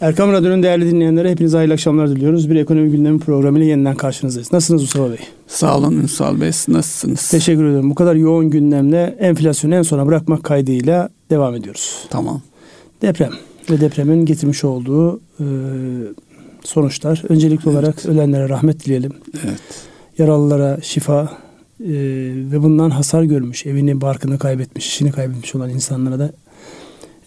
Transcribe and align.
Erkam 0.00 0.32
Radyo'nun 0.32 0.62
değerli 0.62 0.90
dinleyenlere 0.90 1.30
hepinize 1.30 1.56
hayırlı 1.56 1.74
akşamlar 1.74 2.10
diliyoruz. 2.10 2.50
Bir 2.50 2.56
ekonomi 2.56 2.90
gündemi 2.90 3.18
programıyla 3.18 3.66
yeniden 3.66 3.94
karşınızdayız. 3.94 4.52
Nasılsınız 4.52 4.82
Mustafa 4.82 5.10
Bey? 5.10 5.18
Sağ 5.46 5.78
olun 5.78 5.92
Ünsal 5.92 6.40
Bey. 6.40 6.48
Nasılsınız? 6.48 7.30
Teşekkür 7.30 7.64
ederim. 7.64 7.90
Bu 7.90 7.94
kadar 7.94 8.14
yoğun 8.14 8.50
gündemle 8.50 9.16
enflasyonu 9.20 9.74
en 9.74 9.82
sona 9.82 10.06
bırakmak 10.06 10.44
kaydıyla 10.44 11.08
devam 11.30 11.54
ediyoruz. 11.54 12.06
Tamam. 12.10 12.42
Deprem 13.02 13.32
ve 13.70 13.80
depremin 13.80 14.26
getirmiş 14.26 14.64
olduğu 14.64 15.16
e, 15.40 15.46
sonuçlar. 16.64 17.22
Öncelikli 17.28 17.62
evet. 17.64 17.66
olarak 17.66 18.06
ölenlere 18.06 18.48
rahmet 18.48 18.84
dileyelim. 18.84 19.12
Evet. 19.44 19.60
Yaralılara 20.18 20.78
şifa 20.82 21.22
e, 21.80 21.92
ve 22.52 22.62
bundan 22.62 22.90
hasar 22.90 23.22
görmüş, 23.22 23.66
evini, 23.66 24.00
barkını 24.00 24.38
kaybetmiş, 24.38 24.88
işini 24.88 25.12
kaybetmiş 25.12 25.54
olan 25.54 25.70
insanlara 25.70 26.18
da 26.18 26.32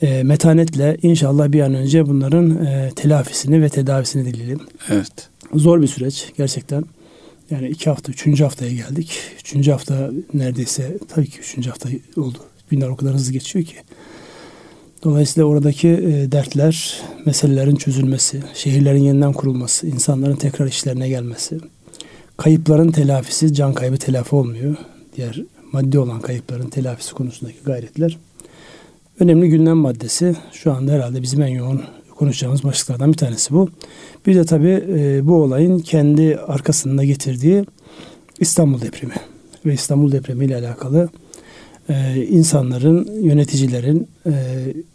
e, 0.04 0.24
metanetle 0.24 0.98
inşallah 1.02 1.52
bir 1.52 1.62
an 1.62 1.74
önce 1.74 2.08
bunların 2.08 2.66
e, 2.66 2.92
telafisini 2.96 3.62
ve 3.62 3.70
tedavisini 3.70 4.26
dileyelim. 4.26 4.60
Evet. 4.90 5.30
Zor 5.54 5.82
bir 5.82 5.88
süreç 5.88 6.34
gerçekten. 6.38 6.84
Yani 7.50 7.70
iki 7.70 7.90
hafta, 7.90 8.12
üçüncü 8.12 8.44
haftaya 8.44 8.74
geldik. 8.74 9.20
Üçüncü 9.40 9.72
hafta 9.72 10.12
neredeyse 10.34 10.98
tabii 11.08 11.30
ki 11.30 11.40
üçüncü 11.40 11.70
hafta 11.70 11.90
oldu. 12.18 12.38
Günler 12.70 12.88
o 12.88 12.96
kadar 12.96 13.14
hızlı 13.14 13.34
geçiyor 13.34 13.66
ki. 13.66 13.76
Dolayısıyla 15.04 15.48
oradaki 15.48 15.88
e, 15.88 16.32
dertler, 16.32 17.02
meselelerin 17.26 17.76
çözülmesi, 17.76 18.44
şehirlerin 18.54 19.04
yeniden 19.04 19.34
kurulması, 19.34 19.88
insanların 19.88 20.36
tekrar 20.36 20.68
işlerine 20.68 21.10
gelmesi, 21.10 21.58
kayıpların 22.38 22.92
telafisi, 22.92 23.54
can 23.54 23.74
kaybı 23.74 23.98
telafi 23.98 24.36
olmuyor. 24.36 24.76
Diğer 25.16 25.44
maddi 25.72 26.00
olan 26.00 26.20
kayıpların 26.20 26.70
telafisi 26.70 27.14
konusundaki 27.14 27.58
gayretler 27.66 28.18
önemli 29.20 29.50
gündem 29.50 29.78
maddesi. 29.78 30.36
Şu 30.52 30.74
anda 30.74 30.92
herhalde 30.92 31.22
bizim 31.22 31.42
en 31.42 31.48
yoğun 31.48 31.82
konuşacağımız 32.16 32.64
başlıklardan 32.64 33.12
bir 33.12 33.18
tanesi 33.18 33.54
bu. 33.54 33.70
Bir 34.28 34.36
de 34.36 34.46
tabii 34.46 34.84
e, 34.90 35.28
bu 35.28 35.36
olayın 35.36 35.80
kendi 35.80 36.38
arkasında 36.38 37.04
getirdiği 37.04 37.66
İstanbul 38.40 38.82
depremi 38.82 39.16
ve 39.66 39.74
İstanbul 39.74 40.12
depremi 40.12 40.46
ile 40.46 40.56
alakalı 40.56 41.10
e, 41.90 42.26
insanların, 42.30 43.10
yöneticilerin, 43.22 44.08
e, 44.26 44.32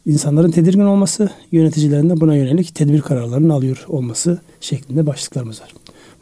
insanların 0.06 0.50
tedirgin 0.50 0.80
olması, 0.80 1.30
yöneticilerin 1.52 2.10
de 2.10 2.20
buna 2.20 2.36
yönelik 2.36 2.74
tedbir 2.74 3.00
kararlarını 3.00 3.54
alıyor 3.54 3.84
olması 3.88 4.38
şeklinde 4.60 5.06
başlıklarımız 5.06 5.60
var. 5.60 5.74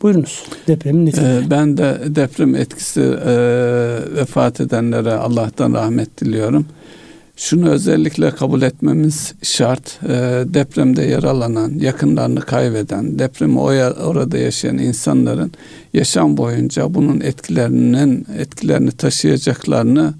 Buyurunuz 0.02 0.44
depremin 0.68 1.06
neticeleri. 1.06 1.46
Ee, 1.46 1.50
ben 1.50 1.76
de 1.76 1.98
deprem 2.06 2.54
etkisi 2.54 3.00
e, 3.00 3.34
vefat 4.16 4.60
edenlere 4.60 5.12
Allah'tan 5.12 5.74
rahmet 5.74 6.20
diliyorum. 6.20 6.66
Şunu 7.36 7.68
özellikle 7.68 8.30
kabul 8.30 8.62
etmemiz 8.62 9.34
şart. 9.42 9.98
E, 10.04 10.08
depremde 10.54 11.02
yaralanan, 11.02 11.72
yakınlarını 11.78 12.40
kaybeden, 12.40 13.18
depremi 13.18 13.60
orada 13.60 14.38
yaşayan 14.38 14.78
insanların 14.78 15.52
yaşam 15.92 16.36
boyunca 16.36 16.94
bunun 16.94 17.20
etkilerinin 17.20 18.26
etkilerini 18.38 18.90
taşıyacaklarını 18.90 20.14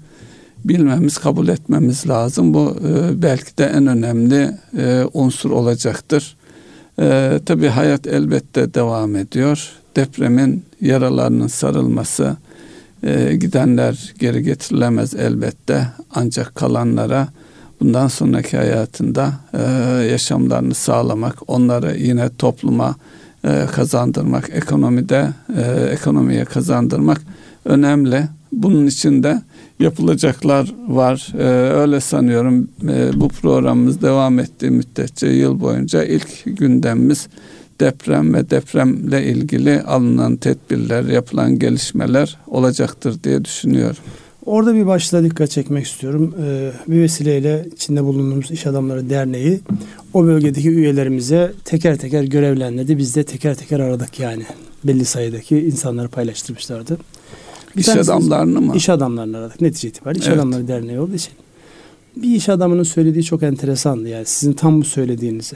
bilmemiz, 0.65 1.17
kabul 1.17 1.47
etmemiz 1.47 2.09
lazım. 2.09 2.53
Bu 2.53 2.77
e, 2.87 3.21
belki 3.21 3.57
de 3.57 3.65
en 3.65 3.87
önemli 3.87 4.51
e, 4.77 5.03
unsur 5.13 5.51
olacaktır. 5.51 6.37
E, 6.99 7.39
tabii 7.45 7.67
hayat 7.67 8.07
elbette 8.07 8.73
devam 8.73 9.15
ediyor. 9.15 9.71
Depremin 9.95 10.65
yaralarının 10.81 11.47
sarılması, 11.47 12.37
e, 13.03 13.35
gidenler 13.35 14.13
geri 14.19 14.43
getirilemez 14.43 15.15
elbette. 15.15 15.87
Ancak 16.15 16.55
kalanlara 16.55 17.27
bundan 17.81 18.07
sonraki 18.07 18.57
hayatında 18.57 19.33
e, 19.53 19.61
yaşamlarını 20.11 20.73
sağlamak, 20.73 21.35
onları 21.47 21.97
yine 21.97 22.29
topluma 22.37 22.95
e, 23.43 23.65
kazandırmak, 23.75 24.49
ekonomide 24.53 25.29
e, 25.57 25.61
ekonomiye 25.91 26.45
kazandırmak 26.45 27.21
önemli. 27.65 28.23
Bunun 28.51 28.87
için 28.87 29.23
de 29.23 29.41
yapılacaklar 29.79 30.73
var. 30.87 31.33
Ee, 31.37 31.43
öyle 31.73 31.99
sanıyorum 31.99 32.67
ee, 32.89 33.09
bu 33.13 33.27
programımız 33.27 34.01
devam 34.01 34.39
ettiği 34.39 34.71
müddetçe 34.71 35.27
yıl 35.27 35.59
boyunca 35.59 36.03
ilk 36.03 36.27
gündemimiz 36.45 37.27
deprem 37.79 38.33
ve 38.33 38.49
depremle 38.49 39.25
ilgili 39.25 39.81
alınan 39.81 40.35
tedbirler, 40.35 41.03
yapılan 41.03 41.59
gelişmeler 41.59 42.37
olacaktır 42.47 43.23
diye 43.23 43.45
düşünüyorum. 43.45 44.03
Orada 44.45 44.75
bir 44.75 44.87
başlığa 44.87 45.23
dikkat 45.23 45.49
çekmek 45.49 45.85
istiyorum. 45.85 46.35
Ee, 46.41 46.71
bir 46.87 47.01
vesileyle 47.01 47.65
içinde 47.75 48.03
bulunduğumuz 48.03 48.51
İş 48.51 48.67
Adamları 48.67 49.09
Derneği 49.09 49.59
o 50.13 50.25
bölgedeki 50.25 50.69
üyelerimize 50.69 51.53
teker 51.65 51.97
teker 51.97 52.23
görevlendirdi. 52.23 52.97
Biz 52.97 53.15
de 53.15 53.23
teker 53.23 53.55
teker 53.55 53.79
aradık 53.79 54.19
yani. 54.19 54.43
Belli 54.83 55.05
sayıdaki 55.05 55.59
insanları 55.59 56.07
paylaştırmışlardı. 56.07 56.97
İş 57.75 57.89
adamlarını 57.89 58.61
mı? 58.61 58.75
İş 58.75 58.89
adamlarını 58.89 59.37
aradık 59.37 59.61
netice 59.61 59.87
itibariyle. 59.87 60.21
İş 60.21 60.27
evet. 60.27 60.37
Adamları 60.37 60.67
Derneği 60.67 60.99
olduğu 60.99 61.15
için. 61.15 61.33
Bir 62.15 62.35
iş 62.35 62.49
adamının 62.49 62.83
söylediği 62.83 63.23
çok 63.23 63.43
enteresandı 63.43 64.09
yani 64.09 64.25
sizin 64.25 64.53
tam 64.53 64.81
bu 64.81 64.85
söylediğinizi. 64.85 65.55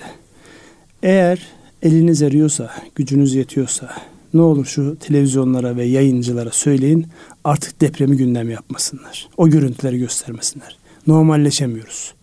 Eğer 1.03 1.47
eliniz 1.81 2.21
eriyorsa, 2.21 2.71
gücünüz 2.95 3.35
yetiyorsa 3.35 3.89
ne 4.33 4.41
olur 4.41 4.65
şu 4.65 4.97
televizyonlara 4.99 5.75
ve 5.75 5.83
yayıncılara 5.83 6.51
söyleyin 6.51 7.07
artık 7.43 7.81
depremi 7.81 8.17
gündem 8.17 8.49
yapmasınlar. 8.49 9.29
O 9.37 9.49
görüntüleri 9.49 9.99
göstermesinler. 9.99 10.77
Normalleşemiyoruz. 11.07 12.13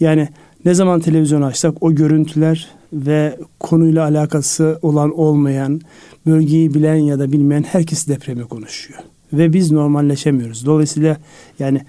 Yani 0.00 0.28
ne 0.64 0.74
zaman 0.74 1.00
televizyonu 1.00 1.44
açsak 1.44 1.82
o 1.82 1.94
görüntüler 1.94 2.68
ve 2.92 3.38
konuyla 3.60 4.04
alakası 4.04 4.78
olan 4.82 5.18
olmayan, 5.18 5.80
bölgeyi 6.26 6.74
bilen 6.74 6.94
ya 6.94 7.18
da 7.18 7.32
bilmeyen 7.32 7.62
herkes 7.62 8.08
depremi 8.08 8.44
konuşuyor 8.44 9.00
ve 9.32 9.52
biz 9.52 9.72
normalleşemiyoruz. 9.72 10.66
Dolayısıyla 10.66 11.16
yani 11.58 11.80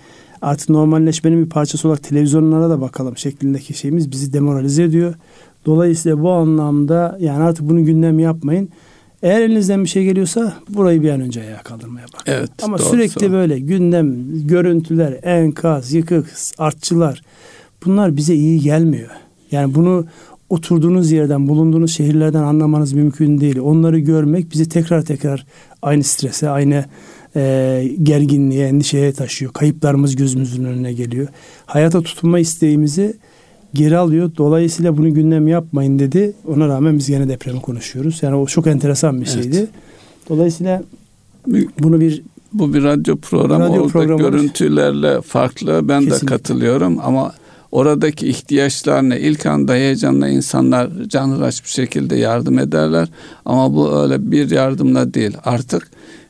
artık 0.42 0.70
normalleşmenin 0.70 1.46
bir 1.46 1.50
parçası 1.50 1.88
olarak 1.88 2.03
televizyonlara 2.03 2.70
da 2.70 2.82
bakalım 2.82 3.18
şeklindeki 3.18 3.74
şeyimiz 3.74 4.12
bizi 4.12 4.34
demoralize 4.34 4.84
ediyor. 4.84 5.16
Dolayısıyla 5.66 6.22
bu 6.22 6.31
anlamda 6.31 7.18
yani 7.20 7.44
artık 7.44 7.70
bunu 7.70 7.86
gündem 7.86 8.20
yapmayın. 8.20 8.70
Eğer 9.24 9.42
elinizden 9.42 9.84
bir 9.84 9.90
şey 9.90 10.03
geliyorsa 10.03 10.53
burayı 10.70 11.03
bir 11.03 11.09
an 11.09 11.22
önce 11.22 11.42
ayağa 11.42 11.64
kaldırmaya 11.64 12.06
bakın. 12.14 12.31
Evet, 12.31 12.50
Ama 12.64 12.78
doğru, 12.78 12.88
sürekli 12.88 13.22
doğru. 13.22 13.31
böyle 13.31 13.59
gündem, 13.59 14.16
görüntüler, 14.48 15.20
enkaz, 15.24 15.94
yıkık, 15.94 16.34
artçılar 16.58 17.22
bunlar 17.86 18.18
bize 18.18 18.36
iyi 18.36 18.59
gelmiyor. 18.59 19.09
Yani 19.52 19.76
bunu 19.76 20.06
oturduğunuz 20.50 21.12
yerden, 21.12 21.48
bulunduğunuz 21.48 21.92
şehirlerden 21.92 22.44
anlamanız 22.44 22.94
mümkün 22.94 23.42
değil. 23.42 23.59
Onları 23.59 24.00
görmek 24.00 24.52
bizi 24.52 24.70
tekrar 24.70 25.06
tekrar 25.06 25.46
aynı 25.82 26.03
strese, 26.03 26.50
aynı 26.50 26.86
e, 27.36 27.92
gerginliğe, 28.03 28.68
endişeye 28.68 29.14
taşıyor. 29.14 29.53
Kayıplarımız 29.53 30.16
gözümüzün 30.16 30.64
önüne 30.66 30.94
geliyor. 30.94 31.28
Hayata 31.66 32.02
tutunma 32.02 32.40
isteğimizi 32.40 33.18
geri 33.74 33.98
alıyor. 33.98 34.31
Dolayısıyla 34.38 34.98
bunu 34.98 35.14
gündem 35.14 35.48
yapmayın 35.48 36.00
dedi. 36.00 36.34
Ona 36.48 36.68
rağmen 36.68 36.98
biz 36.98 37.09
yine 37.09 37.30
depremi 37.30 37.62
konuşuyoruz. 37.62 38.20
Yani 38.22 38.36
o 38.36 38.46
çok 38.46 38.68
enteresan 38.68 39.22
bir 39.22 39.26
şeydi. 39.26 39.58
Evet. 39.58 39.70
Dolayısıyla 40.30 40.84
bunu 41.80 42.00
bir 42.00 42.22
bu 42.53 42.74
bir 42.74 42.84
radyo 42.84 43.16
programı 43.18 43.64
radyo 43.64 43.84
oldu. 43.84 43.92
Programı 43.92 44.22
görüntülerle 44.22 45.22
farklı. 45.22 45.88
Ben 45.88 46.00
Kesinlikle. 46.00 46.28
de 46.28 46.31
katılıyorum 46.31 47.00
ama 47.03 47.34
oradaki 47.72 48.28
ihtiyaçlarına 48.28 49.16
ilk 49.16 49.46
anda 49.46 49.74
heyecanla 49.74 50.28
insanlar 50.28 50.90
canhıraş 51.08 51.64
bir 51.64 51.70
şekilde 51.70 52.16
yardım 52.16 52.59
ederler. 52.59 53.08
Ama 53.46 53.76
bu 53.76 54.00
öyle 54.00 54.32
bir 54.32 54.52
yardımla 54.52 55.14
değil. 55.14 55.38
Artık 55.46 55.88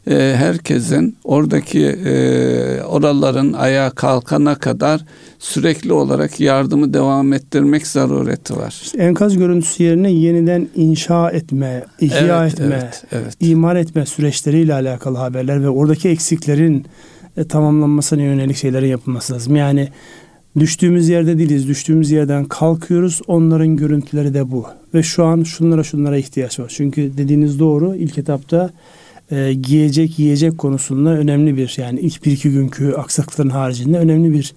e, 0.07 0.35
herkesin 0.37 1.17
oradaki 1.23 1.85
e, 1.85 2.83
oraların 2.83 3.53
ayağa 3.53 3.89
kalkana 3.89 4.55
kadar 4.55 5.05
sürekli 5.39 5.93
olarak 5.93 6.39
yardımı 6.39 6.93
devam 6.93 7.33
ettirmek 7.33 7.87
zarureti 7.87 8.57
var. 8.57 8.91
Enkaz 8.97 9.37
görüntüsü 9.37 9.83
yerine 9.83 10.11
yeniden 10.11 10.67
inşa 10.75 11.31
etme, 11.31 11.85
ihya 11.99 12.43
evet, 12.43 12.53
etme, 12.53 12.79
evet, 12.83 13.03
evet. 13.11 13.37
imar 13.39 13.75
etme 13.75 14.05
süreçleriyle 14.05 14.73
alakalı 14.73 15.17
haberler 15.17 15.63
ve 15.63 15.69
oradaki 15.69 16.09
eksiklerin 16.09 16.85
e, 17.37 17.43
tamamlanmasına 17.43 18.21
yönelik 18.21 18.57
şeylerin 18.57 18.87
yapılması 18.87 19.33
lazım. 19.33 19.55
Yani 19.55 19.89
düştüğümüz 20.59 21.09
yerde 21.09 21.37
değiliz. 21.37 21.67
Düştüğümüz 21.67 22.11
yerden 22.11 22.45
kalkıyoruz. 22.45 23.21
Onların 23.27 23.77
görüntüleri 23.77 24.33
de 24.33 24.51
bu. 24.51 24.65
Ve 24.93 25.03
şu 25.03 25.25
an 25.25 25.43
şunlara 25.43 25.83
şunlara 25.83 26.17
ihtiyaç 26.17 26.59
var. 26.59 26.73
Çünkü 26.75 27.17
dediğiniz 27.17 27.59
doğru. 27.59 27.95
İlk 27.95 28.17
etapta 28.17 28.69
e, 29.31 29.53
giyecek 29.53 30.19
yiyecek 30.19 30.57
konusunda 30.57 31.09
önemli 31.09 31.57
bir 31.57 31.75
yani 31.77 31.99
ilk 31.99 32.25
bir 32.25 32.31
iki 32.31 32.51
günkü 32.51 32.93
aksaklıkların 32.93 33.49
haricinde 33.49 33.97
önemli 33.97 34.33
bir 34.33 34.53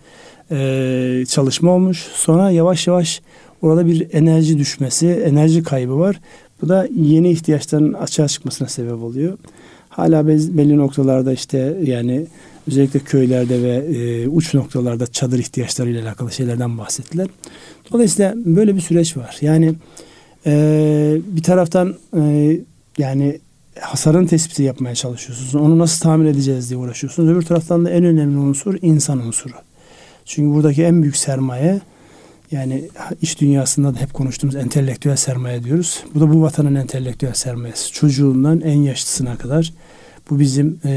e, 0.50 1.26
çalışma 1.26 1.70
olmuş. 1.70 2.06
Sonra 2.14 2.50
yavaş 2.50 2.86
yavaş 2.86 3.22
orada 3.62 3.86
bir 3.86 4.06
enerji 4.12 4.58
düşmesi, 4.58 5.08
enerji 5.08 5.62
kaybı 5.62 5.98
var. 5.98 6.20
Bu 6.62 6.68
da 6.68 6.88
yeni 6.96 7.30
ihtiyaçların 7.30 7.92
açığa 7.92 8.28
çıkmasına 8.28 8.68
sebep 8.68 9.02
oluyor. 9.02 9.38
Hala 9.88 10.26
belli 10.28 10.76
noktalarda 10.76 11.32
işte 11.32 11.76
yani 11.84 12.26
özellikle 12.68 13.00
köylerde 13.00 13.62
ve 13.62 13.98
e, 13.98 14.28
uç 14.28 14.54
noktalarda 14.54 15.06
çadır 15.06 15.38
ihtiyaçlarıyla 15.38 16.02
alakalı 16.02 16.32
şeylerden 16.32 16.78
bahsettiler. 16.78 17.28
Dolayısıyla 17.92 18.34
böyle 18.36 18.76
bir 18.76 18.80
süreç 18.80 19.16
var. 19.16 19.36
Yani 19.40 19.74
Ee, 20.46 21.18
bir 21.26 21.42
taraftan 21.42 21.94
e, 22.16 22.56
yani 22.98 23.38
hasarın 23.80 24.26
tespiti 24.26 24.62
yapmaya 24.62 24.94
çalışıyorsunuz. 24.94 25.54
Onu 25.54 25.78
nasıl 25.78 26.00
tamir 26.00 26.30
edeceğiz 26.30 26.70
diye 26.70 26.80
uğraşıyorsunuz. 26.80 27.28
Öbür 27.28 27.42
taraftan 27.42 27.84
da 27.84 27.90
en 27.90 28.04
önemli 28.04 28.38
unsur 28.38 28.78
insan 28.82 29.26
unsuru. 29.26 29.54
Çünkü 30.24 30.54
buradaki 30.54 30.82
en 30.82 31.02
büyük 31.02 31.16
sermaye 31.16 31.80
yani 32.50 32.88
iş 33.22 33.40
dünyasında 33.40 33.94
da 33.94 34.00
hep 34.00 34.14
konuştuğumuz 34.14 34.56
entelektüel 34.56 35.16
sermaye 35.16 35.64
diyoruz. 35.64 36.04
Bu 36.14 36.20
da 36.20 36.32
bu 36.34 36.42
vatanın 36.42 36.74
entelektüel 36.74 37.34
sermayesi. 37.34 37.92
Çocuğundan 37.92 38.60
en 38.60 38.78
yaşlısına 38.78 39.36
kadar. 39.36 39.72
Bu 40.30 40.40
bizim 40.40 40.80
e, 40.84 40.90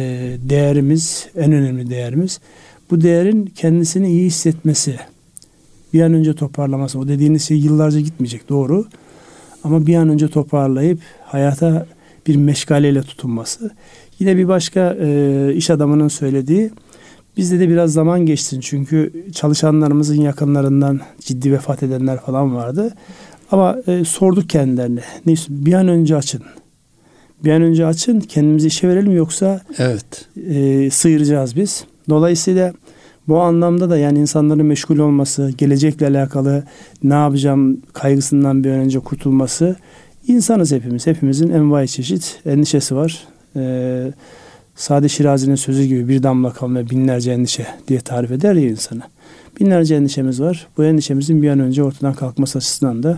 değerimiz, 0.50 1.28
en 1.36 1.52
önemli 1.52 1.90
değerimiz. 1.90 2.40
Bu 2.92 3.02
değerin 3.02 3.46
kendisini 3.46 4.10
iyi 4.10 4.26
hissetmesi, 4.26 5.00
bir 5.94 6.02
an 6.02 6.14
önce 6.14 6.36
toparlaması. 6.36 7.00
O 7.00 7.08
dediğiniz 7.08 7.48
şey 7.48 7.58
yıllarca 7.58 8.00
gitmeyecek 8.00 8.50
doğru. 8.50 8.86
Ama 9.64 9.88
bir 9.88 9.96
an 9.96 10.10
önce 10.10 10.28
toparlayıp 10.28 11.00
hayata 11.26 11.86
bir 12.28 12.36
meşgaleyle 12.36 13.02
tutunması. 13.02 13.72
Yine 14.20 14.38
bir 14.38 14.48
başka 14.48 14.98
e, 15.02 15.54
iş 15.56 15.70
adamının 15.70 16.08
söylediği 16.08 16.72
bizde 17.38 17.60
de 17.60 17.70
biraz 17.70 17.94
zaman 17.94 18.26
geçsin 18.26 18.60
çünkü 18.60 19.26
çalışanlarımızın 19.34 20.22
yakınlarından 20.22 21.00
ciddi 21.20 21.52
vefat 21.52 21.84
edenler 21.84 22.20
falan 22.20 22.56
vardı. 22.56 22.94
Ama 23.52 23.78
e, 23.88 24.06
sorduk 24.06 24.50
kendilerine. 24.50 25.02
Ne 25.26 25.36
bir 25.50 25.74
an 25.74 25.88
önce 25.88 26.16
açın. 26.16 26.42
Bir 27.44 27.52
an 27.52 27.62
önce 27.62 27.86
açın 27.86 28.20
kendimizi 28.20 28.68
işe 28.68 28.88
verelim 28.88 29.16
yoksa 29.16 29.62
evet. 29.78 30.26
e, 30.50 30.90
sıyıracağız 30.92 31.56
biz. 31.56 31.84
Dolayısıyla 32.10 32.74
bu 33.28 33.40
anlamda 33.40 33.90
da 33.90 33.98
yani 33.98 34.20
insanların 34.20 34.66
meşgul 34.66 34.98
olması, 34.98 35.52
gelecekle 35.58 36.08
alakalı 36.08 36.64
ne 37.04 37.14
yapacağım 37.14 37.82
kaygısından 37.94 38.64
bir 38.64 38.70
an 38.70 38.80
önce 38.80 39.00
kurtulması 39.00 39.76
insanız 40.28 40.72
hepimiz. 40.72 41.08
Hepimizin 41.08 41.50
envai 41.50 41.88
çeşit 41.88 42.42
endişesi 42.46 42.96
var. 42.96 43.28
Ee, 43.56 44.14
Sade 44.76 45.10
Şirazi'nin 45.10 45.56
sözü 45.56 45.84
gibi 45.84 46.08
bir 46.08 46.24
damla 46.24 46.54
kan 46.54 46.76
ve 46.76 46.90
binlerce 46.90 47.32
endişe 47.32 47.68
diye 47.88 48.00
tarif 48.00 48.32
eder 48.32 48.56
ya 48.56 48.70
insanı. 48.70 49.02
Binlerce 49.60 49.96
endişemiz 49.96 50.42
var. 50.42 50.68
Bu 50.78 50.84
endişemizin 50.84 51.42
bir 51.42 51.50
an 51.50 51.60
önce 51.60 51.84
ortadan 51.84 52.14
kalkması 52.14 52.58
açısından 52.58 53.04
da 53.04 53.18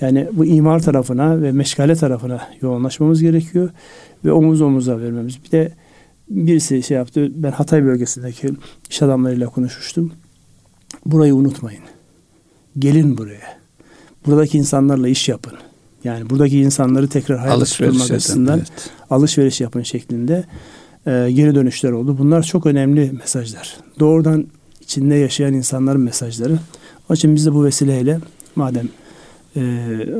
yani 0.00 0.28
bu 0.32 0.44
imar 0.44 0.80
tarafına 0.80 1.42
ve 1.42 1.52
meşgale 1.52 1.94
tarafına 1.94 2.48
yoğunlaşmamız 2.62 3.22
gerekiyor 3.22 3.70
ve 4.24 4.32
omuz 4.32 4.60
omuza 4.60 4.98
vermemiz. 4.98 5.44
Bir 5.44 5.50
de 5.50 5.72
birisi 6.28 6.82
şey 6.82 6.96
yaptı. 6.96 7.32
Ben 7.34 7.50
Hatay 7.50 7.84
bölgesindeki 7.84 8.48
iş 8.90 9.02
adamlarıyla 9.02 9.46
konuşmuştum. 9.46 10.12
Burayı 11.06 11.34
unutmayın. 11.34 11.82
Gelin 12.78 13.18
buraya. 13.18 13.58
Buradaki 14.26 14.58
insanlarla 14.58 15.08
iş 15.08 15.28
yapın. 15.28 15.54
Yani 16.04 16.30
buradaki 16.30 16.60
insanları 16.60 17.08
tekrar 17.08 17.38
hayata 17.38 17.64
tutulmak 17.64 18.10
açısından 18.10 18.58
evet. 18.58 18.90
alışveriş 19.10 19.60
yapın 19.60 19.82
şeklinde 19.82 20.44
e, 21.06 21.30
geri 21.30 21.54
dönüşler 21.54 21.90
oldu. 21.90 22.18
Bunlar 22.18 22.42
çok 22.42 22.66
önemli 22.66 23.12
mesajlar. 23.12 23.76
Doğrudan 24.00 24.46
içinde 24.80 25.14
yaşayan 25.14 25.54
insanların 25.54 26.00
mesajları. 26.00 26.58
Onun 27.08 27.16
için 27.16 27.34
biz 27.34 27.46
de 27.46 27.54
bu 27.54 27.64
vesileyle 27.64 28.18
madem 28.56 28.88
e, 29.56 29.60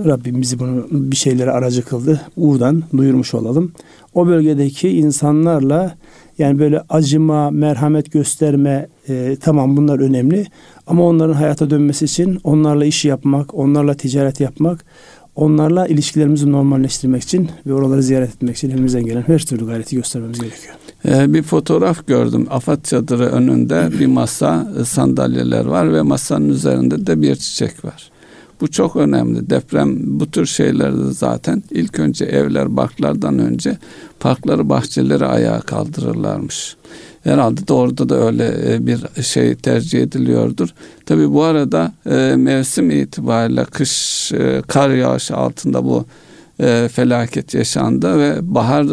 Rabbim 0.05 0.43
bizi 0.43 0.59
bunu 0.59 0.87
bir 0.91 1.17
şeylere 1.17 1.51
aracı 1.51 1.85
kıldı. 1.85 2.21
Buradan 2.37 2.83
duyurmuş 2.97 3.35
olalım. 3.35 3.73
O 4.15 4.27
bölgedeki 4.27 4.89
insanlarla 4.89 5.97
yani 6.39 6.59
böyle 6.59 6.83
acıma, 6.89 7.51
merhamet 7.51 8.13
gösterme 8.13 8.89
e, 9.09 9.37
tamam 9.41 9.77
bunlar 9.77 9.99
önemli. 9.99 10.47
Ama 10.87 11.03
onların 11.03 11.35
hayata 11.35 11.71
dönmesi 11.71 12.05
için 12.05 12.41
onlarla 12.45 12.85
iş 12.85 13.05
yapmak, 13.05 13.55
onlarla 13.55 13.95
ticaret 13.95 14.41
yapmak, 14.41 14.85
onlarla 15.37 15.87
ilişkilerimizi 15.87 16.53
normalleştirmek 16.53 17.23
için 17.23 17.51
ve 17.67 17.75
oraları 17.75 18.03
ziyaret 18.03 18.35
etmek 18.35 18.57
için 18.57 18.71
elimizden 18.71 19.05
gelen 19.05 19.23
her 19.23 19.39
türlü 19.39 19.67
gayreti 19.67 19.97
göstermemiz 19.97 20.41
gerekiyor. 20.41 20.75
Ee, 21.09 21.35
bir 21.35 21.43
fotoğraf 21.43 22.07
gördüm. 22.07 22.47
Afat 22.51 22.85
çadırı 22.85 23.27
önünde 23.27 23.91
bir 24.01 24.07
masa, 24.07 24.73
e, 24.81 24.85
sandalyeler 24.85 25.65
var 25.65 25.93
ve 25.93 26.03
masanın 26.03 26.49
üzerinde 26.49 27.07
de 27.07 27.23
bir 27.23 27.37
çiçek 27.37 27.85
var. 27.85 28.11
Bu 28.61 28.71
çok 28.71 28.97
önemli. 28.97 29.51
Deprem 29.51 30.21
bu 30.21 30.31
tür 30.31 30.47
şeylerde 30.47 31.13
zaten 31.13 31.63
ilk 31.71 31.99
önce 31.99 32.25
evler, 32.25 32.69
parklardan 32.69 33.39
önce 33.39 33.79
parkları, 34.21 34.69
bahçeleri 34.69 35.27
ayağa 35.27 35.61
kaldırırlarmış. 35.61 36.77
Herhalde 37.25 37.69
de 37.69 37.73
orada 37.73 38.09
da 38.09 38.27
öyle 38.27 38.75
e, 38.75 38.87
bir 38.87 39.23
şey 39.23 39.55
tercih 39.55 40.03
ediliyordur. 40.03 40.69
Tabi 41.07 41.33
bu 41.33 41.43
arada 41.43 41.93
e, 42.07 42.37
mevsim 42.37 42.91
itibariyle 42.91 43.65
kış 43.65 44.33
e, 44.33 44.63
kar 44.69 44.91
yağışı 44.91 45.37
altında 45.37 45.85
bu 45.85 46.07
felaket 46.93 47.55
yaşandı 47.55 48.19
ve 48.19 48.55
bahar 48.55 48.87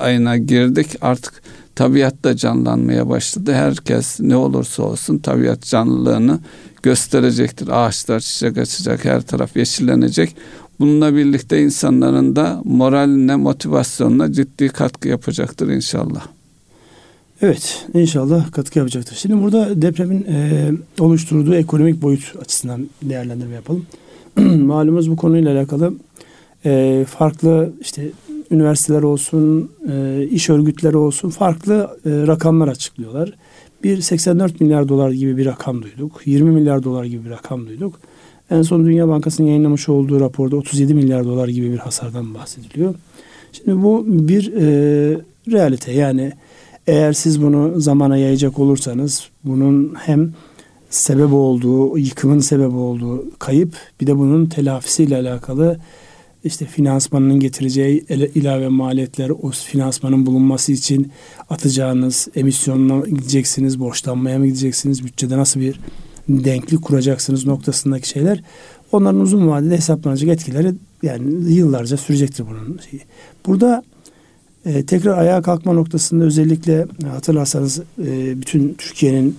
ayına 0.00 0.36
girdik 0.36 0.86
artık 1.00 1.42
tabiat 1.74 2.24
da 2.24 2.36
canlanmaya 2.36 3.08
başladı. 3.08 3.52
Herkes 3.52 4.20
ne 4.20 4.36
olursa 4.36 4.82
olsun 4.82 5.18
tabiat 5.18 5.62
canlılığını 5.62 6.40
gösterecektir. 6.82 7.68
Ağaçlar 7.68 8.20
çiçek 8.20 8.58
açacak, 8.58 9.04
her 9.04 9.20
taraf 9.22 9.56
yeşillenecek. 9.56 10.36
Bununla 10.80 11.16
birlikte 11.16 11.62
insanların 11.62 12.36
da 12.36 12.60
moraline, 12.64 13.36
motivasyonuna 13.36 14.32
ciddi 14.32 14.68
katkı 14.68 15.08
yapacaktır 15.08 15.68
inşallah. 15.68 16.26
Evet 17.42 17.86
inşallah 17.94 18.52
katkı 18.52 18.78
yapacaktır. 18.78 19.16
Şimdi 19.16 19.42
burada 19.42 19.82
depremin 19.82 20.26
e, 20.28 20.70
oluşturduğu 20.98 21.54
ekonomik 21.54 22.02
boyut 22.02 22.34
açısından 22.40 22.88
değerlendirme 23.02 23.54
yapalım. 23.54 23.86
Malumuz 24.66 25.10
bu 25.10 25.16
konuyla 25.16 25.58
alakalı 25.58 25.94
e, 26.64 27.04
farklı 27.08 27.72
işte 27.80 28.02
üniversiteler 28.50 29.02
olsun, 29.02 29.70
e, 29.92 30.26
iş 30.30 30.50
örgütleri 30.50 30.96
olsun 30.96 31.30
farklı 31.30 31.98
e, 32.06 32.10
rakamlar 32.26 32.68
açıklıyorlar. 32.68 33.32
Bir 33.84 34.00
84 34.00 34.60
milyar 34.60 34.88
dolar 34.88 35.10
gibi 35.10 35.36
bir 35.36 35.46
rakam 35.46 35.82
duyduk. 35.82 36.20
20 36.24 36.50
milyar 36.50 36.82
dolar 36.82 37.04
gibi 37.04 37.24
bir 37.24 37.30
rakam 37.30 37.66
duyduk. 37.66 38.00
En 38.50 38.62
son 38.62 38.86
Dünya 38.86 39.08
Bankası'nın 39.08 39.48
yayınlamış 39.48 39.88
olduğu 39.88 40.20
raporda 40.20 40.56
37 40.56 40.94
milyar 40.94 41.24
dolar 41.24 41.48
gibi 41.48 41.72
bir 41.72 41.78
hasardan 41.78 42.34
bahsediliyor. 42.34 42.94
Şimdi 43.52 43.82
bu 43.82 44.04
bir 44.06 44.52
e, 44.56 45.20
realite 45.50 45.92
yani 45.92 46.32
eğer 46.86 47.12
siz 47.12 47.42
bunu 47.42 47.80
zamana 47.80 48.16
yayacak 48.16 48.58
olursanız 48.58 49.28
bunun 49.44 49.94
hem 49.94 50.32
sebep 50.90 51.32
olduğu, 51.32 51.98
yıkımın 51.98 52.38
sebep 52.38 52.74
olduğu 52.74 53.38
kayıp 53.38 53.74
bir 54.00 54.06
de 54.06 54.18
bunun 54.18 54.46
telafisiyle 54.46 55.16
alakalı 55.16 55.78
işte 56.44 56.66
finansmanının 56.66 57.40
getireceği 57.40 58.04
ilave 58.34 58.68
maliyetler, 58.68 59.30
o 59.30 59.50
finansmanın 59.50 60.26
bulunması 60.26 60.72
için 60.72 61.12
atacağınız 61.50 62.28
emisyonuna 62.34 63.06
gideceksiniz, 63.06 63.80
borçlanmaya 63.80 64.38
mı 64.38 64.46
gideceksiniz, 64.46 65.04
bütçede 65.04 65.36
nasıl 65.38 65.60
bir 65.60 65.80
denklik 66.28 66.82
kuracaksınız 66.82 67.46
noktasındaki 67.46 68.08
şeyler 68.08 68.42
onların 68.92 69.20
uzun 69.20 69.48
vadede 69.48 69.76
hesaplanacak 69.76 70.30
etkileri 70.30 70.74
yani 71.02 71.52
yıllarca 71.52 71.96
sürecektir 71.96 72.44
bunun. 72.46 72.80
Burada 73.46 73.82
e, 74.66 74.86
tekrar 74.86 75.18
ayağa 75.18 75.42
kalkma 75.42 75.72
noktasında 75.72 76.24
özellikle 76.24 76.86
hatırlarsanız 77.12 77.78
e, 77.78 78.40
bütün 78.40 78.74
Türkiye'nin 78.74 79.36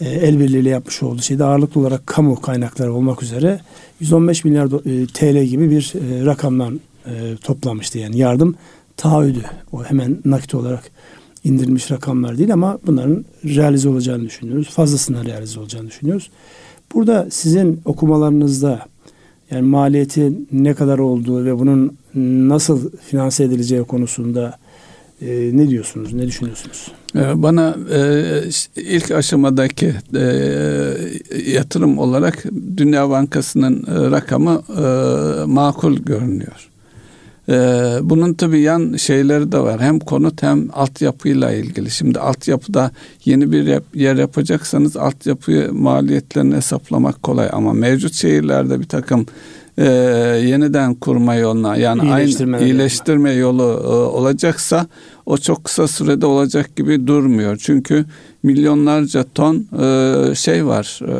e, 0.00 0.08
el 0.08 0.40
birliğiyle 0.40 0.68
yapmış 0.68 1.02
olduğu 1.02 1.22
şeyde 1.22 1.44
ağırlıklı 1.44 1.80
olarak 1.80 2.06
kamu 2.06 2.40
kaynakları 2.40 2.92
olmak 2.92 3.22
üzere 3.22 3.60
115 4.00 4.44
milyar 4.44 4.66
e, 4.66 5.06
TL 5.06 5.44
gibi 5.44 5.70
bir 5.70 5.92
e, 5.94 6.26
rakamdan 6.26 6.80
e, 7.06 7.36
toplamıştı 7.36 7.98
yani 7.98 8.18
yardım 8.18 8.54
taahhüdü. 8.96 9.42
O 9.72 9.84
hemen 9.84 10.18
nakit 10.24 10.54
olarak 10.54 10.90
indirilmiş 11.44 11.90
rakamlar 11.90 12.38
değil 12.38 12.52
ama 12.52 12.78
bunların 12.86 13.24
realize 13.44 13.88
olacağını 13.88 14.24
düşünüyoruz. 14.24 14.70
Fazlasından 14.70 15.24
realize 15.24 15.60
olacağını 15.60 15.88
düşünüyoruz. 15.88 16.30
Burada 16.94 17.26
sizin 17.30 17.80
okumalarınızda 17.84 18.86
yani 19.50 19.62
maliyeti 19.62 20.32
ne 20.52 20.74
kadar 20.74 20.98
olduğu 20.98 21.44
ve 21.44 21.58
bunun 21.58 21.98
nasıl 22.48 22.90
finanse 22.90 23.44
edileceği 23.44 23.84
konusunda 23.84 24.58
e, 25.22 25.50
ne 25.52 25.68
diyorsunuz, 25.68 26.12
ne 26.12 26.26
düşünüyorsunuz? 26.26 26.92
E, 27.16 27.42
bana 27.42 27.76
e, 27.94 28.42
ilk 28.76 29.10
aşamadaki 29.10 29.94
e, 30.14 30.24
yatırım 31.46 31.98
olarak 31.98 32.44
Dünya 32.76 33.10
Bankası'nın 33.10 33.86
rakamı 34.12 34.62
e, 34.78 34.82
makul 35.44 35.96
görünüyor. 35.96 36.68
E, 37.48 37.54
bunun 38.02 38.34
tabii 38.34 38.60
yan 38.60 38.96
şeyleri 38.96 39.52
de 39.52 39.58
var. 39.58 39.80
Hem 39.80 39.98
konut 39.98 40.42
hem 40.42 40.68
altyapıyla 40.72 41.52
ilgili. 41.52 41.90
Şimdi 41.90 42.20
altyapıda 42.20 42.90
yeni 43.24 43.52
bir 43.52 43.80
yer 43.94 44.16
yapacaksanız 44.16 44.96
altyapı 44.96 45.68
maliyetlerini 45.72 46.56
hesaplamak 46.56 47.22
kolay 47.22 47.48
ama 47.52 47.72
mevcut 47.72 48.14
şehirlerde 48.14 48.80
bir 48.80 48.88
takım 48.88 49.26
e, 49.78 49.84
yeniden 50.44 50.94
kurma 50.94 51.34
yoluna 51.34 51.76
yani 51.76 52.12
aynı 52.12 52.64
iyileştirme 52.64 53.32
yolu 53.32 53.62
e, 53.62 53.86
olacaksa 53.88 54.86
o 55.26 55.38
çok 55.38 55.64
kısa 55.64 55.88
sürede 55.88 56.26
olacak 56.26 56.76
gibi 56.76 57.06
durmuyor. 57.06 57.56
Çünkü 57.56 58.04
milyonlarca 58.42 59.24
ton 59.34 59.66
e, 59.82 60.34
şey 60.34 60.66
var, 60.66 61.00
e, 61.08 61.14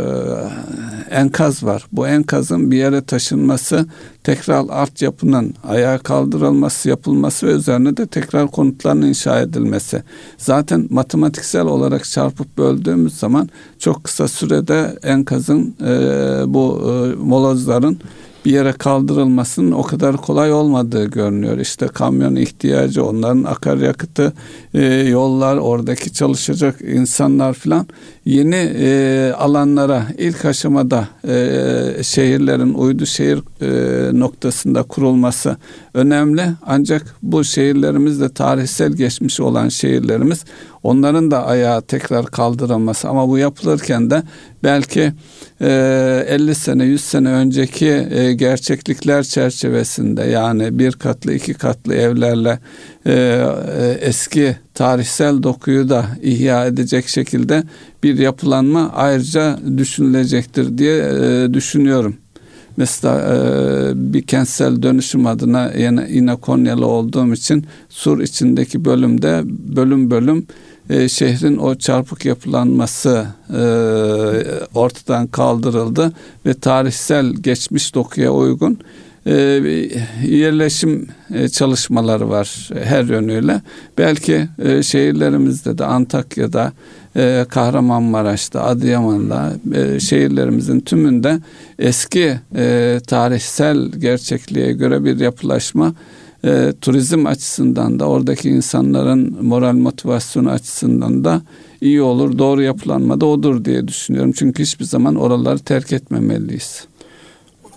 enkaz 1.15 1.65
var. 1.65 1.87
Bu 1.93 2.09
enkazın 2.09 2.71
bir 2.71 2.77
yere 2.77 3.05
taşınması, 3.05 3.87
tekrar 4.29 4.69
altyapının 4.69 5.55
ayağa 5.69 5.99
kaldırılması, 5.99 6.89
yapılması 6.89 7.47
ve 7.47 7.51
üzerine 7.51 7.97
de 7.97 8.07
tekrar 8.07 8.49
konutların 8.51 9.03
inşa 9.03 9.41
edilmesi. 9.41 10.03
Zaten 10.39 10.87
matematiksel 10.91 11.67
olarak 11.67 12.05
çarpıp 12.05 12.59
böldüğümüz 12.59 13.19
zaman 13.19 13.49
çok 13.79 14.05
kısa 14.05 14.29
sürede 14.29 14.99
enkazın 15.03 15.75
e, 15.81 15.91
bu 16.47 16.81
e, 16.83 17.15
molozların 17.25 17.99
bir 18.45 18.53
yere 18.53 18.73
kaldırılmasının 18.73 19.73
o 19.73 19.83
kadar 19.83 20.17
kolay 20.17 20.53
olmadığı 20.53 21.05
görünüyor. 21.05 21.59
İşte 21.59 21.87
kamyon 21.87 22.37
ihtiyacı, 22.37 23.05
onların 23.05 23.45
akaryakıtı, 23.45 24.33
e, 24.75 24.85
yollar, 24.95 25.57
oradaki 25.57 26.13
çalışacak 26.13 26.81
insanlar 26.81 27.55
filan 27.55 27.87
yeni 28.29 28.73
e, 28.79 29.33
alanlara 29.39 30.07
ilk 30.19 30.45
aşamada 30.45 31.09
e, 31.29 32.03
şehirlerin 32.03 32.75
uydu 32.75 33.07
şehir 33.07 33.39
e, 33.61 34.19
noktasında 34.19 34.83
kurulması 34.83 35.57
önemli. 35.95 36.43
Ancak 36.67 37.15
bu 37.23 37.45
şehirlerimizde 37.45 38.29
tarihsel 38.29 38.93
geçmiş 38.93 39.41
olan 39.41 39.69
şehirlerimiz 39.69 40.45
onların 40.83 41.31
da 41.31 41.47
ayağa 41.47 41.81
tekrar 41.81 42.27
kaldırılması 42.27 43.09
ama 43.09 43.29
bu 43.29 43.39
yapılırken 43.39 44.11
de 44.11 44.23
belki 44.63 45.13
e, 45.61 46.25
50 46.29 46.55
sene 46.55 46.85
100 46.85 47.01
sene 47.01 47.29
önceki 47.29 48.07
e, 48.11 48.33
gerçeklikler 48.33 49.23
çerçevesinde 49.23 50.23
yani 50.23 50.79
bir 50.79 50.93
katlı 50.93 51.35
iki 51.35 51.55
katlı 51.55 51.95
evlerle 51.95 52.59
e, 53.09 53.13
e, 53.13 53.99
eski 54.01 54.57
tarihsel 54.75 55.43
dokuyu 55.43 55.89
da 55.89 56.07
ihya 56.23 56.67
edecek 56.67 57.09
şekilde 57.09 57.63
bir 58.03 58.19
yapılanma 58.19 58.93
ayrıca 58.95 59.59
düşünülecektir 59.77 60.79
diye 60.79 60.97
e, 60.97 61.55
düşünüyorum. 61.55 62.17
Mesela 62.77 63.35
e, 63.35 64.13
bir 64.13 64.23
kentsel 64.23 64.83
dönüşüm 64.83 65.27
adına 65.27 65.73
yine, 65.79 66.07
yine 66.11 66.37
Konyalı 66.37 66.87
olduğum 66.87 67.33
için 67.33 67.67
Sur 67.89 68.21
içindeki 68.21 68.85
bölümde 68.85 69.43
bölüm 69.47 70.11
bölüm 70.11 70.47
e, 70.91 71.09
şehrin 71.09 71.57
o 71.57 71.75
çarpık 71.75 72.25
yapılanması 72.25 73.27
ortadan 74.75 75.27
kaldırıldı 75.27 76.13
ve 76.47 76.55
tarihsel 76.55 77.27
geçmiş 77.33 77.95
dokuya 77.95 78.33
uygun 78.33 78.79
e, 79.29 79.35
yerleşim 80.27 81.07
e, 81.35 81.49
çalışmaları 81.49 82.29
var 82.29 82.71
her 82.85 83.05
yönüyle. 83.05 83.63
Belki 83.99 84.49
e, 84.59 84.83
şehirlerimizde 84.83 85.79
de 85.79 85.85
Antakya'da, 85.85 86.73
e, 87.17 87.45
Kahramanmaraş'ta, 87.49 88.65
Adıyaman'da 88.65 89.53
şehirlerimizin 90.01 90.81
tümünde 90.81 91.41
eski 91.79 92.35
tarihsel 93.07 93.89
gerçekliğe 93.89 94.73
göre 94.73 95.05
bir 95.05 95.21
yapılaşma 95.21 95.95
turizm 96.81 97.27
açısından 97.27 98.01
da 98.01 98.09
oradaki 98.09 98.49
insanların 98.49 99.45
moral 99.45 99.73
motivasyonu 99.73 100.51
açısından 100.51 101.25
da 101.25 101.43
iyi 101.81 102.03
olur. 102.03 102.39
Doğru 102.39 102.63
yapılanma 102.63 103.21
da 103.21 103.27
odur 103.27 103.65
diye 103.65 103.89
düşünüyorum. 103.89 104.33
Çünkü 104.33 104.63
hiçbir 104.63 104.85
zaman 104.85 105.15
oraları 105.15 105.59
terk 105.59 105.93
etmemeliyiz. 105.93 106.87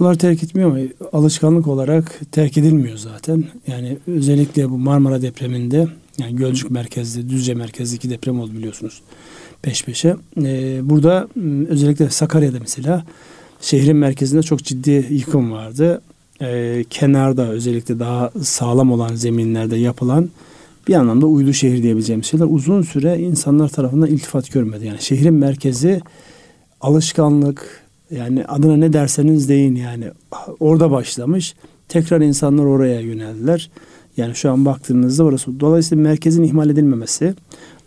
Oraları 0.02 0.18
terk 0.18 0.44
etmiyor 0.44 0.70
ama 0.70 0.80
alışkanlık 1.14 1.68
olarak 1.68 2.20
terk 2.32 2.58
edilmiyor 2.58 2.98
zaten. 2.98 3.44
Yani 3.68 3.98
özellikle 4.08 4.70
bu 4.70 4.78
Marmara 4.78 5.22
depreminde 5.22 5.88
yani 6.18 6.36
Gölcük 6.36 6.72
merkezli, 6.72 7.30
Düzce 7.30 7.54
merkezli 7.54 7.96
iki 7.96 8.10
deprem 8.10 8.40
oldu 8.40 8.54
biliyorsunuz 8.54 9.02
peş 9.62 9.86
peşe. 9.86 10.16
Ee, 10.44 10.80
burada 10.84 11.28
özellikle 11.68 12.10
Sakarya'da 12.10 12.58
mesela 12.60 13.06
şehrin 13.62 13.96
merkezinde 13.96 14.44
çok 14.44 14.64
ciddi 14.64 15.08
yıkım 15.10 15.52
vardı 15.52 16.02
e, 16.42 16.84
kenarda 16.90 17.50
özellikle 17.50 18.00
daha 18.00 18.32
sağlam 18.44 18.92
olan 18.92 19.16
zeminlerde 19.16 19.76
yapılan 19.76 20.30
bir 20.88 20.94
anlamda 20.94 21.26
uydu 21.26 21.54
şehir 21.54 21.84
diyebileceğimiz 21.84 22.26
şeyler 22.26 22.46
uzun 22.50 22.82
süre 22.82 23.20
insanlar 23.20 23.70
tarafından 23.70 24.10
iltifat 24.10 24.52
görmedi. 24.52 24.86
Yani 24.86 25.02
şehrin 25.02 25.34
merkezi 25.34 26.02
alışkanlık 26.82 27.82
yani 28.12 28.46
adına 28.46 28.78
ne 28.78 28.94
derseniz 28.94 29.50
deyin 29.50 29.76
yani 29.76 30.06
orada 30.60 30.92
başlamış. 30.92 31.56
Tekrar 31.88 32.22
insanlar 32.22 32.66
oraya 32.66 33.00
yöneldiler. 33.00 33.70
Yani 34.18 34.36
şu 34.36 34.52
an 34.52 34.66
baktığınızda 34.66 35.24
orası. 35.24 35.60
Dolayısıyla 35.60 36.04
merkezin 36.04 36.44
ihmal 36.44 36.70
edilmemesi 36.70 37.34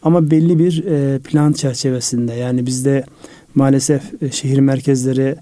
ama 0.03 0.31
belli 0.31 0.59
bir 0.59 0.85
e, 0.85 1.19
plan 1.19 1.53
çerçevesinde 1.53 2.33
yani 2.33 2.67
bizde 2.67 3.05
maalesef 3.55 4.23
e, 4.23 4.31
şehir 4.31 4.59
merkezleri 4.59 5.37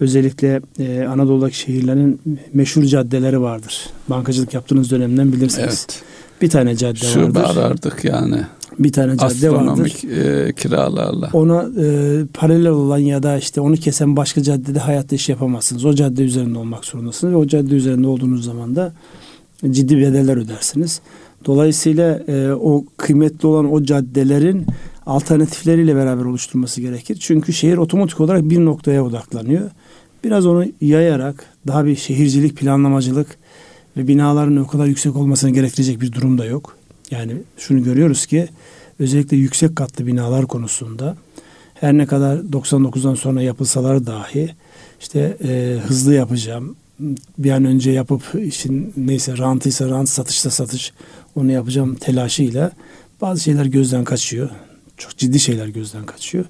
özellikle 0.00 0.60
e, 0.78 1.04
Anadolu'daki 1.04 1.58
şehirlerin 1.58 2.20
meşhur 2.52 2.84
caddeleri 2.84 3.40
vardır. 3.40 3.86
Bankacılık 4.08 4.54
yaptığınız 4.54 4.90
dönemden 4.90 5.32
bilirsiniz. 5.32 5.86
Evet. 5.88 6.02
Bir 6.42 6.50
tane 6.50 6.76
cadde 6.76 6.98
Şube 6.98 7.22
vardır. 7.22 7.40
Şube 7.40 7.60
arardık 7.60 8.04
yani. 8.04 8.40
Bir 8.78 8.92
tane 8.92 9.16
cadde 9.16 9.50
vardır. 9.50 10.02
E, 10.48 10.52
kiralarla. 10.52 11.30
Ona 11.32 11.68
e, 11.80 12.20
paralel 12.34 12.68
olan 12.68 12.98
ya 12.98 13.22
da 13.22 13.38
işte 13.38 13.60
onu 13.60 13.74
kesen 13.74 14.16
başka 14.16 14.42
caddede 14.42 14.78
hayatta 14.78 15.16
iş 15.16 15.28
yapamazsınız. 15.28 15.84
O 15.84 15.94
cadde 15.94 16.22
üzerinde 16.22 16.58
olmak 16.58 16.84
zorundasınız 16.84 17.32
ve 17.32 17.36
o 17.36 17.46
cadde 17.46 17.74
üzerinde 17.74 18.06
olduğunuz 18.06 18.44
zaman 18.44 18.76
da 18.76 18.92
ciddi 19.70 19.98
bedeller 19.98 20.36
ödersiniz. 20.36 21.00
Dolayısıyla 21.44 22.20
e, 22.28 22.52
o 22.52 22.84
kıymetli 22.96 23.48
olan 23.48 23.72
o 23.72 23.82
caddelerin 23.82 24.66
alternatifleriyle 25.06 25.96
beraber 25.96 26.24
oluşturması 26.24 26.80
gerekir. 26.80 27.16
Çünkü 27.20 27.52
şehir 27.52 27.76
otomatik 27.76 28.20
olarak 28.20 28.50
bir 28.50 28.64
noktaya 28.64 29.04
odaklanıyor. 29.04 29.70
Biraz 30.24 30.46
onu 30.46 30.64
yayarak 30.80 31.44
daha 31.66 31.86
bir 31.86 31.96
şehircilik, 31.96 32.56
planlamacılık 32.56 33.36
ve 33.96 34.08
binaların 34.08 34.56
o 34.56 34.66
kadar 34.66 34.86
yüksek 34.86 35.16
olmasını 35.16 35.50
gerektirecek 35.50 36.00
bir 36.00 36.12
durum 36.12 36.38
da 36.38 36.44
yok. 36.44 36.76
Yani 37.14 37.32
şunu 37.58 37.84
görüyoruz 37.84 38.26
ki 38.26 38.48
özellikle 38.98 39.36
yüksek 39.36 39.76
katlı 39.76 40.06
binalar 40.06 40.46
konusunda 40.46 41.16
her 41.74 41.92
ne 41.92 42.06
kadar 42.06 42.36
99'dan 42.36 43.14
sonra 43.14 43.42
yapılsalar 43.42 44.06
dahi 44.06 44.54
işte 45.00 45.36
e, 45.44 45.78
hızlı 45.86 46.14
yapacağım, 46.14 46.76
bir 47.38 47.50
an 47.50 47.64
önce 47.64 47.90
yapıp 47.90 48.22
işin 48.42 48.92
neyse 48.96 49.38
rantıysa 49.38 49.88
rant, 49.88 50.08
satışta 50.08 50.50
satış 50.50 50.92
onu 51.36 51.52
yapacağım 51.52 51.94
telaşıyla 51.94 52.72
bazı 53.20 53.40
şeyler 53.40 53.64
gözden 53.64 54.04
kaçıyor. 54.04 54.50
Çok 54.96 55.16
ciddi 55.18 55.40
şeyler 55.40 55.68
gözden 55.68 56.06
kaçıyor. 56.06 56.44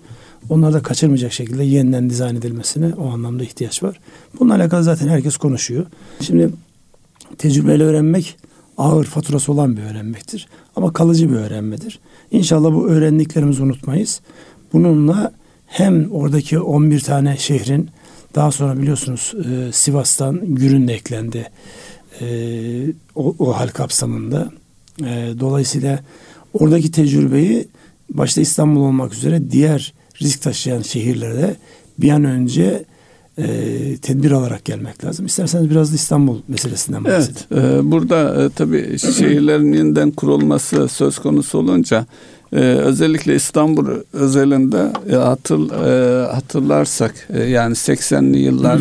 Onlar 0.48 0.72
da 0.72 0.82
kaçırmayacak 0.82 1.32
şekilde 1.32 1.64
yeniden 1.64 2.10
dizayn 2.10 2.36
edilmesine 2.36 2.94
o 2.94 3.08
anlamda 3.08 3.44
ihtiyaç 3.44 3.82
var. 3.82 4.00
Bununla 4.40 4.54
alakalı 4.54 4.82
zaten 4.82 5.08
herkes 5.08 5.36
konuşuyor. 5.36 5.86
Şimdi 6.20 6.50
tecrübeyle 7.38 7.84
öğrenmek 7.84 8.36
ağır 8.78 9.04
faturası 9.04 9.52
olan 9.52 9.76
bir 9.76 9.82
öğrenmektir. 9.82 10.48
Ama 10.76 10.92
kalıcı 10.92 11.30
bir 11.30 11.36
öğrenmedir. 11.36 12.00
İnşallah 12.30 12.72
bu 12.72 12.88
öğrendiklerimizi 12.88 13.62
unutmayız. 13.62 14.20
Bununla 14.72 15.32
hem 15.66 16.12
oradaki 16.12 16.58
11 16.58 17.00
tane 17.00 17.36
şehrin 17.36 17.90
daha 18.34 18.50
sonra 18.50 18.78
biliyorsunuz 18.82 19.34
e, 19.50 19.72
Sivas'tan 19.72 20.54
Gürün 20.54 20.88
de 20.88 20.94
eklendi 20.94 21.50
e, 22.20 22.26
o, 23.14 23.34
o 23.38 23.56
hal 23.56 23.68
kapsamında. 23.68 24.50
E, 25.00 25.32
dolayısıyla 25.40 26.00
oradaki 26.52 26.90
tecrübeyi 26.90 27.68
başta 28.10 28.40
İstanbul 28.40 28.80
olmak 28.80 29.14
üzere 29.14 29.50
diğer 29.50 29.92
risk 30.22 30.42
taşıyan 30.42 30.82
şehirlerde 30.82 31.56
bir 31.98 32.10
an 32.10 32.24
önce 32.24 32.84
e, 33.38 33.96
tedbir 34.02 34.30
alarak 34.30 34.64
gelmek 34.64 35.04
lazım. 35.04 35.26
İsterseniz 35.26 35.70
biraz 35.70 35.90
da 35.92 35.94
İstanbul 35.94 36.38
meselesinden 36.48 37.04
bahsedin. 37.04 37.40
Evet, 37.50 37.64
e, 37.64 37.90
burada 37.90 38.44
e, 38.44 38.48
tabii 38.50 38.98
şehirlerin 38.98 39.72
yeniden 39.72 40.10
kurulması 40.10 40.88
söz 40.88 41.18
konusu 41.18 41.58
olunca 41.58 42.06
e, 42.52 42.58
özellikle 42.60 43.34
İstanbul 43.34 43.86
özelinde 44.12 44.92
e, 45.10 45.14
hatır, 45.14 45.70
e, 45.70 46.26
hatırlarsak 46.26 47.14
e, 47.30 47.42
yani 47.42 47.74
80'li 47.74 48.38
yıllar 48.38 48.80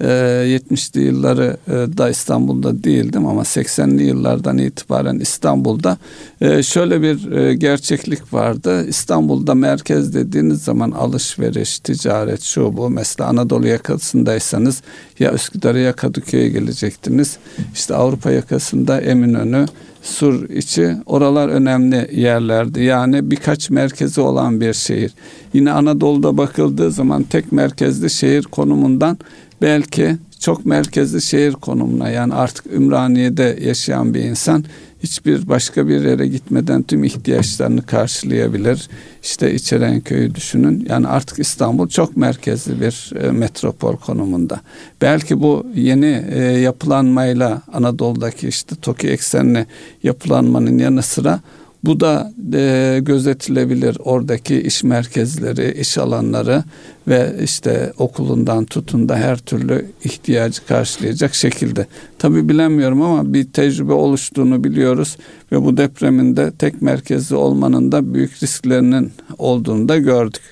70'li 0.00 1.00
ee, 1.00 1.04
yılları 1.04 1.56
e, 1.66 1.72
da 1.72 2.10
İstanbul'da 2.10 2.84
değildim 2.84 3.26
ama 3.26 3.42
80'li 3.42 4.02
yıllardan 4.02 4.58
itibaren 4.58 5.18
İstanbul'da 5.18 5.98
e, 6.40 6.62
şöyle 6.62 7.02
bir 7.02 7.32
e, 7.32 7.54
gerçeklik 7.54 8.32
vardı. 8.34 8.86
İstanbul'da 8.88 9.54
merkez 9.54 10.14
dediğiniz 10.14 10.62
zaman 10.62 10.90
alışveriş, 10.90 11.78
ticaret, 11.78 12.42
şu 12.42 12.76
bu. 12.76 12.90
Mesela 12.90 13.28
Anadolu 13.28 13.66
yakasındaysanız 13.66 14.82
ya 15.18 15.32
Üsküdar'a 15.32 15.78
ya 15.78 15.92
Kadıköy'e 15.92 16.48
gelecektiniz. 16.48 17.36
İşte 17.74 17.94
Avrupa 17.94 18.30
yakasında 18.30 19.00
Eminönü, 19.00 19.66
Sur 20.02 20.50
içi 20.50 20.96
oralar 21.06 21.48
önemli 21.48 22.10
yerlerdi. 22.12 22.82
Yani 22.82 23.30
birkaç 23.30 23.70
merkezi 23.70 24.20
olan 24.20 24.60
bir 24.60 24.72
şehir. 24.72 25.12
Yine 25.52 25.72
Anadolu'da 25.72 26.36
bakıldığı 26.36 26.90
zaman 26.90 27.22
tek 27.22 27.52
merkezli 27.52 28.10
şehir 28.10 28.42
konumundan 28.42 29.18
belki 29.62 30.16
çok 30.40 30.66
merkezli 30.66 31.22
şehir 31.22 31.52
konumuna 31.52 32.10
yani 32.10 32.34
artık 32.34 32.66
Ümraniye'de 32.66 33.58
yaşayan 33.60 34.14
bir 34.14 34.20
insan 34.20 34.64
hiçbir 35.02 35.48
başka 35.48 35.88
bir 35.88 36.04
yere 36.04 36.26
gitmeden 36.26 36.82
tüm 36.82 37.04
ihtiyaçlarını 37.04 37.82
karşılayabilir. 37.82 38.88
İşte 39.22 39.54
İçerenköy'ü 39.54 40.34
düşünün. 40.34 40.86
Yani 40.90 41.08
artık 41.08 41.38
İstanbul 41.38 41.88
çok 41.88 42.16
merkezli 42.16 42.80
bir 42.80 43.12
e, 43.20 43.30
metropol 43.30 43.96
konumunda. 43.96 44.60
Belki 45.00 45.40
bu 45.40 45.66
yeni 45.74 46.24
e, 46.30 46.40
yapılanmayla 46.40 47.62
Anadolu'daki 47.72 48.48
işte 48.48 48.76
TOKİ 48.76 49.08
eksenli 49.08 49.66
yapılanmanın 50.02 50.78
yanı 50.78 51.02
sıra 51.02 51.40
bu 51.84 52.00
da 52.00 52.32
e, 52.54 52.98
gözetilebilir 53.02 53.96
oradaki 54.04 54.60
iş 54.60 54.84
merkezleri, 54.84 55.80
iş 55.80 55.98
alanları 55.98 56.64
ve 57.08 57.36
işte 57.44 57.92
okulundan 57.98 58.64
tutun 58.64 59.08
da 59.08 59.16
her 59.16 59.38
türlü 59.38 59.86
ihtiyacı 60.04 60.66
karşılayacak 60.66 61.34
şekilde. 61.34 61.86
Tabi 62.18 62.48
bilemiyorum 62.48 63.02
ama 63.02 63.34
bir 63.34 63.44
tecrübe 63.44 63.92
oluştuğunu 63.92 64.64
biliyoruz 64.64 65.16
ve 65.52 65.64
bu 65.64 65.76
depremin 65.76 66.36
de 66.36 66.52
tek 66.58 66.82
merkezli 66.82 67.36
olmanın 67.36 67.92
da 67.92 68.14
büyük 68.14 68.42
risklerinin 68.42 69.12
olduğunu 69.38 69.88
da 69.88 69.96
gördük 69.96 70.42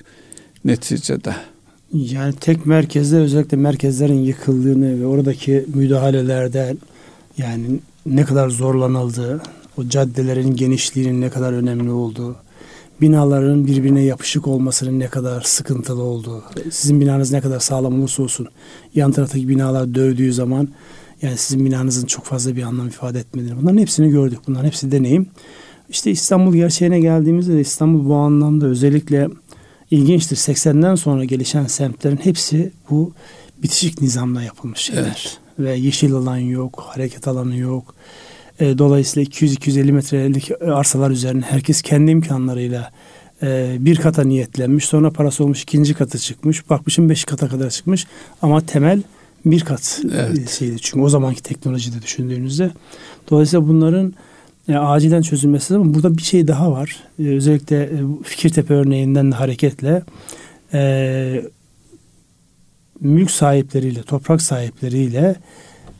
neticede. 0.65 1.35
Yani 1.93 2.33
tek 2.41 2.65
merkezde 2.65 3.17
özellikle 3.17 3.57
merkezlerin 3.57 4.23
yıkıldığını 4.23 5.01
ve 5.01 5.05
oradaki 5.05 5.65
müdahalelerden 5.75 6.77
yani 7.37 7.79
ne 8.05 8.23
kadar 8.23 8.49
zorlanıldığı, 8.49 9.41
o 9.77 9.89
caddelerin 9.89 10.55
genişliğinin 10.55 11.21
ne 11.21 11.29
kadar 11.29 11.53
önemli 11.53 11.91
olduğu, 11.91 12.35
binaların 13.01 13.67
birbirine 13.67 14.01
yapışık 14.01 14.47
olmasının 14.47 14.99
ne 14.99 15.07
kadar 15.07 15.41
sıkıntılı 15.41 16.01
olduğu, 16.01 16.43
sizin 16.71 17.01
binanız 17.01 17.31
ne 17.31 17.41
kadar 17.41 17.59
sağlam 17.59 17.99
olursa 17.99 18.23
olsun 18.23 18.47
yan 18.95 19.11
taraftaki 19.11 19.49
binalar 19.49 19.95
dövdüğü 19.95 20.33
zaman 20.33 20.67
yani 21.21 21.37
sizin 21.37 21.65
binanızın 21.65 22.05
çok 22.05 22.25
fazla 22.25 22.55
bir 22.55 22.63
anlam 22.63 22.87
ifade 22.87 23.19
etmediğini 23.19 23.61
bunların 23.61 23.77
hepsini 23.77 24.09
gördük. 24.09 24.39
Bunların 24.47 24.65
hepsi 24.65 24.91
deneyim. 24.91 25.27
İşte 25.89 26.11
İstanbul 26.11 26.53
gerçeğine 26.53 26.99
geldiğimizde 26.99 27.53
de 27.53 27.59
İstanbul 27.61 28.09
bu 28.09 28.15
anlamda 28.15 28.65
özellikle 28.65 29.29
ilginçtir. 29.91 30.35
80'den 30.35 30.95
sonra 30.95 31.25
gelişen 31.25 31.65
semtlerin 31.65 32.17
hepsi 32.17 32.71
bu 32.89 33.13
bitişik 33.63 34.01
nizamla 34.01 34.43
yapılmış 34.43 34.79
şeyler. 34.79 35.03
Evet. 35.03 35.37
Ve 35.59 35.75
yeşil 35.75 36.13
alan 36.13 36.37
yok, 36.37 36.83
hareket 36.87 37.27
alanı 37.27 37.57
yok. 37.57 37.95
E, 38.59 38.77
dolayısıyla 38.77 39.29
200-250 39.29 39.91
metrelik 39.91 40.51
arsalar 40.61 41.11
üzerine 41.11 41.41
herkes 41.41 41.81
kendi 41.81 42.11
imkanlarıyla 42.11 42.91
e, 43.43 43.77
bir 43.79 43.95
kata 43.95 44.23
niyetlenmiş. 44.23 44.85
Sonra 44.85 45.11
parası 45.11 45.43
olmuş 45.43 45.63
ikinci 45.63 45.93
katı 45.93 46.19
çıkmış. 46.19 46.69
Bakmışım 46.69 47.09
beş 47.09 47.25
kata 47.25 47.47
kadar 47.47 47.69
çıkmış. 47.69 48.07
Ama 48.41 48.61
temel 48.61 49.01
bir 49.45 49.61
kat 49.61 50.01
evet. 50.13 50.49
şeydi. 50.49 50.81
Çünkü 50.81 50.99
o 50.99 51.09
zamanki 51.09 51.43
teknolojide 51.43 52.01
düşündüğünüzde. 52.01 52.71
Dolayısıyla 53.29 53.67
bunların 53.67 54.13
e, 54.69 54.75
acilen 54.75 55.21
çözülmesi 55.21 55.75
ama 55.75 55.93
burada 55.93 56.17
bir 56.17 56.21
şey 56.23 56.47
daha 56.47 56.71
var. 56.71 57.03
E, 57.19 57.27
özellikle 57.27 57.83
e, 57.83 57.99
Fikirtepe 58.23 58.73
örneğinden 58.73 59.31
de 59.31 59.35
hareketle 59.35 60.03
e, 60.73 61.41
mülk 63.01 63.31
sahipleriyle, 63.31 64.03
toprak 64.03 64.41
sahipleriyle 64.41 65.35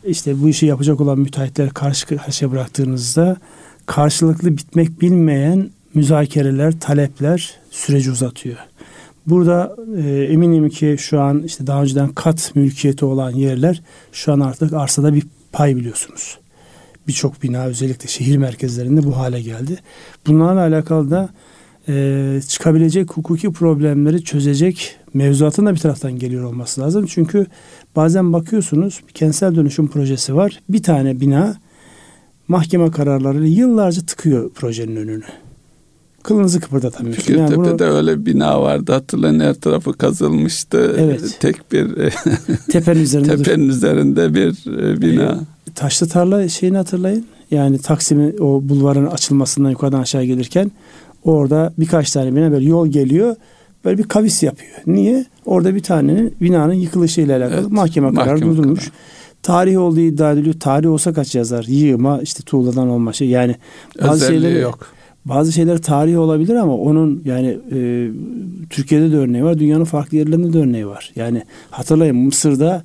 işte 0.07 0.41
bu 0.41 0.49
işi 0.49 0.65
yapacak 0.65 1.01
olan 1.01 1.19
müteahhitler 1.19 1.69
karşı 1.69 2.17
karşıya 2.17 2.51
bıraktığınızda 2.51 3.37
karşılıklı 3.85 4.57
bitmek 4.57 5.01
bilmeyen 5.01 5.69
müzakereler, 5.93 6.79
talepler 6.79 7.53
süreci 7.71 8.11
uzatıyor. 8.11 8.57
Burada 9.27 9.75
e, 9.97 10.23
eminim 10.23 10.69
ki 10.69 10.95
şu 10.99 11.21
an 11.21 11.43
işte 11.43 11.67
daha 11.67 11.81
önceden 11.81 12.09
kat 12.09 12.51
mülkiyeti 12.55 13.05
olan 13.05 13.31
yerler 13.31 13.81
şu 14.11 14.33
an 14.33 14.39
artık 14.39 14.73
arsada 14.73 15.13
bir 15.13 15.23
pay 15.51 15.75
biliyorsunuz. 15.75 16.37
Birçok 17.07 17.43
bina 17.43 17.65
özellikle 17.65 18.07
şehir 18.07 18.37
merkezlerinde 18.37 19.03
bu 19.03 19.17
hale 19.17 19.41
geldi. 19.41 19.77
Bunlarla 20.27 20.61
alakalı 20.61 21.11
da 21.11 21.29
e, 21.89 22.41
çıkabilecek 22.47 23.11
hukuki 23.11 23.51
problemleri 23.51 24.23
çözecek 24.23 24.95
mevzuatın 25.13 25.65
da 25.65 25.73
bir 25.73 25.79
taraftan 25.79 26.19
geliyor 26.19 26.43
olması 26.43 26.81
lazım. 26.81 27.05
Çünkü 27.05 27.45
bazen 27.98 28.34
bakıyorsunuz 28.34 29.01
bir 29.08 29.13
kentsel 29.13 29.56
dönüşüm 29.56 29.88
projesi 29.88 30.36
var. 30.36 30.60
Bir 30.70 30.84
tane 30.84 31.20
bina 31.20 31.56
mahkeme 32.48 32.92
kararlarıyla 32.92 33.48
yıllarca 33.48 34.01
tıkıyor 34.01 34.50
projenin 34.50 34.96
önünü. 34.96 35.24
Kılınızı 36.24 36.60
kıpırdatamıyorsun. 36.60 37.22
Fikirtepe'de 37.22 37.68
yani 37.68 37.79
bunu... 37.79 37.83
öyle 37.83 38.25
bina 38.25 38.62
vardı 38.62 38.92
hatırlayın 38.92 39.40
her 39.40 39.53
tarafı 39.53 39.94
kazılmıştı. 39.94 40.96
Evet. 40.98 41.38
Tek 41.40 41.72
bir 41.72 41.88
tepenin 42.70 43.01
üzerinde, 43.01 43.38
tepenin 43.38 43.70
üzerinde 43.70 44.33
bir 44.33 44.79
e, 44.79 45.01
bina. 45.01 45.40
E, 45.70 45.74
taşlı 45.75 46.07
tarla 46.07 46.50
şeyini 46.50 46.77
hatırlayın. 46.77 47.25
Yani 47.51 47.79
Taksim'in 47.79 48.38
o 48.38 48.62
bulvarın 48.70 49.05
açılmasından 49.05 49.70
yukarıdan 49.70 50.01
aşağı 50.01 50.24
gelirken 50.24 50.72
orada 51.24 51.74
birkaç 51.77 52.12
tane 52.12 52.36
bina 52.36 52.51
böyle 52.51 52.66
yol 52.66 52.88
geliyor 52.88 53.36
böyle 53.87 53.97
bir 53.97 54.03
kavis 54.03 54.43
yapıyor. 54.43 54.71
Niye? 54.87 55.25
Orada 55.45 55.75
bir 55.75 55.83
tanenin 55.83 56.35
binanın 56.41 56.73
yıkılışıyla 56.73 57.37
alakalı 57.37 57.61
evet, 57.61 57.71
mahkeme 57.71 58.13
kararı 58.13 58.41
durdurmuş. 58.41 58.79
Karar. 58.79 58.91
Tarih 59.43 59.79
olduğu 59.79 60.00
iddia 60.00 60.31
ediliyor. 60.31 60.59
Tarih 60.59 60.89
olsa 60.89 61.13
kaç 61.13 61.35
yazar? 61.35 61.65
Yığma 61.67 62.21
işte 62.21 62.43
tuğladan 62.43 62.89
olma 62.89 63.13
şey. 63.13 63.27
Yani 63.27 63.55
bazı 64.01 64.25
Özelliği 64.25 64.41
şeyleri 64.41 64.61
yok. 64.61 64.87
Bazı 65.25 65.53
şeyler 65.53 65.77
tarihi 65.77 66.17
olabilir 66.17 66.55
ama 66.55 66.77
onun 66.77 67.21
yani 67.25 67.57
e, 67.71 68.09
Türkiye'de 68.69 69.11
de 69.11 69.17
örneği 69.17 69.43
var. 69.43 69.59
Dünyanın 69.59 69.83
farklı 69.83 70.17
yerlerinde 70.17 70.53
de 70.53 70.57
örneği 70.57 70.87
var. 70.87 71.11
Yani 71.15 71.43
hatırlayın 71.71 72.15
Mısır'da 72.15 72.83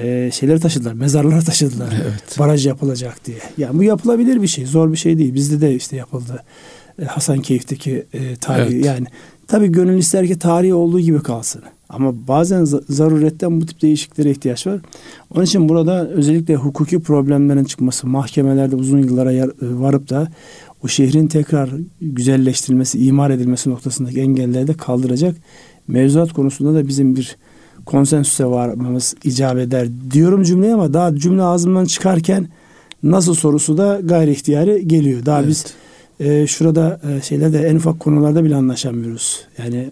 e, 0.00 0.30
şeyleri 0.32 0.60
taşıdılar. 0.60 0.92
Mezarları 0.92 1.44
taşıdılar. 1.44 1.94
Evet. 2.02 2.38
Baraj 2.38 2.66
yapılacak 2.66 3.24
diye. 3.24 3.38
Yani 3.58 3.78
bu 3.78 3.82
yapılabilir 3.82 4.42
bir 4.42 4.46
şey. 4.46 4.66
Zor 4.66 4.92
bir 4.92 4.96
şey 4.96 5.18
değil. 5.18 5.34
Bizde 5.34 5.60
de 5.60 5.74
işte 5.74 5.96
yapıldı. 5.96 6.42
E, 7.02 7.04
Hasan 7.04 7.38
Keyif'teki 7.40 8.06
e, 8.12 8.36
tarihi 8.36 8.74
evet. 8.74 8.84
yani 8.84 9.06
Tabii 9.48 9.72
gönül 9.72 9.98
ister 9.98 10.26
ki 10.26 10.38
tarihi 10.38 10.74
olduğu 10.74 11.00
gibi 11.00 11.22
kalsın. 11.22 11.62
Ama 11.88 12.14
bazen 12.28 12.64
zaruretten 12.88 13.60
bu 13.60 13.66
tip 13.66 13.82
değişikliklere 13.82 14.30
ihtiyaç 14.30 14.66
var. 14.66 14.80
Onun 15.34 15.44
için 15.44 15.68
burada 15.68 16.08
özellikle 16.08 16.54
hukuki 16.54 17.00
problemlerin 17.00 17.64
çıkması, 17.64 18.06
mahkemelerde 18.06 18.76
uzun 18.76 18.98
yıllara 18.98 19.32
e, 19.32 19.48
varıp 19.60 20.10
da 20.10 20.28
o 20.84 20.88
şehrin 20.88 21.26
tekrar 21.26 21.70
güzelleştirilmesi, 22.00 22.98
imar 23.04 23.30
edilmesi 23.30 23.70
noktasındaki 23.70 24.20
engelleri 24.20 24.66
de 24.66 24.74
kaldıracak. 24.74 25.36
Mevzuat 25.88 26.32
konusunda 26.32 26.74
da 26.74 26.88
bizim 26.88 27.16
bir 27.16 27.36
konsensüse 27.86 28.44
varmamız 28.46 29.14
icap 29.24 29.58
eder 29.58 29.88
diyorum 30.10 30.42
cümleyi 30.42 30.74
ama 30.74 30.92
daha 30.92 31.16
cümle 31.16 31.42
ağzımdan 31.42 31.84
çıkarken 31.84 32.48
nasıl 33.02 33.34
sorusu 33.34 33.78
da 33.78 34.00
gayri 34.04 34.30
ihtiyari 34.30 34.88
geliyor. 34.88 35.26
Daha 35.26 35.38
evet. 35.38 35.48
biz 35.48 35.64
e, 36.20 36.46
şurada 36.46 37.00
e, 37.10 37.22
şeylerde 37.22 37.58
en 37.58 37.76
ufak 37.76 38.00
konularda 38.00 38.44
bile 38.44 38.56
anlaşamıyoruz. 38.56 39.40
Yani 39.58 39.90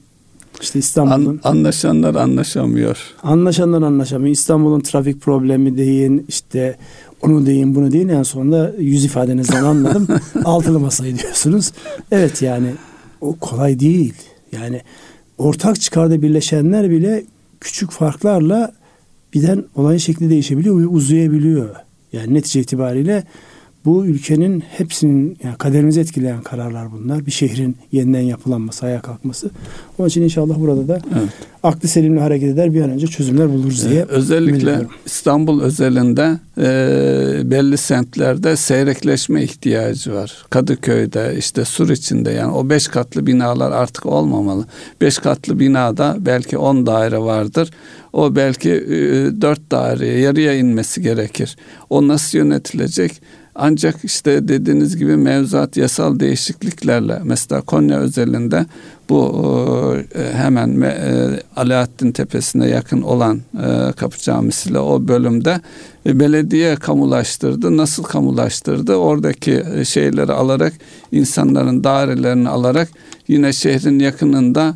işte 0.60 0.78
İstanbul'un 0.78 1.40
An, 1.44 1.50
anlaşanlar 1.50 2.14
anlaşamıyor. 2.14 2.98
Anlaşanlar 3.22 3.82
anlaşamıyor. 3.82 4.32
İstanbul'un 4.32 4.80
trafik 4.80 5.20
problemi 5.20 5.78
deyin, 5.78 6.24
işte 6.28 6.76
onu 7.22 7.46
deyin, 7.46 7.74
bunu 7.74 7.92
deyin. 7.92 8.08
En 8.08 8.22
sonunda 8.22 8.72
yüz 8.78 9.04
ifadenizden 9.04 9.64
anladım. 9.64 10.08
Altılı 10.44 10.80
masayı 10.80 11.18
diyorsunuz. 11.18 11.72
Evet 12.12 12.42
yani 12.42 12.68
o 13.20 13.36
kolay 13.36 13.80
değil. 13.80 14.14
Yani 14.52 14.80
ortak 15.38 15.80
çıkarda 15.80 16.22
birleşenler 16.22 16.90
bile 16.90 17.24
küçük 17.60 17.90
farklarla 17.90 18.72
birden 19.34 19.64
olayın 19.74 19.98
şekli 19.98 20.30
değişebiliyor 20.30 20.80
ve 20.80 20.86
uzayabiliyor. 20.86 21.68
Yani 22.12 22.34
netice 22.34 22.60
itibariyle 22.60 23.24
bu 23.84 24.06
ülkenin 24.06 24.60
hepsinin 24.60 25.38
yani 25.42 25.56
kaderimizi 25.58 26.00
etkileyen 26.00 26.42
kararlar 26.42 26.92
bunlar. 26.92 27.26
Bir 27.26 27.30
şehrin 27.30 27.76
yeniden 27.92 28.20
yapılanması, 28.20 28.86
ayağa 28.86 29.00
kalkması. 29.00 29.50
Onun 29.98 30.08
için 30.08 30.22
inşallah 30.22 30.60
burada 30.60 30.88
da 30.88 31.00
evet. 31.18 31.28
aklı 31.62 31.88
selimle 31.88 32.20
hareket 32.20 32.48
eder 32.48 32.74
bir 32.74 32.82
an 32.82 32.90
önce 32.90 33.06
çözümler 33.06 33.48
buluruz 33.48 33.90
diye. 33.90 34.00
Ee, 34.00 34.04
özellikle 34.08 34.80
İstanbul 35.06 35.62
özelinde 35.62 36.38
e, 36.58 37.50
belli 37.50 37.76
semtlerde 37.76 38.56
seyrekleşme 38.56 39.42
ihtiyacı 39.42 40.14
var. 40.14 40.44
Kadıköy'de 40.50 41.34
işte 41.38 41.64
Sur 41.64 41.90
içinde 41.90 42.30
yani 42.30 42.52
o 42.52 42.70
beş 42.70 42.88
katlı 42.88 43.26
binalar 43.26 43.72
artık 43.72 44.06
olmamalı. 44.06 44.64
Beş 45.00 45.18
katlı 45.18 45.60
binada 45.60 46.16
belki 46.20 46.58
on 46.58 46.86
daire 46.86 47.18
vardır. 47.18 47.70
O 48.12 48.36
belki 48.36 48.70
e, 48.70 48.96
dört 49.40 49.70
daireye 49.70 50.18
yarıya 50.18 50.54
inmesi 50.54 51.02
gerekir. 51.02 51.56
O 51.90 52.08
nasıl 52.08 52.38
yönetilecek? 52.38 53.20
Ancak 53.54 54.04
işte 54.04 54.48
dediğiniz 54.48 54.96
gibi 54.96 55.16
mevzuat 55.16 55.76
yasal 55.76 56.20
değişikliklerle 56.20 57.20
mesela 57.24 57.60
Konya 57.60 57.98
özelinde 57.98 58.66
bu 59.08 59.96
e, 60.14 60.32
hemen 60.32 60.80
e, 60.80 61.28
Alaaddin 61.56 62.12
Tepesi'ne 62.12 62.68
yakın 62.68 63.02
olan 63.02 63.40
e, 63.54 63.92
Kapı 63.92 64.18
Camisi 64.18 64.70
ile 64.70 64.78
o 64.78 65.08
bölümde 65.08 65.60
belediye 66.06 66.76
kamulaştırdı. 66.76 67.76
Nasıl 67.76 68.02
kamulaştırdı? 68.02 68.94
Oradaki 68.94 69.64
şeyleri 69.84 70.32
alarak 70.32 70.72
insanların 71.12 71.84
dairelerini 71.84 72.48
alarak 72.48 72.88
yine 73.28 73.52
şehrin 73.52 73.98
yakınında 73.98 74.74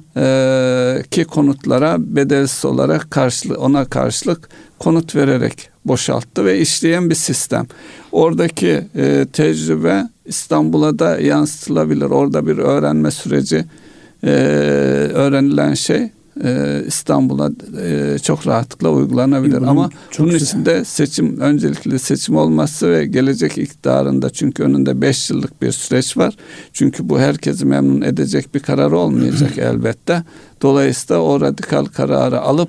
ki 1.10 1.24
konutlara 1.24 1.96
bedelsiz 1.98 2.64
olarak 2.64 3.10
karşılık 3.10 3.58
ona 3.58 3.84
karşılık 3.84 4.48
konut 4.78 5.14
vererek 5.14 5.67
boşalttı 5.88 6.44
ve 6.44 6.60
işleyen 6.60 7.10
bir 7.10 7.14
sistem. 7.14 7.66
Oradaki 8.12 8.80
e, 8.96 9.26
tecrübe 9.32 10.08
İstanbul'a 10.26 10.98
da 10.98 11.20
yansıtılabilir. 11.20 12.06
Orada 12.06 12.46
bir 12.46 12.58
öğrenme 12.58 13.10
süreci 13.10 13.64
e, 14.24 14.30
öğrenilen 15.14 15.74
şey 15.74 16.10
e, 16.44 16.82
İstanbul'a 16.86 17.50
e, 17.82 18.18
çok 18.18 18.46
rahatlıkla 18.46 18.90
uygulanabilir. 18.90 19.56
Bunun 19.56 19.66
Ama 19.66 19.90
bunun 20.18 20.30
güzel. 20.30 20.46
için 20.46 20.64
de 20.66 20.84
seçim 20.84 21.40
öncelikli 21.40 21.98
seçim 21.98 22.36
olması 22.36 22.90
ve 22.90 23.06
gelecek 23.06 23.58
iktidarında 23.58 24.30
çünkü 24.30 24.62
önünde 24.62 25.00
beş 25.00 25.30
yıllık 25.30 25.62
bir 25.62 25.72
süreç 25.72 26.16
var. 26.16 26.36
Çünkü 26.72 27.08
bu 27.08 27.18
herkesi 27.18 27.66
memnun 27.66 28.02
edecek 28.02 28.54
bir 28.54 28.60
karar 28.60 28.92
olmayacak 28.92 29.52
elbette. 29.58 30.22
Dolayısıyla 30.62 31.22
o 31.22 31.40
radikal 31.40 31.84
kararı 31.84 32.40
alıp 32.40 32.68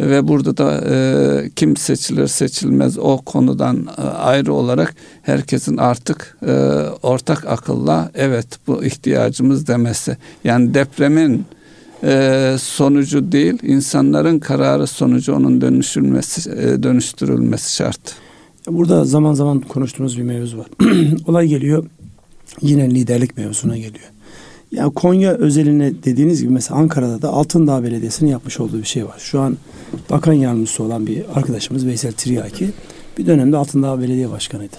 ve 0.00 0.28
burada 0.28 0.56
da 0.56 0.84
e, 0.90 1.50
kim 1.56 1.76
seçilir 1.76 2.26
seçilmez 2.26 2.98
o 2.98 3.18
konudan 3.18 3.88
e, 3.98 4.02
ayrı 4.02 4.52
olarak 4.52 4.94
herkesin 5.22 5.76
artık 5.76 6.38
e, 6.46 6.52
ortak 7.02 7.46
akılla 7.46 8.10
evet 8.14 8.46
bu 8.66 8.84
ihtiyacımız 8.84 9.66
demesi. 9.66 10.16
Yani 10.44 10.74
depremin 10.74 11.44
e, 12.04 12.56
sonucu 12.60 13.32
değil, 13.32 13.58
insanların 13.62 14.38
kararı 14.38 14.86
sonucu 14.86 15.34
onun 15.34 15.60
dönüşülmesi, 15.60 16.50
e, 16.50 16.82
dönüştürülmesi 16.82 17.76
şart. 17.76 18.00
Burada 18.70 19.04
zaman 19.04 19.34
zaman 19.34 19.60
konuştuğumuz 19.60 20.18
bir 20.18 20.22
mevzu 20.22 20.58
var. 20.58 20.66
Olay 21.26 21.48
geliyor, 21.48 21.86
yine 22.60 22.90
liderlik 22.90 23.36
mevzuna 23.36 23.76
geliyor. 23.76 24.13
Ya 24.74 24.88
Konya 24.88 25.32
özeline 25.32 25.92
dediğiniz 26.04 26.42
gibi 26.42 26.52
mesela 26.52 26.80
Ankara'da 26.80 27.22
da 27.22 27.28
Altındağ 27.28 27.82
Belediyesi'nin 27.82 28.30
yapmış 28.30 28.60
olduğu 28.60 28.78
bir 28.78 28.84
şey 28.86 29.06
var. 29.06 29.16
Şu 29.18 29.40
an 29.40 29.56
bakan 30.10 30.32
yardımcısı 30.32 30.82
olan 30.82 31.06
bir 31.06 31.22
arkadaşımız 31.34 31.86
Veysel 31.86 32.12
Tiryaki 32.12 32.70
bir 33.18 33.26
dönemde 33.26 33.56
Altındağ 33.56 34.00
Belediye 34.00 34.30
Başkanı'ydı. 34.30 34.76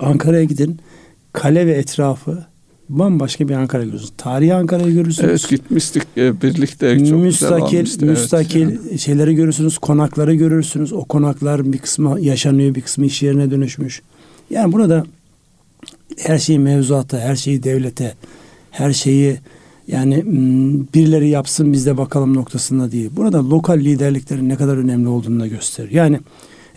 Ankara'ya 0.00 0.44
gidin, 0.44 0.78
kale 1.32 1.66
ve 1.66 1.72
etrafı 1.72 2.46
bambaşka 2.88 3.48
bir 3.48 3.54
Ankara 3.54 3.84
görürsünüz. 3.84 4.12
Tarihi 4.16 4.54
Ankara'yı 4.54 4.94
görürsünüz. 4.94 5.30
Evet 5.30 5.48
gitmiştik 5.48 6.02
e, 6.16 6.42
birlikte. 6.42 7.06
Çok 7.06 7.18
müstakil, 7.18 7.80
güzel 7.80 8.08
müstakil 8.08 8.68
evet. 8.68 9.00
şeyleri 9.00 9.34
görürsünüz. 9.34 9.78
Konakları 9.78 10.34
görürsünüz. 10.34 10.92
O 10.92 11.04
konaklar 11.04 11.72
bir 11.72 11.78
kısmı 11.78 12.20
yaşanıyor, 12.20 12.74
bir 12.74 12.80
kısmı 12.80 13.06
iş 13.06 13.22
yerine 13.22 13.50
dönüşmüş. 13.50 14.02
Yani 14.50 14.72
burada 14.72 15.04
her 16.18 16.38
şeyi 16.38 16.58
mevzuata, 16.58 17.18
her 17.18 17.36
şeyi 17.36 17.62
devlete, 17.62 18.14
her 18.74 18.92
şeyi 18.92 19.38
yani 19.88 20.24
birileri 20.94 21.28
yapsın 21.28 21.72
biz 21.72 21.86
de 21.86 21.96
bakalım 21.96 22.34
noktasında 22.34 22.92
değil. 22.92 23.10
Burada 23.16 23.50
lokal 23.50 23.78
liderliklerin 23.78 24.48
ne 24.48 24.56
kadar 24.56 24.76
önemli 24.76 25.08
olduğunu 25.08 25.40
da 25.40 25.46
gösterir. 25.46 25.90
Yani 25.90 26.20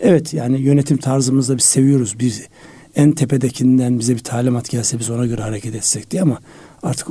evet 0.00 0.34
yani 0.34 0.60
yönetim 0.60 0.96
tarzımızda 0.96 1.56
biz 1.56 1.64
seviyoruz. 1.64 2.18
Biz 2.20 2.42
en 2.96 3.12
tepedekinden 3.12 3.98
bize 3.98 4.14
bir 4.14 4.18
talimat 4.18 4.70
gelse 4.70 4.98
biz 4.98 5.10
ona 5.10 5.26
göre 5.26 5.42
hareket 5.42 5.74
etsek 5.74 6.10
diye 6.10 6.22
ama 6.22 6.38
artık 6.82 7.08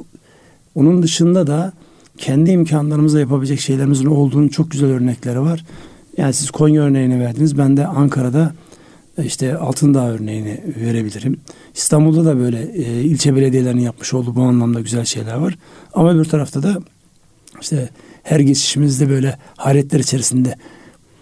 onun 0.76 1.04
dışında 1.04 1.47
da 1.47 1.73
kendi 2.17 2.52
imkanlarımızla 2.52 3.19
yapabilecek 3.19 3.60
şeylerimizin 3.60 4.06
olduğunu 4.06 4.50
çok 4.50 4.71
güzel 4.71 4.89
örnekleri 4.89 5.41
var. 5.41 5.65
Yani 6.17 6.34
siz 6.34 6.52
Konya 6.52 6.82
örneğini 6.82 7.19
verdiniz. 7.19 7.58
Ben 7.58 7.78
de 7.78 7.88
Ankara'da 7.88 8.54
işte 9.23 9.58
Altındağ 9.58 10.08
örneğini 10.08 10.62
verebilirim. 10.80 11.39
İstanbul'da 11.75 12.25
da 12.25 12.39
böyle 12.39 12.71
e, 12.73 13.03
ilçe 13.03 13.36
belediyelerinin 13.36 13.82
yapmış 13.82 14.13
olduğu 14.13 14.36
bu 14.36 14.41
anlamda 14.41 14.80
güzel 14.80 15.06
şeyler 15.06 15.36
var. 15.36 15.58
Ama 15.93 16.19
bir 16.19 16.25
tarafta 16.25 16.63
da 16.63 16.77
işte 17.62 17.89
her 18.23 18.39
geçişimizde 18.39 19.10
böyle 19.10 19.38
hayretler 19.58 19.99
içerisinde 19.99 20.56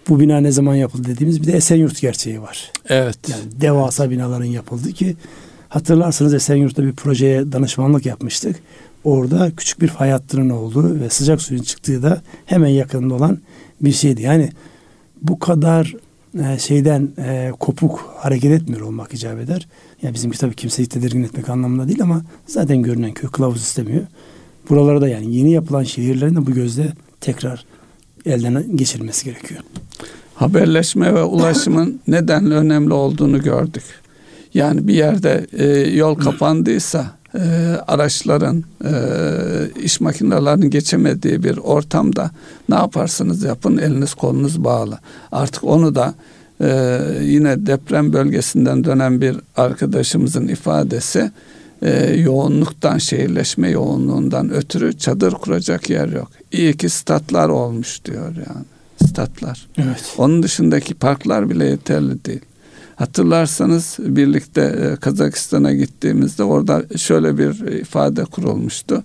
bu 0.08 0.20
bina 0.20 0.40
ne 0.40 0.52
zaman 0.52 0.74
yapıldı 0.74 1.08
dediğimiz 1.08 1.42
bir 1.42 1.46
de 1.46 1.52
Esenyurt 1.52 2.00
gerçeği 2.00 2.42
var. 2.42 2.72
Evet. 2.88 3.18
Yani 3.28 3.60
devasa 3.60 4.10
binaların 4.10 4.44
yapıldı 4.44 4.92
ki 4.92 5.16
hatırlarsanız 5.68 6.34
Esenyurt'ta 6.34 6.82
bir 6.82 6.92
projeye 6.92 7.52
danışmanlık 7.52 8.06
yapmıştık. 8.06 8.56
Orada 9.04 9.50
küçük 9.56 9.80
bir 9.80 9.88
fay 9.88 10.10
hattının 10.10 10.50
olduğu 10.50 11.00
ve 11.00 11.10
sıcak 11.10 11.42
suyun 11.42 11.62
çıktığı 11.62 12.02
da 12.02 12.22
hemen 12.46 12.68
yakında 12.68 13.14
olan 13.14 13.38
bir 13.80 13.92
şeydi. 13.92 14.22
Yani 14.22 14.50
bu 15.22 15.38
kadar 15.38 15.94
e, 16.44 16.58
şeyden 16.58 17.08
e, 17.18 17.52
kopuk 17.60 18.14
hareket 18.18 18.52
etmiyor 18.52 18.80
olmak 18.80 19.14
icap 19.14 19.38
eder. 19.38 19.68
Yani 20.02 20.14
bizimki 20.14 20.38
tabii 20.38 20.54
kimseyi 20.54 20.88
tedirgin 20.88 21.22
etmek 21.22 21.48
anlamında 21.48 21.88
değil 21.88 22.02
ama 22.02 22.22
zaten 22.46 22.82
görünen 22.82 23.12
köy 23.12 23.30
kılavuz 23.30 23.62
istemiyor. 23.62 24.06
Buralara 24.68 25.00
da 25.00 25.08
yani 25.08 25.36
yeni 25.36 25.52
yapılan 25.52 25.82
şehirlerin 25.82 26.36
de 26.36 26.46
bu 26.46 26.54
gözle 26.54 26.92
tekrar 27.20 27.64
elden 28.26 28.76
geçirilmesi 28.76 29.24
gerekiyor. 29.24 29.60
Haberleşme 30.34 31.14
ve 31.14 31.22
ulaşımın 31.22 32.00
nedenle 32.08 32.54
önemli 32.54 32.92
olduğunu 32.92 33.42
gördük. 33.42 33.84
Yani 34.54 34.88
bir 34.88 34.94
yerde 34.94 35.46
e, 35.52 35.66
yol 35.96 36.14
kapandıysa 36.14 37.15
e, 37.36 37.76
araçların, 37.88 38.64
e, 38.84 38.92
iş 39.82 40.00
makinelerinin 40.00 40.70
geçemediği 40.70 41.42
bir 41.42 41.56
ortamda 41.56 42.30
ne 42.68 42.74
yaparsanız 42.74 43.42
yapın 43.42 43.78
eliniz 43.78 44.14
kolunuz 44.14 44.64
bağlı. 44.64 44.98
Artık 45.32 45.64
onu 45.64 45.94
da 45.94 46.14
e, 46.60 47.00
yine 47.22 47.66
deprem 47.66 48.12
bölgesinden 48.12 48.84
dönen 48.84 49.20
bir 49.20 49.36
arkadaşımızın 49.56 50.48
ifadesi 50.48 51.30
e, 51.82 52.14
yoğunluktan, 52.14 52.98
şehirleşme 52.98 53.70
yoğunluğundan 53.70 54.50
ötürü 54.50 54.98
çadır 54.98 55.32
kuracak 55.32 55.90
yer 55.90 56.08
yok. 56.08 56.28
İyi 56.52 56.76
ki 56.76 56.88
statlar 56.88 57.48
olmuş 57.48 58.04
diyor 58.04 58.34
yani. 58.36 58.64
Statlar. 59.10 59.66
Evet. 59.78 60.14
Onun 60.18 60.42
dışındaki 60.42 60.94
parklar 60.94 61.50
bile 61.50 61.64
yeterli 61.64 62.24
değil. 62.24 62.40
Hatırlarsanız 62.96 63.96
birlikte 63.98 64.60
e, 64.60 64.96
Kazakistan'a 64.96 65.72
gittiğimizde 65.72 66.42
orada 66.42 66.82
şöyle 66.96 67.38
bir 67.38 67.66
ifade 67.66 68.24
kurulmuştu. 68.24 69.04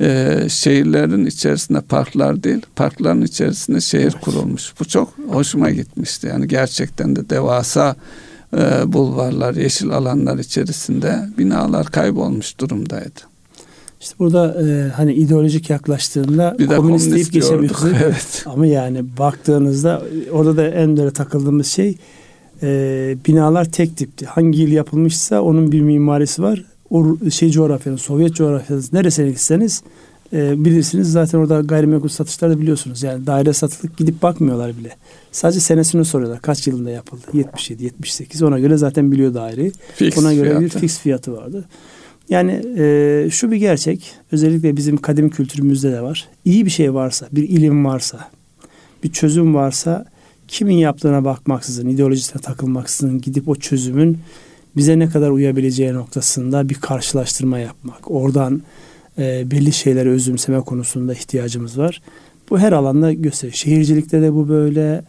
Ee, 0.00 0.46
şehirlerin 0.48 1.26
içerisinde 1.26 1.80
parklar 1.80 2.42
değil, 2.42 2.62
parkların 2.76 3.22
içerisinde 3.22 3.80
şehir 3.80 4.02
evet. 4.02 4.20
kurulmuş. 4.20 4.74
Bu 4.80 4.84
çok 4.84 5.12
hoşuma 5.28 5.70
gitmişti. 5.70 6.26
Yani 6.26 6.48
gerçekten 6.48 7.16
de 7.16 7.30
devasa 7.30 7.96
e, 8.56 8.92
bulvarlar, 8.92 9.54
yeşil 9.54 9.90
alanlar 9.90 10.38
içerisinde 10.38 11.28
binalar 11.38 11.86
kaybolmuş 11.86 12.58
durumdaydı. 12.60 13.20
İşte 14.00 14.14
burada 14.18 14.62
e, 14.62 14.90
hani 14.90 15.14
ideolojik 15.14 15.70
yaklaştığında 15.70 16.56
bir 16.58 16.66
komünist 16.66 17.12
deyip 17.14 17.32
geçemiyorsunuz. 17.32 17.92
Evet. 18.04 18.44
Ama 18.46 18.66
yani 18.66 19.04
baktığınızda 19.18 20.02
orada 20.32 20.56
da 20.56 20.68
en 20.68 20.96
böyle 20.96 21.10
takıldığımız 21.10 21.66
şey 21.66 21.96
e, 22.62 23.16
binalar 23.26 23.64
tek 23.64 23.96
tipti. 23.96 24.26
Hangi 24.26 24.62
yıl 24.62 24.68
yapılmışsa 24.68 25.42
onun 25.42 25.72
bir 25.72 25.80
mimarisi 25.80 26.42
var. 26.42 26.64
O 26.90 27.16
şey 27.30 27.50
coğrafyanın, 27.50 27.96
Sovyet 27.96 28.34
coğrafyası 28.34 28.96
neresine 28.96 29.28
gitseniz 29.28 29.82
e, 30.32 30.64
bilirsiniz. 30.64 31.12
Zaten 31.12 31.38
orada 31.38 31.60
gayrimenkul 31.60 32.08
satışları 32.08 32.52
da 32.52 32.60
biliyorsunuz. 32.60 33.02
Yani 33.02 33.26
daire 33.26 33.52
satılık 33.52 33.96
gidip 33.96 34.22
bakmıyorlar 34.22 34.78
bile. 34.78 34.96
Sadece 35.32 35.60
senesini 35.60 36.04
soruyorlar. 36.04 36.42
Kaç 36.42 36.66
yılında 36.66 36.90
yapıldı? 36.90 37.22
77, 37.32 37.84
78. 37.84 38.42
Ona 38.42 38.58
göre 38.58 38.76
zaten 38.76 39.12
biliyor 39.12 39.34
daireyi. 39.34 39.72
Fix 39.94 40.18
Ona 40.18 40.34
göre 40.34 40.48
fiyatı. 40.48 40.64
bir 40.64 40.68
fix 40.80 40.98
fiyatı 40.98 41.32
vardı. 41.32 41.64
Yani 42.28 42.62
e, 42.78 43.28
şu 43.30 43.50
bir 43.50 43.56
gerçek. 43.56 44.12
Özellikle 44.32 44.76
bizim 44.76 44.96
kadim 44.96 45.30
kültürümüzde 45.30 45.92
de 45.92 46.00
var. 46.00 46.28
İyi 46.44 46.64
bir 46.64 46.70
şey 46.70 46.94
varsa, 46.94 47.28
bir 47.32 47.48
ilim 47.48 47.84
varsa, 47.84 48.30
bir 49.04 49.12
çözüm 49.12 49.54
varsa 49.54 50.04
kimin 50.54 50.76
yaptığına 50.76 51.24
bakmaksızın, 51.24 51.88
ideolojisine 51.88 52.42
takılmaksızın 52.42 53.20
gidip 53.20 53.48
o 53.48 53.54
çözümün 53.54 54.18
bize 54.76 54.98
ne 54.98 55.08
kadar 55.08 55.30
uyabileceği 55.30 55.94
noktasında 55.94 56.68
bir 56.68 56.74
karşılaştırma 56.74 57.58
yapmak. 57.58 58.10
Oradan 58.10 58.62
e, 59.18 59.50
belli 59.50 59.72
şeyleri 59.72 60.08
özümseme 60.08 60.60
konusunda 60.60 61.14
ihtiyacımız 61.14 61.78
var. 61.78 62.02
Bu 62.50 62.58
her 62.58 62.72
alanda 62.72 63.12
gösteriyor. 63.12 63.54
Şehircilikte 63.54 64.22
de 64.22 64.34
bu 64.34 64.48
böyle. 64.48 65.02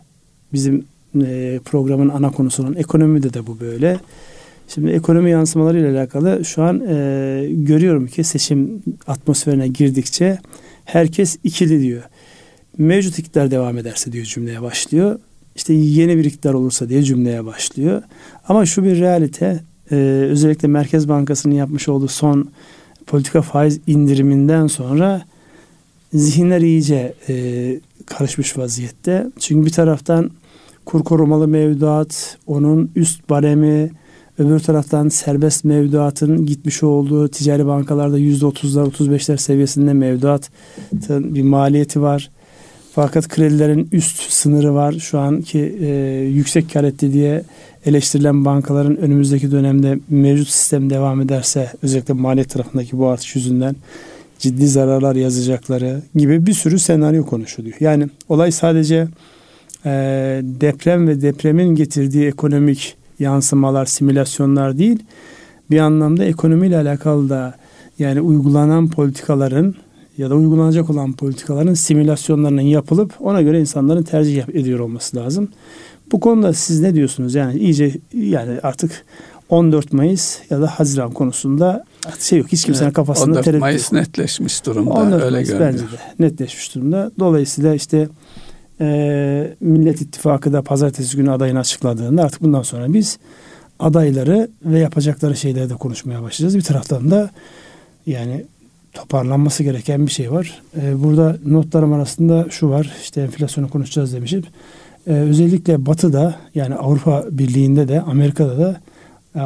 Bizim 0.54 0.86
e, 1.26 1.60
programın 1.66 2.10
ana 2.10 2.32
konusu 2.32 2.64
olan 2.64 2.76
ekonomide 2.76 3.34
de 3.34 3.48
bu 3.48 3.60
böyle. 3.60 4.00
Şimdi 4.68 4.92
ekonomi 4.92 5.32
yansımaları 5.32 5.80
ile 5.80 6.00
alakalı 6.00 6.46
şu 6.46 6.64
an 6.64 6.82
e, 6.88 7.48
görüyorum 7.52 8.08
ki 8.08 8.24
seçim 8.24 8.84
atmosferine 9.08 9.68
girdikçe 9.68 10.40
herkes 10.86 11.38
ikili 11.44 11.82
diyor. 11.82 12.04
Mevcut 12.78 13.20
iktidar 13.20 13.52
devam 13.52 13.78
ederse 13.78 14.12
diyor 14.12 14.26
cümleye 14.26 14.62
başlıyor. 14.62 15.20
İşte 15.56 15.74
yeni 15.74 16.18
bir 16.18 16.26
iktidar 16.26 16.54
olursa 16.54 16.90
diye 16.90 17.04
cümleye 17.04 17.46
başlıyor. 17.46 18.04
Ama 18.48 18.66
şu 18.66 18.84
bir 18.84 19.00
realite 19.00 19.64
e, 19.92 19.96
özellikle 20.30 20.68
Merkez 20.68 21.10
Bankası'nın 21.10 21.56
yapmış 21.56 21.90
olduğu 21.90 22.08
son 22.08 22.50
politika 23.08 23.42
faiz 23.42 23.80
indiriminden 23.88 24.68
sonra 24.68 25.22
zihinler 26.14 26.62
iyice 26.62 27.14
e, 27.30 27.80
karışmış 28.06 28.58
vaziyette. 28.58 29.28
Çünkü 29.40 29.66
bir 29.66 29.72
taraftan 29.72 30.32
kur 30.86 31.04
korumalı 31.04 31.48
mevduat, 31.48 32.38
onun 32.48 32.92
üst 32.96 33.30
baremi, 33.30 33.92
öbür 34.40 34.60
taraftan 34.60 35.10
serbest 35.10 35.64
mevduatın 35.64 36.46
gitmiş 36.46 36.84
olduğu 36.84 37.28
ticari 37.28 37.66
bankalarda 37.68 38.18
yüzde 38.18 38.46
otuzlar, 38.46 38.84
otuz 38.84 39.12
beşler 39.12 39.38
seviyesinde 39.38 39.94
mevduatın 39.94 41.36
bir 41.36 41.42
maliyeti 41.42 42.02
var. 42.02 42.30
Fakat 42.96 43.28
kredilerin 43.28 43.90
üst 43.92 44.32
sınırı 44.32 44.74
var. 44.74 44.94
Şu 44.94 45.20
anki 45.20 45.60
e, 45.82 45.88
yüksek 46.34 46.74
kar 46.74 46.84
etti 46.84 47.14
diye 47.14 47.44
eleştirilen 47.86 48.46
bankaların 48.46 48.98
önümüzdeki 48.98 49.52
dönemde 49.52 50.00
mevcut 50.10 50.48
sistem 50.48 50.90
devam 50.90 51.22
ederse 51.22 51.72
özellikle 51.84 52.14
maliyet 52.14 52.50
tarafındaki 52.50 52.98
bu 52.98 53.08
artış 53.08 53.36
yüzünden 53.36 53.76
ciddi 54.40 54.68
zararlar 54.68 55.16
yazacakları 55.16 56.02
gibi 56.16 56.46
bir 56.46 56.54
sürü 56.54 56.80
senaryo 56.80 57.26
konuşuluyor. 57.26 57.76
Yani 57.80 58.08
olay 58.30 58.52
sadece 58.52 59.08
e, 59.86 59.92
deprem 60.44 61.08
ve 61.08 61.22
depremin 61.22 61.76
getirdiği 61.76 62.28
ekonomik 62.28 62.96
yansımalar, 63.20 63.86
simülasyonlar 63.86 64.78
değil. 64.78 65.04
Bir 65.72 65.80
anlamda 65.80 66.26
ekonomiyle 66.26 66.78
alakalı 66.78 67.30
da 67.30 67.56
yani 68.00 68.22
uygulanan 68.22 68.88
politikaların 68.90 69.76
ya 70.18 70.30
da 70.30 70.36
uygulanacak 70.36 70.90
olan 70.90 71.14
politikaların 71.14 71.74
simülasyonlarının 71.74 72.62
yapılıp 72.62 73.14
ona 73.20 73.42
göre 73.42 73.60
insanların 73.60 74.04
tercih 74.04 74.44
ediyor 74.50 74.80
olması 74.80 75.18
lazım. 75.18 75.50
Bu 76.12 76.20
konuda 76.20 76.54
siz 76.54 76.82
ne 76.82 76.96
diyorsunuz? 76.96 77.36
Yani 77.36 77.60
iyice 77.60 77.92
yani 78.14 78.60
artık 78.64 79.06
14 79.50 79.94
Mayıs 79.94 80.40
ya 80.50 80.62
da 80.62 80.68
Haziran 80.68 81.12
konusunda 81.12 81.84
şey 82.20 82.40
yok. 82.40 82.48
Hiç 82.52 82.66
kimsenin 82.66 82.86
evet, 82.86 82.96
kafasında 82.96 83.32
14 83.32 83.46
tereddüt 83.46 83.62
Mayıs 83.62 83.84
yok. 83.84 83.92
netleşmiş 83.92 84.66
durumda. 84.66 84.92
14 84.92 85.24
öyle 85.24 85.32
Mayıs 85.32 85.50
görünüyor. 85.50 85.74
bence 85.74 85.84
de 85.84 86.26
netleşmiş 86.26 86.76
durumda. 86.76 87.12
Dolayısıyla 87.20 87.76
işte 87.76 88.08
e, 88.82 89.56
Millet 89.60 90.02
İttifakı 90.02 90.54
da 90.54 90.62
pazartesi 90.62 91.18
günü 91.18 91.32
adayını 91.32 91.60
açıkladığında 91.60 92.24
artık 92.24 92.42
bundan 92.42 92.62
sonra 92.62 92.94
biz 92.94 93.18
adayları 93.80 94.50
ve 94.66 94.80
yapacakları 94.80 95.36
şeyleri 95.36 95.70
de 95.70 95.74
konuşmaya 95.74 96.24
başlayacağız. 96.24 96.58
Bir 96.58 96.62
taraftan 96.62 97.12
da 97.12 97.30
yani 98.06 98.46
toparlanması 98.96 99.64
gereken 99.64 100.06
bir 100.06 100.12
şey 100.12 100.32
var. 100.32 100.62
Ee, 100.78 101.04
burada 101.04 101.38
notlarım 101.46 101.94
arasında 101.94 102.48
şu 102.50 102.70
var. 102.70 102.94
İşte 103.02 103.22
enflasyonu 103.22 103.70
konuşacağız 103.70 104.14
demişim. 104.14 104.44
Ee, 105.08 105.12
özellikle 105.12 105.86
Batı'da 105.86 106.36
yani 106.56 106.76
Avrupa 106.76 107.26
Birliği'nde 107.32 107.88
de 107.88 108.02
Amerika'da 108.02 108.58
da 108.58 108.82
e, 109.36 109.42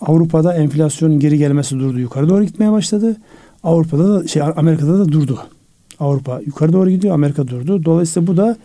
Avrupa'da 0.00 0.54
enflasyonun 0.54 1.20
geri 1.20 1.38
gelmesi 1.38 1.78
durdu. 1.78 1.98
Yukarı 1.98 2.28
doğru 2.28 2.44
gitmeye 2.44 2.72
başladı. 2.72 3.16
Avrupa'da 3.62 4.14
da 4.14 4.28
şey 4.28 4.42
Amerika'da 4.42 4.98
da 4.98 5.08
durdu. 5.08 5.38
Avrupa 6.00 6.40
yukarı 6.46 6.72
doğru 6.72 6.90
gidiyor. 6.90 7.14
Amerika 7.14 7.48
durdu. 7.48 7.84
Dolayısıyla 7.84 8.26
bu 8.26 8.36
da 8.36 8.56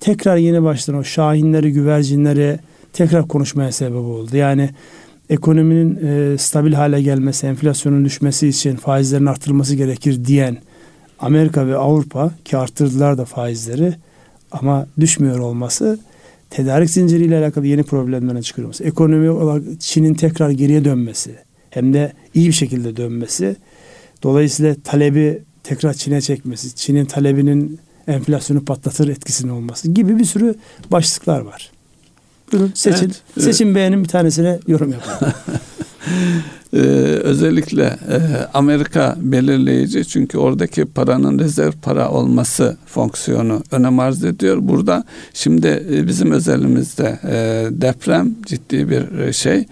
tekrar 0.00 0.36
yeni 0.36 0.62
baştan 0.62 0.94
o 0.94 1.04
şahinleri, 1.04 1.72
güvercinleri 1.72 2.58
tekrar 2.92 3.28
konuşmaya 3.28 3.72
sebep 3.72 3.96
oldu. 3.96 4.36
Yani 4.36 4.70
ekonominin 5.30 5.98
e, 6.06 6.38
stabil 6.38 6.72
hale 6.72 7.02
gelmesi, 7.02 7.46
enflasyonun 7.46 8.04
düşmesi 8.04 8.48
için 8.48 8.76
faizlerin 8.76 9.26
artırılması 9.26 9.74
gerekir 9.74 10.24
diyen 10.24 10.58
Amerika 11.18 11.66
ve 11.66 11.76
Avrupa 11.76 12.30
ki 12.44 12.56
arttırdılar 12.56 13.18
da 13.18 13.24
faizleri 13.24 13.94
ama 14.52 14.86
düşmüyor 15.00 15.38
olması 15.38 15.98
tedarik 16.50 16.90
zinciriyle 16.90 17.38
alakalı 17.38 17.66
yeni 17.66 17.82
problemlerin 17.82 18.40
çıkarılması, 18.40 18.84
ekonomi 18.84 19.30
olarak 19.30 19.62
Çin'in 19.80 20.14
tekrar 20.14 20.50
geriye 20.50 20.84
dönmesi 20.84 21.34
hem 21.70 21.94
de 21.94 22.12
iyi 22.34 22.48
bir 22.48 22.52
şekilde 22.52 22.96
dönmesi 22.96 23.56
dolayısıyla 24.22 24.74
talebi 24.84 25.42
tekrar 25.64 25.94
Çin'e 25.94 26.20
çekmesi, 26.20 26.74
Çin'in 26.74 27.04
talebinin 27.04 27.78
enflasyonu 28.06 28.64
patlatır 28.64 29.08
etkisinin 29.08 29.52
olması 29.52 29.90
gibi 29.90 30.18
bir 30.18 30.24
sürü 30.24 30.54
başlıklar 30.90 31.40
var. 31.40 31.70
Buyurun 32.52 32.72
seçin. 32.74 33.06
Evet. 33.06 33.44
Seçin 33.44 33.74
beğenin 33.74 34.02
bir 34.02 34.08
tanesine 34.08 34.58
yorum 34.66 34.92
yapın. 34.92 35.28
ee, 36.72 36.78
özellikle 37.22 37.84
e, 37.84 38.18
Amerika 38.54 39.16
belirleyici 39.20 40.04
çünkü 40.04 40.38
oradaki 40.38 40.84
paranın 40.84 41.38
rezerv 41.38 41.72
para 41.82 42.10
olması 42.10 42.76
fonksiyonu 42.86 43.62
önem 43.70 43.98
arz 43.98 44.24
ediyor. 44.24 44.58
Burada 44.60 45.04
şimdi 45.34 45.86
e, 45.92 46.06
bizim 46.06 46.32
özelimizde 46.32 47.18
e, 47.24 47.66
deprem 47.70 48.34
ciddi 48.46 48.90
bir 48.90 49.18
e, 49.18 49.32
şey. 49.32 49.66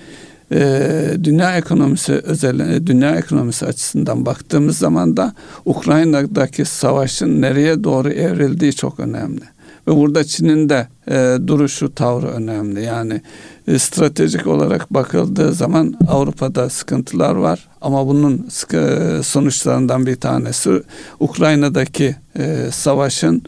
E, 0.52 0.90
dünya 1.24 1.56
ekonomisi 1.56 2.12
özel 2.12 2.86
dünya 2.86 3.16
ekonomisi 3.16 3.66
açısından 3.66 4.26
baktığımız 4.26 4.78
zaman 4.78 5.16
da 5.16 5.34
Ukrayna'daki 5.64 6.64
savaşın 6.64 7.42
nereye 7.42 7.84
doğru 7.84 8.10
evrildiği 8.10 8.72
çok 8.72 9.00
önemli. 9.00 9.55
Ve 9.88 9.96
burada 9.96 10.24
Çin'in 10.24 10.68
de 10.68 10.88
e, 11.10 11.36
duruşu, 11.46 11.94
tavrı 11.94 12.26
önemli. 12.26 12.82
Yani 12.84 13.20
e, 13.68 13.78
stratejik 13.78 14.46
olarak 14.46 14.94
bakıldığı 14.94 15.52
zaman 15.52 15.94
Avrupa'da 16.08 16.70
sıkıntılar 16.70 17.34
var. 17.34 17.68
Ama 17.80 18.06
bunun 18.06 18.46
sıkı, 18.50 19.20
sonuçlarından 19.24 20.06
bir 20.06 20.16
tanesi 20.16 20.82
Ukrayna'daki 21.20 22.16
e, 22.38 22.68
savaşın 22.72 23.42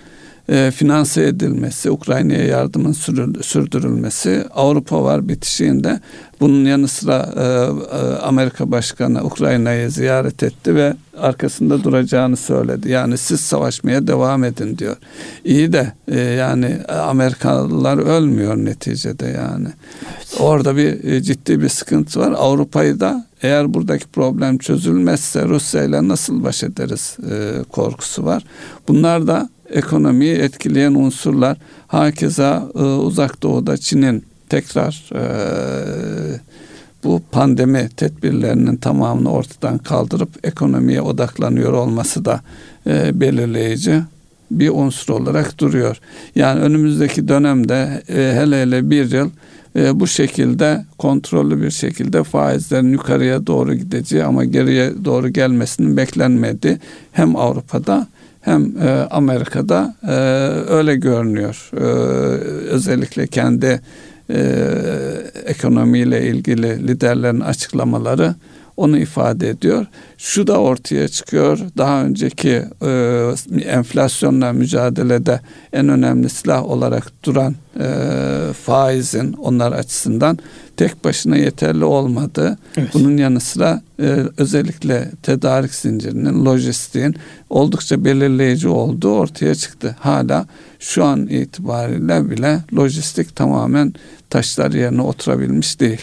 e, 0.48 0.70
finanse 0.70 1.22
edilmesi, 1.22 1.90
Ukrayna'ya 1.90 2.44
yardımın 2.44 2.92
sürdürülmesi, 3.42 4.44
Avrupa 4.54 5.04
var 5.04 5.28
bitişiğinde. 5.28 6.00
Bunun 6.40 6.64
yanı 6.64 6.88
sıra 6.88 7.32
e, 7.36 7.42
e, 7.96 8.18
Amerika 8.22 8.70
Başkanı 8.70 9.24
Ukrayna'yı 9.24 9.90
ziyaret 9.90 10.42
etti 10.42 10.74
ve 10.74 10.94
arkasında 11.18 11.84
duracağını 11.84 12.36
söyledi. 12.36 12.90
Yani 12.90 13.18
siz 13.18 13.40
savaşmaya 13.40 14.06
devam 14.06 14.44
edin 14.44 14.78
diyor. 14.78 14.96
İyi 15.44 15.72
de 15.72 15.92
e, 16.08 16.20
yani 16.20 16.78
Amerikalılar 16.88 17.98
ölmüyor 17.98 18.56
neticede 18.56 19.26
yani. 19.26 19.68
Evet. 20.06 20.40
Orada 20.40 20.76
bir 20.76 21.04
e, 21.04 21.22
ciddi 21.22 21.60
bir 21.60 21.68
sıkıntı 21.68 22.20
var. 22.20 22.34
Avrupa'yı 22.36 23.00
da 23.00 23.26
eğer 23.42 23.74
buradaki 23.74 24.06
problem 24.06 24.58
çözülmezse 24.58 25.44
Rusya 25.44 25.84
ile 25.84 26.08
nasıl 26.08 26.44
baş 26.44 26.62
ederiz 26.62 27.16
e, 27.30 27.62
korkusu 27.72 28.24
var. 28.24 28.44
Bunlar 28.88 29.26
da 29.26 29.48
ekonomiyi 29.70 30.36
etkileyen 30.36 30.94
unsurlar. 30.94 31.56
Hakeza 31.86 32.68
e, 32.74 32.82
uzak 32.82 33.42
doğuda 33.42 33.76
Çin'in 33.76 34.27
tekrar 34.48 35.10
e, 35.14 36.40
bu 37.04 37.22
pandemi 37.32 37.88
tedbirlerinin 37.96 38.76
tamamını 38.76 39.32
ortadan 39.32 39.78
kaldırıp 39.78 40.46
ekonomiye 40.46 41.02
odaklanıyor 41.02 41.72
olması 41.72 42.24
da 42.24 42.40
e, 42.86 43.20
belirleyici 43.20 44.02
bir 44.50 44.68
unsur 44.68 45.14
olarak 45.14 45.58
duruyor. 45.58 46.00
Yani 46.34 46.60
önümüzdeki 46.60 47.28
dönemde 47.28 48.02
e, 48.08 48.14
hele 48.14 48.62
hele 48.62 48.90
bir 48.90 49.12
yıl 49.12 49.30
e, 49.76 50.00
bu 50.00 50.06
şekilde 50.06 50.84
kontrollü 50.98 51.62
bir 51.62 51.70
şekilde 51.70 52.24
faizlerin 52.24 52.92
yukarıya 52.92 53.46
doğru 53.46 53.74
gideceği 53.74 54.24
ama 54.24 54.44
geriye 54.44 54.92
doğru 55.04 55.28
gelmesinin 55.28 55.96
beklenmedi. 55.96 56.80
Hem 57.12 57.36
Avrupa'da 57.36 58.06
hem 58.40 58.82
e, 58.82 58.90
Amerika'da 59.10 59.94
e, 60.02 60.14
öyle 60.72 60.96
görünüyor. 60.96 61.70
E, 61.76 61.84
özellikle 62.70 63.26
kendi 63.26 63.80
e, 64.30 64.40
ekonomiyle 65.44 66.26
ilgili 66.28 66.88
liderlerin 66.88 67.40
açıklamaları 67.40 68.34
onu 68.78 68.98
ifade 68.98 69.48
ediyor. 69.48 69.86
Şu 70.18 70.46
da 70.46 70.60
ortaya 70.60 71.08
çıkıyor. 71.08 71.58
Daha 71.76 72.04
önceki 72.04 72.62
e, 72.82 72.90
enflasyonla 73.64 74.52
mücadelede 74.52 75.40
en 75.72 75.88
önemli 75.88 76.28
silah 76.28 76.64
olarak 76.64 77.12
duran 77.24 77.54
e, 77.80 77.88
faizin 78.64 79.32
onlar 79.32 79.72
açısından 79.72 80.38
tek 80.76 81.04
başına 81.04 81.36
yeterli 81.36 81.84
olmadı. 81.84 82.58
Evet. 82.76 82.88
Bunun 82.94 83.16
yanı 83.16 83.40
sıra 83.40 83.82
e, 84.00 84.16
özellikle 84.36 85.10
tedarik 85.22 85.74
zincirinin, 85.74 86.44
lojistiğin 86.44 87.14
oldukça 87.50 88.04
belirleyici 88.04 88.68
olduğu 88.68 89.12
ortaya 89.12 89.54
çıktı. 89.54 89.96
Hala 90.00 90.46
şu 90.78 91.04
an 91.04 91.26
itibariyle 91.26 92.30
bile 92.30 92.60
lojistik 92.76 93.36
tamamen 93.36 93.94
taşlar 94.30 94.72
yerine 94.72 95.02
oturabilmiş 95.02 95.80
değil. 95.80 96.02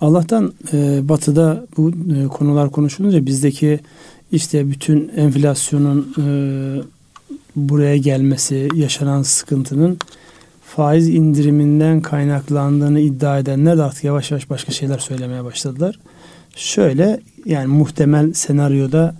Allah'tan 0.00 0.52
e, 0.72 1.08
batıda 1.08 1.66
bu 1.76 1.90
e, 1.90 2.28
konular 2.28 2.70
konuşulunca 2.70 3.26
bizdeki 3.26 3.80
işte 4.32 4.70
bütün 4.70 5.08
enflasyonun 5.16 6.14
e, 6.18 6.26
buraya 7.56 7.96
gelmesi, 7.96 8.68
yaşanan 8.74 9.22
sıkıntının 9.22 9.98
faiz 10.64 11.08
indiriminden 11.08 12.00
kaynaklandığını 12.00 13.00
iddia 13.00 13.38
edenler 13.38 13.78
de 13.78 13.82
artık 13.82 14.04
yavaş 14.04 14.30
yavaş 14.30 14.50
başka 14.50 14.72
şeyler 14.72 14.98
söylemeye 14.98 15.44
başladılar. 15.44 15.98
Şöyle 16.56 17.20
yani 17.44 17.66
muhtemel 17.66 18.32
senaryoda 18.32 19.14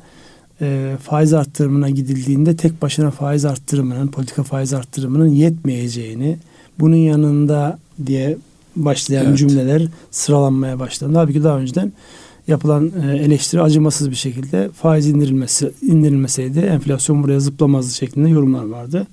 e, 0.61 0.97
faiz 1.03 1.33
arttırımına 1.33 1.91
gidildiğinde 1.91 2.57
tek 2.57 2.83
başına 2.83 3.11
faiz 3.11 3.45
arttırımının, 3.45 4.09
politika 4.09 4.43
faiz 4.43 4.73
arttırımının 4.73 5.29
yetmeyeceğini, 5.29 6.39
bunun 6.81 6.97
yanında 6.97 7.79
diye 8.07 8.37
başlayan 8.77 9.27
evet. 9.27 9.39
cümleler 9.39 9.89
sıralanmaya 10.11 10.79
başladı. 10.79 11.13
Halbuki 11.15 11.45
daha 11.45 11.59
önceden 11.59 11.93
yapılan 12.49 12.93
e, 13.07 13.17
eleştiri 13.17 13.63
acımasız 13.63 14.11
bir 14.11 14.17
şekilde 14.17 14.69
faiz 14.69 15.07
indirilmesi 15.07 15.73
indirilmeseydi 15.83 16.59
enflasyon 16.59 17.23
buraya 17.23 17.41
zıplamazdı 17.41 17.95
şeklinde 17.95 18.29
yorumlar 18.29 18.65
vardı. 18.65 19.07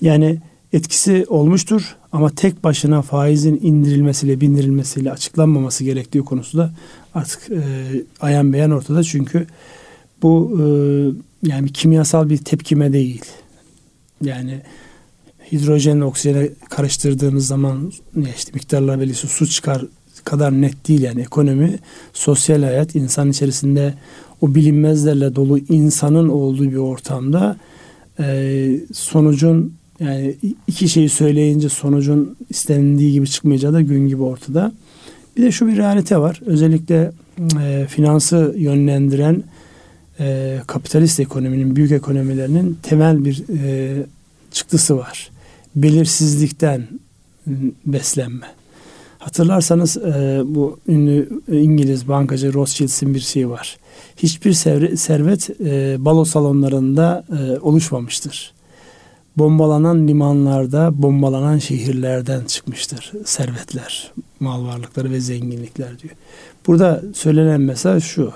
Yani 0.00 0.38
etkisi 0.72 1.26
olmuştur 1.28 1.96
ama 2.12 2.30
tek 2.30 2.64
başına 2.64 3.02
faizin 3.02 3.60
indirilmesiyle 3.62 4.40
bindirilmesiyle 4.40 5.12
açıklanmaması 5.12 5.84
gerektiği 5.84 6.20
konusu 6.20 6.58
da 6.58 6.72
artık 7.14 7.50
e, 7.50 7.62
ayan 8.20 8.52
beyan 8.52 8.70
ortada 8.70 9.02
çünkü 9.02 9.46
bu 10.22 10.60
e, 10.60 10.66
yani 11.48 11.72
kimyasal 11.72 12.28
bir 12.28 12.38
tepkime 12.38 12.92
değil. 12.92 13.24
Yani 14.24 14.60
hidrojenle 15.52 16.04
oksijene 16.04 16.48
karıştırdığınız 16.70 17.46
zaman 17.46 17.92
işte 18.36 18.50
miktarlar 18.54 19.00
belli 19.00 19.14
su 19.14 19.46
çıkar 19.46 19.84
kadar 20.24 20.52
net 20.52 20.88
değil 20.88 21.02
yani 21.02 21.20
ekonomi, 21.20 21.78
sosyal 22.12 22.62
hayat 22.62 22.94
insan 22.94 23.30
içerisinde 23.30 23.94
o 24.40 24.54
bilinmezlerle 24.54 25.36
dolu 25.36 25.58
insanın 25.58 26.28
olduğu 26.28 26.64
bir 26.64 26.76
ortamda 26.76 27.56
e, 28.20 28.80
sonucun 28.92 29.74
yani 30.00 30.34
iki 30.66 30.88
şeyi 30.88 31.08
söyleyince 31.08 31.68
sonucun 31.68 32.36
istendiği 32.50 33.12
gibi 33.12 33.28
çıkmayacağı 33.28 33.72
da 33.72 33.80
gün 33.80 34.08
gibi 34.08 34.22
ortada. 34.22 34.72
Bir 35.36 35.42
de 35.42 35.52
şu 35.52 35.66
bir 35.66 35.76
realite 35.76 36.18
var. 36.18 36.40
Özellikle 36.46 37.12
e, 37.62 37.86
finansı 37.88 38.54
yönlendiren 38.56 39.42
e, 40.20 40.58
kapitalist 40.66 41.20
ekonominin, 41.20 41.76
büyük 41.76 41.92
ekonomilerinin 41.92 42.78
temel 42.82 43.24
bir 43.24 43.44
e, 43.62 43.96
çıktısı 44.52 44.96
var. 44.96 45.30
Belirsizlikten 45.76 46.88
beslenme. 47.86 48.46
Hatırlarsanız 49.18 49.96
e, 49.96 50.42
bu 50.44 50.78
ünlü 50.88 51.28
İngiliz 51.48 52.08
bankacı 52.08 52.54
Rothschild'in 52.54 53.14
bir 53.14 53.20
şeyi 53.20 53.50
var. 53.50 53.76
Hiçbir 54.16 54.52
servet 54.96 55.50
e, 55.60 55.96
balo 56.04 56.24
salonlarında 56.24 57.24
e, 57.38 57.58
oluşmamıştır. 57.58 58.52
Bombalanan 59.36 60.08
limanlarda, 60.08 61.02
bombalanan 61.02 61.58
şehirlerden 61.58 62.44
çıkmıştır 62.44 63.12
servetler, 63.24 64.12
mal 64.40 64.66
varlıkları 64.66 65.10
ve 65.10 65.20
zenginlikler 65.20 65.98
diyor. 65.98 66.14
Burada 66.66 67.02
söylenen 67.14 67.60
mesaj 67.60 68.04
şu. 68.04 68.32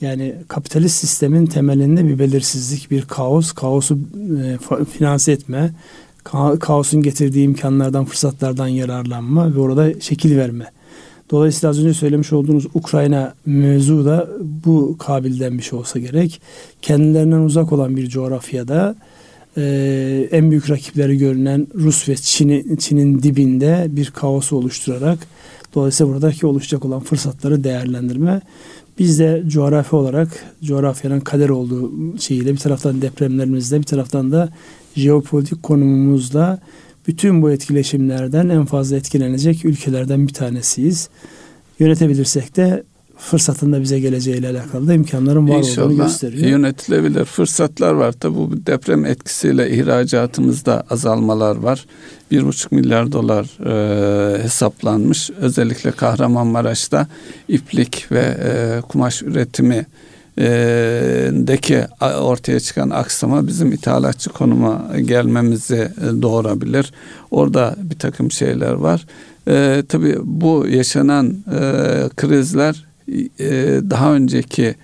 Yani 0.00 0.34
kapitalist 0.48 0.96
sistemin 0.96 1.46
temelinde 1.46 2.08
bir 2.08 2.18
belirsizlik, 2.18 2.90
bir 2.90 3.02
kaos, 3.02 3.52
kaosu 3.52 3.98
finanse 4.92 5.32
etme, 5.32 5.70
ka- 6.32 6.58
kaosun 6.58 7.02
getirdiği 7.02 7.44
imkanlardan, 7.44 8.04
fırsatlardan 8.04 8.68
yararlanma 8.68 9.54
ve 9.54 9.60
orada 9.60 10.00
şekil 10.00 10.36
verme. 10.36 10.70
Dolayısıyla 11.30 11.70
az 11.70 11.78
önce 11.78 11.94
söylemiş 11.94 12.32
olduğunuz 12.32 12.66
Ukrayna 12.74 13.34
mevzu 13.46 14.04
da 14.04 14.28
bu 14.64 14.96
kabilden 14.98 15.58
bir 15.58 15.62
şey 15.62 15.78
olsa 15.78 15.98
gerek. 15.98 16.40
Kendilerinden 16.82 17.40
uzak 17.40 17.72
olan 17.72 17.96
bir 17.96 18.08
coğrafyada 18.08 18.96
e, 19.56 20.28
en 20.30 20.50
büyük 20.50 20.70
rakipleri 20.70 21.18
görünen 21.18 21.66
Rus 21.74 22.08
ve 22.08 22.16
Çin'in 22.16 22.76
Çin'in 22.76 23.22
dibinde 23.22 23.86
bir 23.90 24.10
kaosu 24.10 24.56
oluşturarak 24.56 25.18
dolayısıyla 25.74 26.12
buradaki 26.12 26.46
oluşacak 26.46 26.84
olan 26.84 27.00
fırsatları 27.00 27.64
değerlendirme. 27.64 28.40
Biz 28.98 29.18
de 29.18 29.42
coğrafi 29.48 29.96
olarak 29.96 30.28
coğrafyanın 30.64 31.20
kader 31.20 31.48
olduğu 31.48 32.18
şeyiyle 32.18 32.52
bir 32.52 32.58
taraftan 32.58 33.02
depremlerimizle 33.02 33.78
bir 33.78 33.84
taraftan 33.84 34.32
da 34.32 34.48
jeopolitik 34.96 35.62
konumumuzla 35.62 36.58
bütün 37.06 37.42
bu 37.42 37.50
etkileşimlerden 37.50 38.48
en 38.48 38.64
fazla 38.64 38.96
etkilenecek 38.96 39.64
ülkelerden 39.64 40.28
bir 40.28 40.32
tanesiyiz. 40.32 41.08
Yönetebilirsek 41.78 42.56
de 42.56 42.82
fırsatın 43.18 43.72
da 43.72 43.80
bize 43.82 44.00
geleceğiyle 44.00 44.48
alakalı 44.48 44.88
da 44.88 44.94
imkanların 44.94 45.48
var 45.48 45.58
İnşallah 45.58 45.86
olduğunu 45.86 46.02
gösteriyor. 46.02 46.48
yönetilebilir 46.50 47.24
fırsatlar 47.24 47.92
var. 47.92 48.12
Tabi 48.12 48.34
bu 48.36 48.66
deprem 48.66 49.04
etkisiyle 49.04 49.70
ihracatımızda 49.70 50.84
azalmalar 50.90 51.56
var. 51.56 51.84
Bir 52.30 52.46
buçuk 52.46 52.72
milyar 52.72 53.12
dolar 53.12 53.46
e, 53.66 54.42
hesaplanmış. 54.42 55.30
Özellikle 55.30 55.90
Kahramanmaraş'ta 55.90 57.06
iplik 57.48 58.12
ve 58.12 58.20
e, 58.20 58.80
kumaş 58.80 59.22
üretimi 59.22 59.86
deki 61.46 61.84
ortaya 62.20 62.60
çıkan 62.60 62.90
aksama 62.90 63.46
bizim 63.46 63.72
ithalatçı 63.72 64.30
konuma 64.30 64.86
gelmemizi 65.04 65.88
doğurabilir. 66.22 66.92
Orada 67.30 67.76
bir 67.78 67.98
takım 67.98 68.30
şeyler 68.30 68.72
var. 68.72 69.06
E, 69.48 69.82
tabii 69.88 70.16
bu 70.22 70.66
yaşanan 70.70 71.26
e, 71.30 71.60
krizler 72.16 72.74
e, 72.74 72.87
daha 73.90 74.14
önceki 74.14 74.74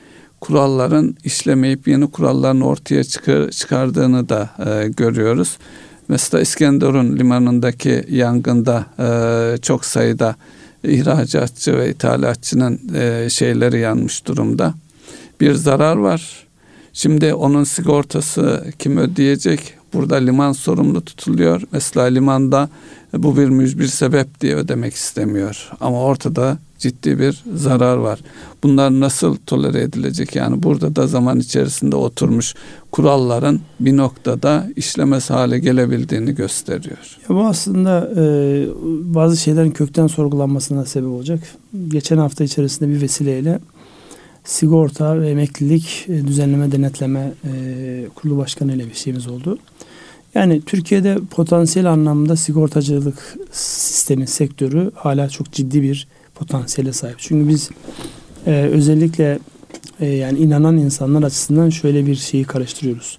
kuralların 0.40 1.16
işlemeyip 1.24 1.88
yeni 1.88 2.10
kuralların 2.10 2.60
ortaya 2.60 3.04
çıkar, 3.04 3.50
çıkardığını 3.50 4.28
da 4.28 4.50
e, 4.66 4.88
görüyoruz. 4.88 5.58
Mesela 6.08 6.40
İskenderun 6.40 7.16
limanındaki 7.16 8.04
yangında 8.10 8.86
e, 8.98 9.56
çok 9.62 9.84
sayıda 9.84 10.36
ihracatçı 10.84 11.76
ve 11.76 11.90
ithalatçının 11.90 12.80
e, 12.94 13.30
şeyleri 13.30 13.80
yanmış 13.80 14.26
durumda. 14.26 14.74
Bir 15.40 15.54
zarar 15.54 15.96
var. 15.96 16.46
Şimdi 16.92 17.34
onun 17.34 17.64
sigortası 17.64 18.64
kim 18.78 18.96
ödeyecek? 18.96 19.74
Burada 19.92 20.16
liman 20.16 20.52
sorumlu 20.52 21.04
tutuluyor. 21.04 21.62
Mesela 21.72 22.06
limanda 22.06 22.68
bu 23.12 23.36
bir 23.36 23.48
mücbir 23.48 23.86
sebep 23.86 24.40
diye 24.40 24.54
ödemek 24.56 24.94
istemiyor. 24.94 25.70
Ama 25.80 26.02
ortada 26.02 26.58
ciddi 26.84 27.18
bir 27.18 27.44
zarar 27.54 27.96
var. 27.96 28.20
Bunlar 28.62 29.00
nasıl 29.00 29.36
tolere 29.36 29.80
edilecek? 29.80 30.36
Yani 30.36 30.62
burada 30.62 30.96
da 30.96 31.06
zaman 31.06 31.40
içerisinde 31.40 31.96
oturmuş 31.96 32.54
kuralların 32.92 33.60
bir 33.80 33.96
noktada 33.96 34.66
işlemez 34.76 35.30
hale 35.30 35.58
gelebildiğini 35.58 36.34
gösteriyor. 36.34 37.18
Ya 37.28 37.36
bu 37.36 37.46
aslında 37.46 38.10
e, 38.16 38.24
bazı 39.14 39.36
şeylerin 39.36 39.70
kökten 39.70 40.06
sorgulanmasına 40.06 40.84
sebep 40.84 41.08
olacak. 41.08 41.40
Geçen 41.88 42.18
hafta 42.18 42.44
içerisinde 42.44 42.90
bir 42.90 43.00
vesileyle 43.00 43.58
sigorta 44.44 45.20
ve 45.20 45.30
emeklilik 45.30 46.06
e, 46.08 46.26
düzenleme 46.26 46.72
denetleme 46.72 47.32
e, 47.44 47.50
kurulu 48.14 48.38
başkanı 48.38 48.74
ile 48.74 48.86
bir 48.86 48.94
şeyimiz 48.94 49.26
oldu. 49.26 49.58
Yani 50.34 50.62
Türkiye'de 50.62 51.18
potansiyel 51.30 51.92
anlamda 51.92 52.36
sigortacılık 52.36 53.36
sistemi, 53.52 54.26
sektörü 54.26 54.90
hala 54.94 55.28
çok 55.28 55.52
ciddi 55.52 55.82
bir 55.82 56.08
potansiyele 56.34 56.92
sahip. 56.92 57.16
Çünkü 57.18 57.48
biz 57.48 57.70
e, 58.46 58.50
özellikle 58.50 59.38
e, 60.00 60.06
yani 60.06 60.38
inanan 60.38 60.78
insanlar 60.78 61.22
açısından 61.22 61.70
şöyle 61.70 62.06
bir 62.06 62.16
şeyi 62.16 62.44
karıştırıyoruz. 62.44 63.18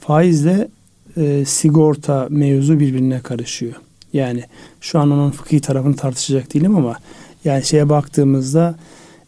Faizle 0.00 0.68
e, 1.16 1.44
sigorta 1.44 2.26
mevzu 2.30 2.80
birbirine 2.80 3.20
karışıyor. 3.20 3.74
Yani 4.12 4.44
şu 4.80 4.98
an 4.98 5.10
onun 5.10 5.30
fıkhi 5.30 5.60
tarafını 5.60 5.96
tartışacak 5.96 6.54
değilim 6.54 6.76
ama 6.76 6.96
yani 7.44 7.64
şeye 7.64 7.88
baktığımızda 7.88 8.74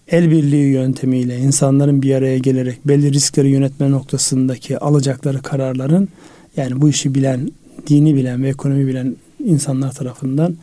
el 0.09 0.31
birliği 0.31 0.72
yöntemiyle 0.72 1.38
insanların 1.38 2.03
bir 2.03 2.14
araya 2.14 2.38
gelerek 2.38 2.88
belli 2.88 3.12
riskleri 3.12 3.48
yönetme 3.48 3.90
noktasındaki 3.90 4.79
alacakları 4.79 5.42
kararların 5.42 6.09
yani 6.57 6.81
bu 6.81 6.88
işi 6.88 7.14
bilen, 7.14 7.51
dini 7.87 8.16
bilen 8.16 8.42
ve 8.42 8.48
ekonomi 8.48 8.87
bilen 8.87 9.16
insanlar 9.44 9.92
tarafından 9.92 10.57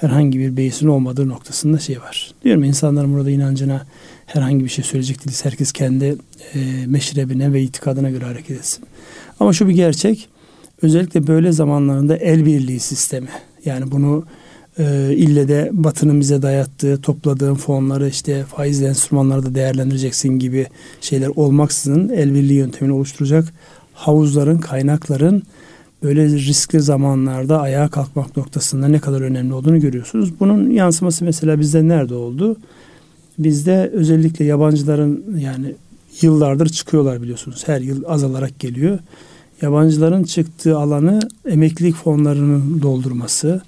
herhangi 0.00 0.38
bir 0.38 0.56
beysin 0.56 0.88
olmadığı 0.88 1.28
noktasında 1.28 1.78
şey 1.78 2.00
var. 2.00 2.34
Diyorum 2.44 2.64
insanların 2.64 3.14
burada 3.14 3.30
inancına 3.30 3.86
herhangi 4.26 4.64
bir 4.64 4.70
şey 4.70 4.84
söyleyecek 4.84 5.18
değiliz. 5.18 5.44
Herkes 5.44 5.72
kendi 5.72 6.16
e, 6.54 6.86
meşrebine 6.86 7.52
ve 7.52 7.62
itikadına 7.62 8.10
göre 8.10 8.24
hareket 8.24 8.58
etsin. 8.58 8.84
Ama 9.40 9.52
şu 9.52 9.68
bir 9.68 9.74
gerçek. 9.74 10.28
Özellikle 10.82 11.26
böyle 11.26 11.52
zamanlarında 11.52 12.16
el 12.16 12.46
birliği 12.46 12.80
sistemi. 12.80 13.28
Yani 13.64 13.92
bunu 13.92 14.24
e, 14.78 15.12
ille 15.14 15.48
de 15.48 15.70
Batı'nın 15.72 16.20
bize 16.20 16.42
dayattığı, 16.42 17.00
topladığın 17.00 17.54
fonları 17.54 18.08
işte 18.08 18.44
faizli 18.44 18.86
enstrümanlarda 18.86 19.54
değerlendireceksin 19.54 20.28
gibi 20.28 20.66
şeyler 21.00 21.28
olmaksızın 21.36 22.08
el 22.08 22.34
birliği 22.34 22.54
yöntemini 22.54 22.94
oluşturacak 22.94 23.54
havuzların, 23.94 24.58
kaynakların 24.58 25.42
böyle 26.06 26.28
riskli 26.28 26.80
zamanlarda 26.80 27.60
ayağa 27.60 27.88
kalkmak 27.88 28.36
noktasında 28.36 28.88
ne 28.88 28.98
kadar 28.98 29.20
önemli 29.20 29.54
olduğunu 29.54 29.80
görüyorsunuz. 29.80 30.40
Bunun 30.40 30.70
yansıması 30.70 31.24
mesela 31.24 31.60
bizde 31.60 31.88
nerede 31.88 32.14
oldu? 32.14 32.56
Bizde 33.38 33.90
özellikle 33.92 34.44
yabancıların 34.44 35.24
yani 35.38 35.74
yıllardır 36.20 36.68
çıkıyorlar 36.68 37.22
biliyorsunuz. 37.22 37.68
Her 37.68 37.80
yıl 37.80 38.04
azalarak 38.06 38.60
geliyor. 38.60 38.98
Yabancıların 39.62 40.24
çıktığı 40.24 40.78
alanı 40.78 41.20
emeklilik 41.48 41.94
fonlarının 41.94 42.82
doldurması, 42.82 43.62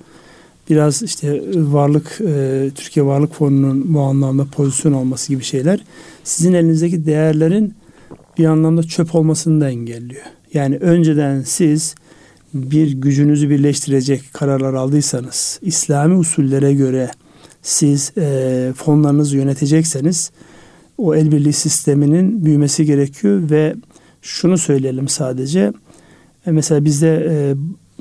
biraz 0.70 1.02
işte 1.02 1.42
varlık 1.54 2.20
e, 2.20 2.70
Türkiye 2.74 3.06
Varlık 3.06 3.34
Fonu'nun 3.34 3.94
bu 3.94 4.00
anlamda 4.00 4.44
pozisyon 4.44 4.92
olması 4.92 5.32
gibi 5.32 5.44
şeyler 5.44 5.80
sizin 6.24 6.52
elinizdeki 6.52 7.06
değerlerin 7.06 7.74
bir 8.38 8.44
anlamda 8.44 8.82
çöp 8.82 9.14
olmasını 9.14 9.60
da 9.60 9.70
engelliyor. 9.70 10.22
Yani 10.54 10.76
önceden 10.76 11.42
siz 11.42 11.94
bir 12.54 12.92
gücünüzü 12.92 13.50
birleştirecek 13.50 14.22
kararlar 14.32 14.74
aldıysanız, 14.74 15.58
İslami 15.62 16.14
usullere 16.14 16.74
göre 16.74 17.10
siz 17.62 18.12
e, 18.18 18.72
fonlarınızı 18.76 19.36
yönetecekseniz 19.36 20.30
o 20.98 21.14
el 21.14 21.32
birliği 21.32 21.52
sisteminin 21.52 22.44
büyümesi 22.44 22.84
gerekiyor 22.84 23.50
ve 23.50 23.74
şunu 24.22 24.58
söyleyelim 24.58 25.08
sadece. 25.08 25.72
E, 26.46 26.50
mesela 26.50 26.84
bizde 26.84 27.26
e, 27.30 27.54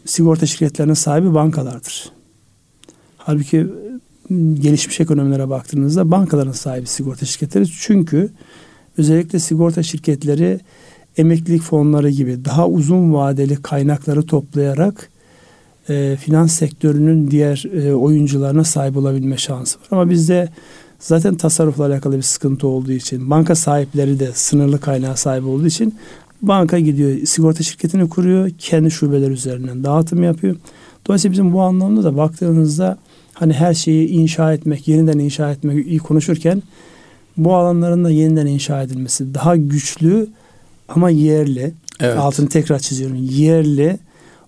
sigorta 0.06 0.46
şirketlerinin 0.46 0.94
sahibi 0.94 1.34
bankalardır. 1.34 2.12
Halbuki 3.18 3.68
gelişmiş 4.54 5.00
ekonomilere 5.00 5.50
baktığınızda 5.50 6.12
bankaların 6.12 6.52
sahibi 6.52 6.88
sigorta 6.88 7.26
şirketleri. 7.26 7.66
Çünkü 7.80 8.30
özellikle 8.98 9.40
sigorta 9.40 9.84
şirketleri 9.84 10.60
emeklilik 11.18 11.62
fonları 11.62 12.10
gibi 12.10 12.46
daha 12.46 12.68
uzun 12.68 13.14
vadeli 13.14 13.56
kaynakları 13.56 14.26
toplayarak 14.26 15.10
e, 15.90 16.18
finans 16.20 16.52
sektörünün 16.52 17.32
diğer 17.32 17.64
e, 17.74 17.96
oyuncularına 17.96 18.64
sahip 18.64 18.98
olabilme 18.98 19.38
şansı 19.38 19.80
var. 19.80 19.88
Ama 19.92 20.10
bizde 20.10 20.50
zaten 21.00 21.36
tasarrufla 21.36 21.86
alakalı 21.86 22.18
bir 22.18 22.22
sıkıntı 22.22 22.68
olduğu 22.68 22.92
için 22.92 23.30
banka 23.30 23.56
sahipleri 23.56 24.20
de 24.20 24.32
sınırlı 24.34 24.80
kaynağa 24.80 25.16
sahip 25.16 25.46
olduğu 25.46 25.68
için 25.68 25.96
banka 26.42 26.80
gidiyor 26.80 27.26
sigorta 27.26 27.64
şirketini 27.64 28.10
kuruyor 28.10 28.50
kendi 28.58 28.92
şubeler 28.92 29.32
üzerinden 29.32 29.84
dağıtım 29.84 30.24
yapıyor. 30.24 30.56
Dolayısıyla 31.08 31.32
bizim 31.32 31.54
bu 31.54 31.62
anlamda 31.62 32.04
da 32.04 32.18
baktığınızda 32.18 32.98
hani 33.34 33.54
her 33.54 33.74
şeyi 33.74 34.08
inşa 34.08 34.54
etmek, 34.54 34.88
yeniden 34.88 35.20
inşa 35.20 35.52
etmek 35.52 35.88
iyi 35.88 36.00
konuşurken 36.00 36.64
bu 37.38 37.56
alanların 37.56 38.04
da 38.04 38.10
yeniden 38.10 38.48
inşa 38.48 38.82
edilmesi 38.82 39.34
daha 39.34 39.56
güçlü 39.56 40.28
ama 40.88 41.10
yerli. 41.10 41.74
Evet. 42.00 42.18
Altını 42.18 42.50
tekrar 42.50 42.80
çiziyorum. 42.80 43.18
Yerli 43.30 44.00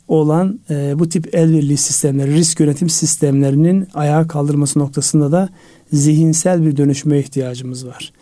olan 0.07 0.59
e, 0.69 0.99
bu 0.99 1.09
tip 1.09 1.35
el 1.35 1.53
birliği 1.53 1.77
sistemleri, 1.77 2.33
risk 2.33 2.59
yönetim 2.59 2.89
sistemlerinin 2.89 3.87
ayağa 3.93 4.27
kaldırması 4.27 4.79
noktasında 4.79 5.31
da 5.31 5.49
zihinsel 5.93 6.65
bir 6.65 6.77
dönüşüme 6.77 7.19
ihtiyacımız 7.19 7.87
var. 7.87 8.13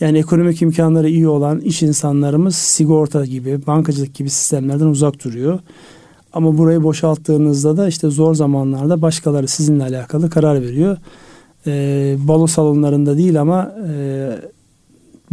Yani 0.00 0.18
ekonomik 0.18 0.62
imkanları 0.62 1.08
iyi 1.08 1.28
olan 1.28 1.60
iş 1.60 1.82
insanlarımız 1.82 2.54
sigorta 2.54 3.26
gibi, 3.26 3.66
bankacılık 3.66 4.14
gibi 4.14 4.30
sistemlerden 4.30 4.86
uzak 4.86 5.24
duruyor. 5.24 5.60
Ama 6.32 6.58
burayı 6.58 6.82
boşalttığınızda 6.82 7.76
da 7.76 7.88
işte 7.88 8.10
zor 8.10 8.34
zamanlarda 8.34 9.02
başkaları 9.02 9.48
sizinle 9.48 9.82
alakalı 9.82 10.30
karar 10.30 10.62
veriyor. 10.62 10.96
E, 11.66 12.16
balo 12.18 12.46
salonlarında 12.46 13.16
değil 13.16 13.40
ama 13.40 13.74
e, 13.88 14.30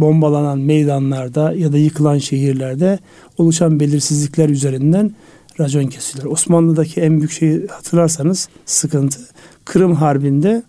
bombalanan 0.00 0.58
meydanlarda 0.58 1.52
ya 1.52 1.72
da 1.72 1.78
yıkılan 1.78 2.18
şehirlerde 2.18 2.98
oluşan 3.38 3.80
belirsizlikler 3.80 4.48
üzerinden 4.48 5.14
racon 5.60 5.86
kesiyorlar. 5.86 6.32
Osmanlı'daki 6.32 7.00
en 7.00 7.18
büyük 7.18 7.32
şeyi 7.32 7.66
hatırlarsanız 7.66 8.48
sıkıntı 8.66 9.20
Kırım 9.64 9.94
Harbi'nde 9.94 10.62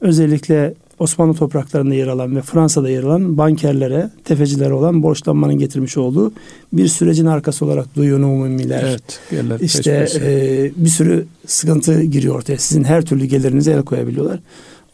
özellikle 0.00 0.74
Osmanlı 0.98 1.34
topraklarında 1.34 1.94
yer 1.94 2.06
alan 2.06 2.36
ve 2.36 2.42
Fransa'da 2.42 2.90
yer 2.90 3.02
alan 3.02 3.38
bankerlere, 3.38 4.10
tefecilere 4.24 4.72
olan 4.72 5.02
borçlanmanın 5.02 5.58
getirmiş 5.58 5.96
olduğu 5.96 6.32
bir 6.72 6.88
sürecin 6.88 7.26
arkası 7.26 7.64
olarak 7.64 7.96
duyun 7.96 8.22
umumiler. 8.22 8.82
Evet, 9.32 9.62
işte 9.62 10.08
e, 10.20 10.70
bir 10.76 10.88
sürü 10.88 11.26
sıkıntı 11.46 12.02
giriyor 12.02 12.34
ortaya. 12.34 12.58
Sizin 12.58 12.84
her 12.84 13.02
türlü 13.02 13.24
gelirinize 13.24 13.72
el 13.72 13.82
koyabiliyorlar. 13.82 14.40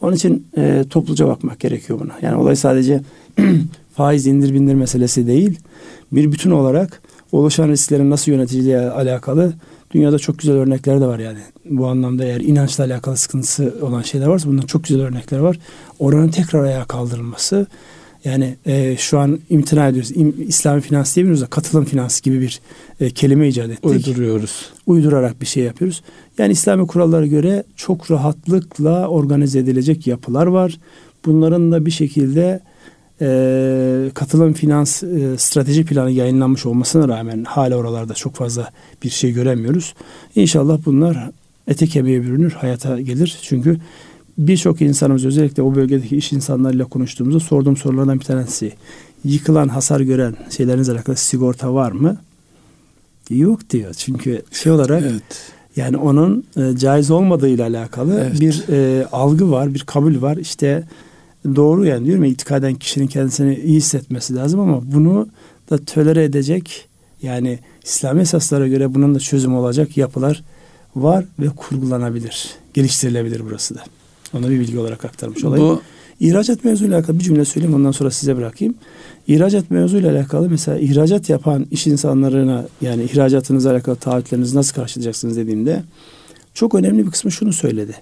Onun 0.01 0.15
için 0.15 0.47
e, 0.57 0.85
topluca 0.89 1.27
bakmak 1.27 1.59
gerekiyor 1.59 1.99
buna. 1.99 2.13
Yani 2.21 2.35
olay 2.35 2.55
sadece 2.55 3.01
faiz 3.93 4.27
indir 4.27 4.53
bindir 4.53 4.73
meselesi 4.73 5.27
değil. 5.27 5.59
Bir 6.11 6.31
bütün 6.31 6.51
olarak 6.51 7.01
oluşan 7.31 7.69
risklerin 7.69 8.09
nasıl 8.09 8.31
yönetildiği 8.31 8.77
alakalı 8.77 9.53
dünyada 9.91 10.19
çok 10.19 10.39
güzel 10.39 10.55
örnekler 10.55 11.01
de 11.01 11.05
var 11.05 11.19
yani. 11.19 11.39
Bu 11.65 11.87
anlamda 11.87 12.25
eğer 12.25 12.41
inançla 12.41 12.83
alakalı 12.83 13.17
sıkıntısı 13.17 13.75
olan 13.81 14.01
şeyler 14.01 14.27
varsa 14.27 14.49
bundan 14.49 14.65
çok 14.65 14.83
güzel 14.83 15.01
örnekler 15.01 15.39
var. 15.39 15.59
Oranın 15.99 16.29
tekrar 16.29 16.63
ayağa 16.63 16.85
kaldırılması 16.85 17.67
yani 18.25 18.55
e, 18.65 18.97
şu 18.97 19.19
an 19.19 19.39
imtina 19.49 19.87
ediyoruz. 19.87 20.11
İm, 20.15 20.35
İslami 20.47 20.81
finans 20.81 21.15
diyemiyoruz 21.15 21.41
da 21.41 21.45
katılım 21.45 21.85
finans 21.85 22.21
gibi 22.21 22.41
bir 22.41 22.61
e, 22.99 23.09
kelime 23.09 23.47
icat 23.47 23.69
ettik. 23.69 23.85
Uyduruyoruz. 23.85 24.69
Uydurarak 24.87 25.41
bir 25.41 25.45
şey 25.45 25.63
yapıyoruz. 25.63 26.01
Yani 26.37 26.51
İslami 26.51 26.87
kurallara 26.87 27.25
göre 27.27 27.63
çok 27.75 28.11
rahatlıkla 28.11 29.07
organize 29.07 29.59
edilecek 29.59 30.07
yapılar 30.07 30.47
var. 30.47 30.79
Bunların 31.25 31.71
da 31.71 31.85
bir 31.85 31.91
şekilde 31.91 32.59
e, 33.21 34.11
katılım 34.13 34.53
finans 34.53 35.03
e, 35.03 35.37
strateji 35.37 35.85
planı 35.85 36.11
yayınlanmış 36.11 36.65
olmasına 36.65 37.07
rağmen 37.07 37.43
hala 37.43 37.75
oralarda 37.75 38.13
çok 38.13 38.35
fazla 38.35 38.69
bir 39.03 39.09
şey 39.09 39.31
göremiyoruz. 39.31 39.93
İnşallah 40.35 40.79
bunlar 40.85 41.29
ete 41.67 41.87
kemiğe 41.87 42.23
bürünür, 42.23 42.51
hayata 42.51 43.01
gelir. 43.01 43.39
Çünkü 43.41 43.77
birçok 44.37 44.81
insanımız 44.81 45.25
özellikle 45.25 45.63
o 45.63 45.75
bölgedeki 45.75 46.17
iş 46.17 46.33
insanlarıyla 46.33 46.85
konuştuğumuzda 46.85 47.39
sorduğum 47.39 47.77
sorulardan 47.77 48.19
bir 48.19 48.25
tanesi 48.25 48.73
yıkılan, 49.25 49.67
hasar 49.67 49.99
gören 49.99 50.35
şeylerinizle 50.49 50.93
alakalı 50.93 51.15
sigorta 51.15 51.73
var 51.73 51.91
mı? 51.91 52.17
Yok 53.29 53.69
diyor. 53.69 53.93
Çünkü 53.93 54.41
şey 54.51 54.71
olarak 54.71 55.03
evet. 55.03 55.23
yani 55.75 55.97
onun 55.97 56.43
e, 56.57 56.77
caiz 56.77 57.11
olmadığıyla 57.11 57.67
alakalı 57.67 58.19
evet. 58.21 58.41
bir 58.41 58.65
e, 58.69 59.05
algı 59.05 59.51
var, 59.51 59.73
bir 59.73 59.79
kabul 59.79 60.21
var. 60.21 60.37
İşte 60.37 60.83
doğru 61.45 61.85
yani 61.85 62.05
diyorum 62.05 62.23
ya 62.23 62.29
itikaden 62.29 62.75
kişinin 62.75 63.07
kendisini 63.07 63.55
iyi 63.55 63.77
hissetmesi 63.77 64.35
lazım 64.35 64.59
ama 64.59 64.81
bunu 64.83 65.27
da 65.69 65.77
tölere 65.77 66.23
edecek 66.23 66.87
yani 67.21 67.59
İslami 67.83 68.21
esaslara 68.21 68.67
göre 68.67 68.93
bunun 68.93 69.15
da 69.15 69.19
çözüm 69.19 69.55
olacak 69.55 69.97
yapılar 69.97 70.43
var 70.95 71.25
ve 71.39 71.49
kurgulanabilir. 71.49 72.49
Geliştirilebilir 72.73 73.41
burası 73.45 73.75
da. 73.75 73.83
Onu 74.33 74.49
bir 74.49 74.59
bilgi 74.59 74.79
olarak 74.79 75.05
aktarmış 75.05 75.43
olayım. 75.43 75.65
Bu 75.65 75.81
İhracat 76.19 76.63
mevzuyla 76.63 76.97
alakalı 76.97 77.19
bir 77.19 77.23
cümle 77.23 77.45
söyleyeyim 77.45 77.75
ondan 77.75 77.91
sonra 77.91 78.11
size 78.11 78.37
bırakayım. 78.37 78.75
İhracat 79.27 79.71
mevzuyla 79.71 80.11
alakalı 80.11 80.49
mesela 80.49 80.79
ihracat 80.79 81.29
yapan 81.29 81.67
iş 81.71 81.87
insanlarına 81.87 82.65
yani 82.81 83.03
ihracatınızla 83.03 83.71
alakalı 83.71 83.95
taahhütlerinizi 83.95 84.55
nasıl 84.55 84.73
karşılayacaksınız 84.73 85.37
dediğimde 85.37 85.83
çok 86.53 86.75
önemli 86.75 87.05
bir 87.05 87.11
kısmı 87.11 87.31
şunu 87.31 87.53
söyledi. 87.53 87.95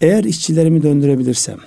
Eğer 0.00 0.24
işçilerimi 0.24 0.82
döndürebilirsem 0.82 1.58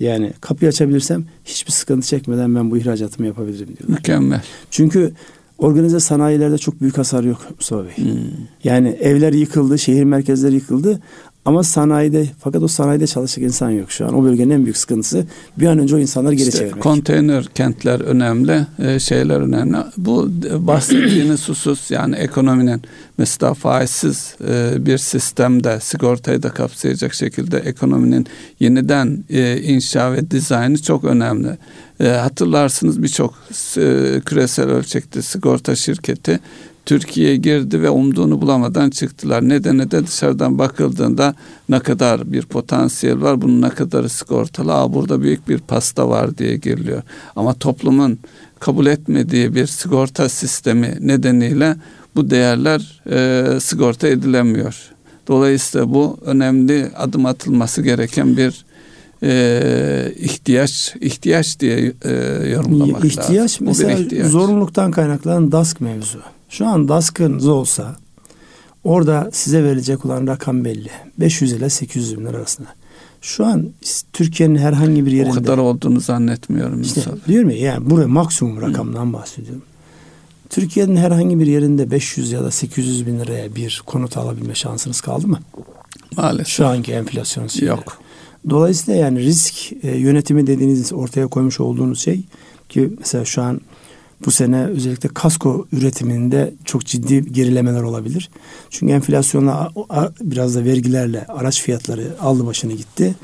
yani 0.00 0.32
kapıyı 0.40 0.68
açabilirsem 0.68 1.24
hiçbir 1.44 1.72
sıkıntı 1.72 2.06
çekmeden 2.06 2.54
ben 2.54 2.70
bu 2.70 2.78
ihracatımı 2.78 3.26
yapabilirim 3.26 3.76
diyorlar. 3.76 3.98
Mükemmel. 3.98 4.42
Çünkü 4.70 5.12
organize 5.58 6.00
sanayilerde 6.00 6.58
çok 6.58 6.80
büyük 6.80 6.98
hasar 6.98 7.24
yok 7.24 7.46
Mustafa 7.56 7.84
Bey. 7.84 7.96
Hmm. 7.96 8.16
Yani 8.64 8.88
evler 8.88 9.32
yıkıldı, 9.32 9.78
şehir 9.78 10.04
merkezleri 10.04 10.54
yıkıldı 10.54 11.00
ama 11.46 11.62
sanayide 11.62 12.26
fakat 12.38 12.62
o 12.62 12.68
sanayide 12.68 13.06
çalışacak 13.06 13.44
insan 13.44 13.70
yok 13.70 13.92
şu 13.92 14.06
an. 14.06 14.14
O 14.14 14.24
bölgenin 14.24 14.50
en 14.50 14.64
büyük 14.64 14.76
sıkıntısı 14.76 15.26
bir 15.56 15.66
an 15.66 15.78
önce 15.78 15.96
o 15.96 15.98
insanları 15.98 16.34
geri 16.34 16.48
işte, 16.48 16.58
çevirmek. 16.58 16.82
Konteyner 16.82 17.44
kentler 17.54 18.00
önemli, 18.00 18.66
e, 18.78 18.98
şeyler 18.98 19.40
önemli. 19.40 19.76
Bu 19.96 20.30
bahsettiğiniz 20.58 21.48
husus 21.48 21.90
yani 21.90 22.16
ekonominin 22.16 22.82
mesela 23.18 23.54
faizsiz 23.54 24.34
e, 24.48 24.86
bir 24.86 24.98
sistemde 24.98 25.80
sigortayı 25.80 26.42
da 26.42 26.50
kapsayacak 26.50 27.14
şekilde 27.14 27.58
ekonominin 27.58 28.26
yeniden 28.60 29.24
e, 29.30 29.60
inşa 29.62 30.12
ve 30.12 30.30
dizaynı 30.30 30.82
çok 30.82 31.04
önemli. 31.04 31.58
Hatırlarsınız 32.02 33.02
birçok 33.02 33.34
küresel 34.24 34.68
ölçekte 34.68 35.22
sigorta 35.22 35.76
şirketi 35.76 36.40
Türkiye'ye 36.86 37.36
girdi 37.36 37.82
ve 37.82 37.90
umduğunu 37.90 38.40
bulamadan 38.40 38.90
çıktılar. 38.90 39.48
Nedeni 39.48 39.90
de 39.90 40.06
dışarıdan 40.06 40.58
bakıldığında 40.58 41.34
ne 41.68 41.80
kadar 41.80 42.32
bir 42.32 42.42
potansiyel 42.42 43.20
var, 43.22 43.42
bunun 43.42 43.62
ne 43.62 43.70
kadarı 43.70 44.08
sigortalı, 44.08 44.74
Aa, 44.74 44.94
burada 44.94 45.22
büyük 45.22 45.48
bir 45.48 45.58
pasta 45.58 46.08
var 46.08 46.38
diye 46.38 46.56
giriliyor. 46.56 47.02
Ama 47.36 47.54
toplumun 47.54 48.18
kabul 48.60 48.86
etmediği 48.86 49.54
bir 49.54 49.66
sigorta 49.66 50.28
sistemi 50.28 50.98
nedeniyle 51.00 51.76
bu 52.16 52.30
değerler 52.30 53.02
e, 53.10 53.60
sigorta 53.60 54.08
edilemiyor. 54.08 54.90
Dolayısıyla 55.28 55.94
bu 55.94 56.18
önemli 56.24 56.90
adım 56.96 57.26
atılması 57.26 57.82
gereken 57.82 58.36
bir 58.36 58.64
e, 59.22 60.12
ihtiyaç 60.16 60.94
ihtiyaç 61.00 61.60
diye 61.60 61.92
e, 62.04 62.12
yorumlamak 62.48 63.04
ihtiyaç, 63.04 63.18
lazım. 63.18 63.34
İhtiyaç 63.34 63.60
mesela 63.60 63.92
ihtiyaç. 63.92 64.30
zorunluluktan 64.30 64.90
kaynaklanan 64.90 65.52
DASK 65.52 65.80
mevzu. 65.80 66.35
Şu 66.48 66.66
an 66.66 66.88
DASK'ınız 66.88 67.46
olsa 67.46 67.96
orada 68.84 69.30
size 69.32 69.64
verilecek 69.64 70.06
olan 70.06 70.26
rakam 70.26 70.64
belli. 70.64 70.90
500 71.18 71.52
ile 71.52 71.70
800 71.70 72.18
bin 72.18 72.26
lira 72.26 72.36
arasında. 72.36 72.68
Şu 73.20 73.46
an 73.46 73.70
Türkiye'nin 74.12 74.56
herhangi 74.56 75.06
bir 75.06 75.12
yerinde... 75.12 75.30
O 75.30 75.34
kadar 75.34 75.58
olduğunu 75.58 76.00
zannetmiyorum. 76.00 76.82
İşte 76.82 77.00
diyorum 77.28 77.50
ya 77.50 77.56
yani 77.56 77.90
buraya 77.90 78.08
maksimum 78.08 78.62
rakamdan 78.62 79.12
bahsediyorum. 79.12 79.62
Türkiye'nin 80.50 80.96
herhangi 80.96 81.38
bir 81.38 81.46
yerinde 81.46 81.90
500 81.90 82.32
ya 82.32 82.44
da 82.44 82.50
800 82.50 83.06
bin 83.06 83.20
liraya 83.20 83.54
bir 83.54 83.82
konut 83.86 84.16
alabilme 84.16 84.54
şansınız 84.54 85.00
kaldı 85.00 85.28
mı? 85.28 85.38
Maalesef. 86.16 86.48
Şu 86.48 86.66
anki 86.66 86.92
enflasyon 86.92 87.46
şeyleri. 87.46 87.70
Yok. 87.70 87.98
Dolayısıyla 88.50 89.00
yani 89.00 89.20
risk 89.20 89.72
e, 89.82 89.96
yönetimi 89.96 90.46
dediğiniz 90.46 90.92
ortaya 90.92 91.26
koymuş 91.26 91.60
olduğunuz 91.60 92.00
şey 92.00 92.24
ki 92.68 92.90
mesela 92.98 93.24
şu 93.24 93.42
an 93.42 93.60
bu 94.24 94.30
sene 94.30 94.64
özellikle 94.64 95.08
kasko 95.08 95.66
üretiminde 95.72 96.54
çok 96.64 96.86
ciddi 96.86 97.32
gerilemeler 97.32 97.82
olabilir. 97.82 98.30
Çünkü 98.70 98.92
enflasyonla 98.92 99.72
biraz 100.20 100.54
da 100.54 100.64
vergilerle 100.64 101.26
araç 101.26 101.62
fiyatları 101.62 102.16
aldı 102.20 102.46
başını 102.46 102.72
gitti. 102.72 103.14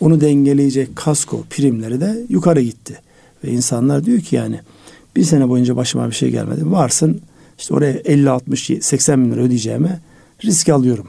Onu 0.00 0.20
dengeleyecek 0.20 0.96
kasko 0.96 1.42
primleri 1.50 2.00
de 2.00 2.20
yukarı 2.28 2.60
gitti. 2.60 2.98
Ve 3.44 3.50
insanlar 3.50 4.04
diyor 4.04 4.20
ki 4.20 4.36
yani 4.36 4.60
bir 5.16 5.24
sene 5.24 5.48
boyunca 5.48 5.76
başıma 5.76 6.10
bir 6.10 6.14
şey 6.14 6.30
gelmedi. 6.30 6.70
Varsın 6.70 7.20
işte 7.58 7.74
oraya 7.74 7.92
50, 7.92 8.30
60, 8.30 8.70
80 8.80 9.24
bin 9.24 9.32
lira 9.32 9.40
ödeyeceğime 9.40 10.00
risk 10.44 10.68
alıyorum. 10.68 11.06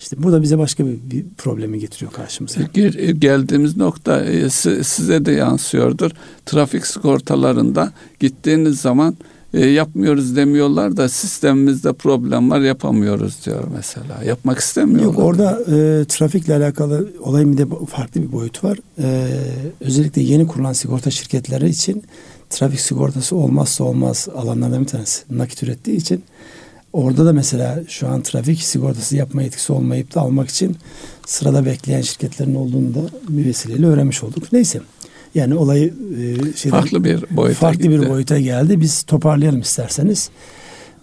İşte 0.00 0.22
bu 0.22 0.32
da 0.32 0.42
bize 0.42 0.58
başka 0.58 0.86
bir, 0.86 0.98
bir 1.10 1.24
problemi 1.38 1.78
getiriyor 1.78 2.12
karşımıza. 2.12 2.60
Geldiğimiz 3.18 3.76
nokta 3.76 4.24
e, 4.24 4.50
size 4.50 5.24
de 5.24 5.32
yansıyordur. 5.32 6.10
Trafik 6.46 6.86
sigortalarında 6.86 7.92
gittiğiniz 8.20 8.80
zaman 8.80 9.16
e, 9.54 9.66
yapmıyoruz 9.66 10.36
demiyorlar 10.36 10.96
da 10.96 11.08
sistemimizde 11.08 11.92
problem 11.92 12.50
var 12.50 12.60
yapamıyoruz 12.60 13.46
diyor 13.46 13.64
mesela. 13.76 14.24
Yapmak 14.24 14.58
istemiyorlar. 14.58 15.04
Yok 15.04 15.18
orada 15.18 15.60
e, 15.60 16.04
trafikle 16.04 16.54
alakalı 16.54 17.08
olayın 17.20 17.52
bir 17.52 17.58
de 17.58 17.66
farklı 17.90 18.22
bir 18.22 18.32
boyutu 18.32 18.68
var. 18.68 18.78
E, 18.98 19.28
özellikle 19.80 20.22
yeni 20.22 20.46
kurulan 20.46 20.72
sigorta 20.72 21.10
şirketleri 21.10 21.68
için 21.68 22.02
trafik 22.50 22.80
sigortası 22.80 23.36
olmazsa 23.36 23.84
olmaz 23.84 24.28
alanlardan 24.36 24.80
bir 24.80 24.86
tanesi. 24.86 25.22
Nakit 25.30 25.62
ürettiği 25.62 25.96
için 25.96 26.24
orada 26.96 27.26
da 27.26 27.32
mesela 27.32 27.80
şu 27.88 28.08
an 28.08 28.22
trafik 28.22 28.62
sigortası 28.62 29.16
yapma 29.16 29.42
yetkisi 29.42 29.72
olmayıp 29.72 30.14
da 30.14 30.20
almak 30.20 30.48
için 30.48 30.76
sırada 31.26 31.64
bekleyen 31.64 32.00
şirketlerin 32.00 32.54
olduğunu 32.54 32.94
da 32.94 33.00
bir 33.28 33.44
vesileyle 33.44 33.86
öğrenmiş 33.86 34.22
olduk. 34.22 34.52
Neyse. 34.52 34.80
Yani 35.34 35.54
olayı 35.54 35.94
e, 36.18 36.56
şeyden, 36.56 36.80
farklı 36.80 37.04
bir 37.04 37.24
boyuta 37.30 37.60
farklı 37.60 37.82
gitti. 37.82 37.90
bir 37.90 38.08
boyuta 38.08 38.38
geldi. 38.38 38.80
Biz 38.80 39.02
toparlayalım 39.02 39.60
isterseniz. 39.60 40.30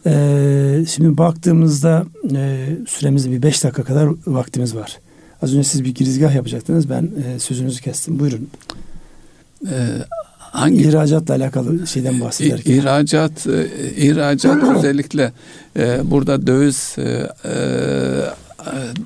Ee, 0.05 0.85
şimdi 0.89 1.17
baktığımızda 1.17 2.05
e, 2.35 2.67
süremizde 2.87 3.31
bir 3.31 3.43
beş 3.43 3.63
dakika 3.63 3.83
kadar 3.83 4.09
vaktimiz 4.27 4.75
var. 4.75 4.99
Az 5.41 5.53
önce 5.53 5.63
siz 5.63 5.83
bir 5.83 5.95
girizgah 5.95 6.35
yapacaktınız. 6.35 6.89
Ben 6.89 7.03
e, 7.25 7.39
sözünüzü 7.39 7.81
kestim. 7.81 8.19
Buyurun. 8.19 8.49
Ee, 9.71 9.87
hangi 10.53 10.81
ihracatla 10.81 11.33
alakalı 11.33 11.87
şeyden 11.87 12.21
bahsederken? 12.21 12.73
İhracat, 12.73 13.47
e, 13.47 13.67
ihracat 13.97 14.63
özellikle 14.77 15.31
e, 15.77 16.11
burada 16.11 16.47
döviz 16.47 16.95
e, 16.97 17.29
e, 17.45 17.53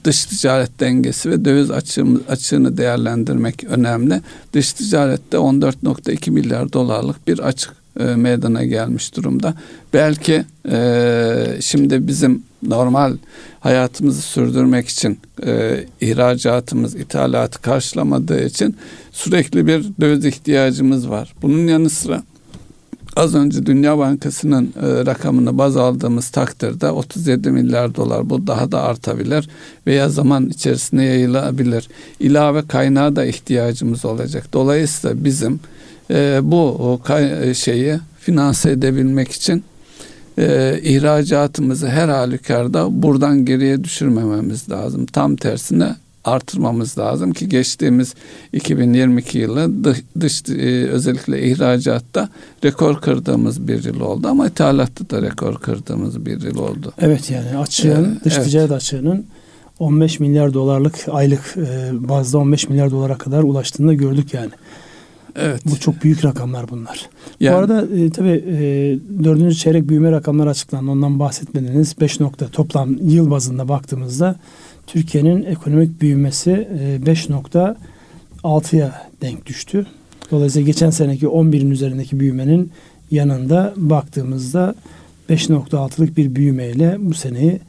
dış 0.03 0.25
ticaret 0.25 0.79
dengesi 0.79 1.29
ve 1.29 1.45
döviz 1.45 1.71
açığımız, 1.71 2.21
açığını 2.29 2.77
değerlendirmek 2.77 3.63
önemli. 3.63 4.21
Dış 4.53 4.73
ticarette 4.73 5.37
14.2 5.37 6.31
milyar 6.31 6.73
dolarlık 6.73 7.27
bir 7.27 7.39
açık 7.39 7.73
e, 7.99 8.03
meydana 8.03 8.63
gelmiş 8.63 9.15
durumda. 9.15 9.53
Belki 9.93 10.45
e, 10.71 11.57
şimdi 11.61 12.07
bizim 12.07 12.43
normal 12.63 13.17
hayatımızı 13.67 14.21
sürdürmek 14.21 14.87
için 14.87 15.19
e, 15.45 15.83
ihracatımız, 16.01 16.95
ithalatı 16.95 17.61
karşılamadığı 17.61 18.45
için 18.45 18.75
sürekli 19.11 19.67
bir 19.67 19.85
döviz 20.01 20.25
ihtiyacımız 20.25 21.09
var. 21.09 21.33
Bunun 21.41 21.67
yanı 21.67 21.89
sıra 21.89 22.23
az 23.15 23.35
önce 23.35 23.65
Dünya 23.65 23.97
Bankası'nın 23.97 24.65
e, 24.65 25.05
rakamını 25.05 25.57
baz 25.57 25.77
aldığımız 25.77 26.29
takdirde 26.29 26.89
37 26.91 27.51
milyar 27.51 27.95
dolar 27.95 28.29
bu 28.29 28.47
daha 28.47 28.71
da 28.71 28.81
artabilir 28.83 29.49
veya 29.87 30.09
zaman 30.09 30.49
içerisinde 30.49 31.03
yayılabilir. 31.03 31.89
İlave 32.19 32.67
kaynağa 32.67 33.15
da 33.15 33.25
ihtiyacımız 33.25 34.05
olacak. 34.05 34.47
Dolayısıyla 34.53 35.23
bizim 35.23 35.59
e, 36.11 36.39
bu 36.43 36.99
kay- 37.03 37.53
şeyi 37.53 37.99
finanse 38.19 38.71
edebilmek 38.71 39.31
için 39.31 39.63
e, 40.37 40.79
ihracatımızı 40.83 41.87
her 41.87 42.09
halükarda 42.09 43.03
buradan 43.03 43.45
geriye 43.45 43.83
düşürmememiz 43.83 44.69
lazım. 44.69 45.05
Tam 45.05 45.35
tersine 45.35 45.95
artırmamız 46.27 46.97
lazım 46.97 47.33
ki 47.33 47.49
geçtiğimiz 47.49 48.13
2022 48.53 49.37
yılı 49.37 49.83
dış, 49.83 50.03
dış 50.19 50.49
e, 50.49 50.87
özellikle 50.87 51.43
ihracatta 51.43 52.29
rekor 52.63 53.01
kırdığımız 53.01 53.67
bir 53.67 53.83
yıl 53.83 53.99
oldu 53.99 54.27
ama 54.27 54.47
ithalatta 54.47 55.09
da 55.09 55.21
rekor 55.21 55.55
kırdığımız 55.55 56.25
bir 56.25 56.41
yıl 56.41 56.57
oldu. 56.57 56.93
Evet 57.01 57.31
yani 57.31 57.57
açığın 57.57 58.17
ee, 58.21 58.25
dış 58.25 58.33
evet. 58.37 58.45
ticaret 58.45 58.71
açığının 58.71 59.25
15 59.79 60.19
milyar 60.19 60.53
dolarlık 60.53 60.95
aylık 61.11 61.57
e, 61.57 61.89
bazda 61.93 62.37
15 62.37 62.69
milyar 62.69 62.91
dolara 62.91 63.17
kadar 63.17 63.43
ulaştığını 63.43 63.93
gördük 63.93 64.33
yani. 64.33 64.51
Evet. 65.37 65.61
Bu 65.65 65.79
çok 65.79 66.03
büyük 66.03 66.25
rakamlar 66.25 66.69
bunlar. 66.69 67.09
Yani, 67.39 67.53
Bu 67.53 67.57
arada 67.57 67.81
e, 67.95 68.09
tabii 68.09 68.43
e, 68.47 68.59
dördüncü 69.23 69.55
çeyrek 69.55 69.89
büyüme 69.89 70.11
rakamları 70.11 70.49
açıklandı. 70.49 70.91
Ondan 70.91 71.19
bahsetmediniz. 71.19 71.95
5 72.01 72.19
nokta 72.19 72.47
toplam 72.47 72.95
yıl 73.01 73.31
bazında 73.31 73.67
baktığımızda 73.67 74.35
Türkiye'nin 74.87 75.43
ekonomik 75.43 76.01
büyümesi 76.01 76.67
5.6'ya 77.05 78.87
e, 78.87 79.21
denk 79.21 79.45
düştü. 79.45 79.85
Dolayısıyla 80.31 80.65
geçen 80.65 80.89
seneki 80.89 81.25
11'in 81.25 81.71
üzerindeki 81.71 82.19
büyümenin 82.19 82.71
yanında 83.11 83.73
baktığımızda 83.77 84.75
5.6'lık 85.29 86.17
bir 86.17 86.35
büyümeyle 86.35 86.97
bu 86.99 87.13
seneyi 87.13 87.59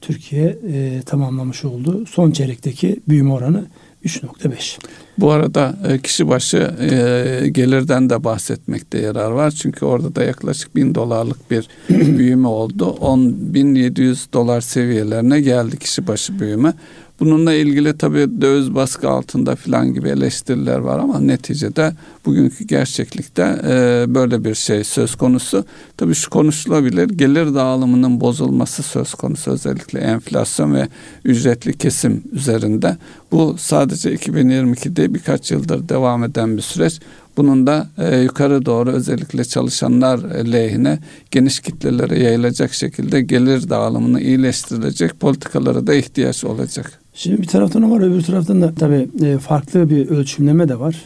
Türkiye 0.00 0.58
e, 0.72 1.02
tamamlamış 1.06 1.64
oldu. 1.64 2.04
Son 2.06 2.30
çeyrekteki 2.30 3.00
büyüme 3.08 3.32
oranı 3.32 3.64
3.5. 4.04 4.78
Bu 5.18 5.30
arada 5.30 5.76
e, 5.88 5.98
kişi 5.98 6.28
başı 6.28 6.74
e, 6.80 7.48
gelirden 7.48 8.10
de 8.10 8.24
bahsetmekte 8.24 8.98
yarar 8.98 9.30
var. 9.30 9.50
Çünkü 9.50 9.84
orada 9.84 10.14
da 10.14 10.24
yaklaşık 10.24 10.76
bin 10.76 10.94
dolarlık 10.94 11.50
bir 11.50 11.68
büyüme 12.18 12.48
oldu. 12.48 12.96
10.700 13.00 14.32
dolar 14.32 14.60
seviyelerine 14.60 15.40
geldi 15.40 15.78
kişi 15.78 16.06
başı 16.06 16.40
büyüme. 16.40 16.74
Bununla 17.20 17.52
ilgili 17.54 17.98
tabii 17.98 18.40
döviz 18.40 18.74
baskı 18.74 19.08
altında 19.10 19.56
filan 19.56 19.94
gibi 19.94 20.08
eleştiriler 20.08 20.78
var 20.78 20.98
ama 20.98 21.20
neticede 21.20 21.92
bugünkü 22.26 22.64
gerçeklikte 22.64 23.42
e, 23.64 24.04
böyle 24.14 24.44
bir 24.44 24.54
şey 24.54 24.84
söz 24.84 25.14
konusu. 25.14 25.64
Tabii 25.96 26.14
şu 26.14 26.30
konuşulabilir 26.30 27.08
gelir 27.08 27.54
dağılımının 27.54 28.20
bozulması 28.20 28.82
söz 28.82 29.14
konusu 29.14 29.50
özellikle 29.50 29.98
enflasyon 30.00 30.74
ve 30.74 30.88
ücretli 31.24 31.78
kesim 31.78 32.22
üzerinde. 32.32 32.96
Bu 33.32 33.56
sadece 33.58 34.14
2022'de 34.14 35.14
birkaç 35.14 35.50
yıldır 35.50 35.88
devam 35.88 36.24
eden 36.24 36.56
bir 36.56 36.62
süreç. 36.62 37.00
Bunun 37.36 37.66
da 37.66 37.88
e, 37.98 38.18
yukarı 38.18 38.66
doğru 38.66 38.90
özellikle 38.90 39.44
çalışanlar 39.44 40.18
lehine 40.52 40.98
geniş 41.30 41.60
kitlelere 41.60 42.22
yayılacak 42.22 42.74
şekilde 42.74 43.22
gelir 43.22 43.68
dağılımını 43.68 44.20
iyileştirilecek 44.20 45.20
politikalara 45.20 45.86
da 45.86 45.94
ihtiyaç 45.94 46.44
olacak. 46.44 46.99
Şimdi 47.14 47.42
bir 47.42 47.46
taraftan 47.46 47.82
o 47.82 47.90
var 47.90 48.00
öbür 48.00 48.22
taraftan 48.22 48.62
da 48.62 48.74
tabii 48.74 49.08
e, 49.22 49.38
farklı 49.38 49.90
bir 49.90 50.08
ölçümleme 50.08 50.68
de 50.68 50.80
var. 50.80 50.96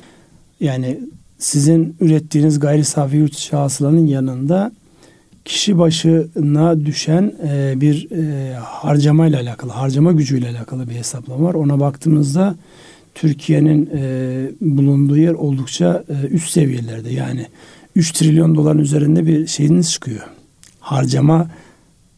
Yani 0.60 1.00
sizin 1.38 1.96
ürettiğiniz 2.00 2.60
gayri 2.60 2.84
safi 2.84 3.16
yurt 3.16 3.34
içi 3.34 3.56
hasılanın 3.56 4.06
yanında 4.06 4.72
kişi 5.44 5.78
başına 5.78 6.86
düşen 6.86 7.32
e, 7.48 7.80
bir 7.80 8.10
e, 8.10 8.54
harcamayla 8.54 9.40
alakalı, 9.40 9.72
harcama 9.72 10.12
gücüyle 10.12 10.48
alakalı 10.48 10.90
bir 10.90 10.94
hesaplama 10.94 11.48
var. 11.48 11.54
Ona 11.54 11.80
baktığımızda 11.80 12.56
Türkiye'nin 13.14 13.90
bulunduğu 14.60 15.16
yer 15.16 15.32
oldukça 15.32 16.04
üst 16.30 16.50
seviyelerde. 16.50 17.10
Yani 17.10 17.46
3 17.96 18.12
trilyon 18.12 18.54
doların 18.54 18.78
üzerinde 18.78 19.26
bir 19.26 19.46
şeyiniz 19.46 19.92
çıkıyor. 19.92 20.22
Harcama 20.80 21.50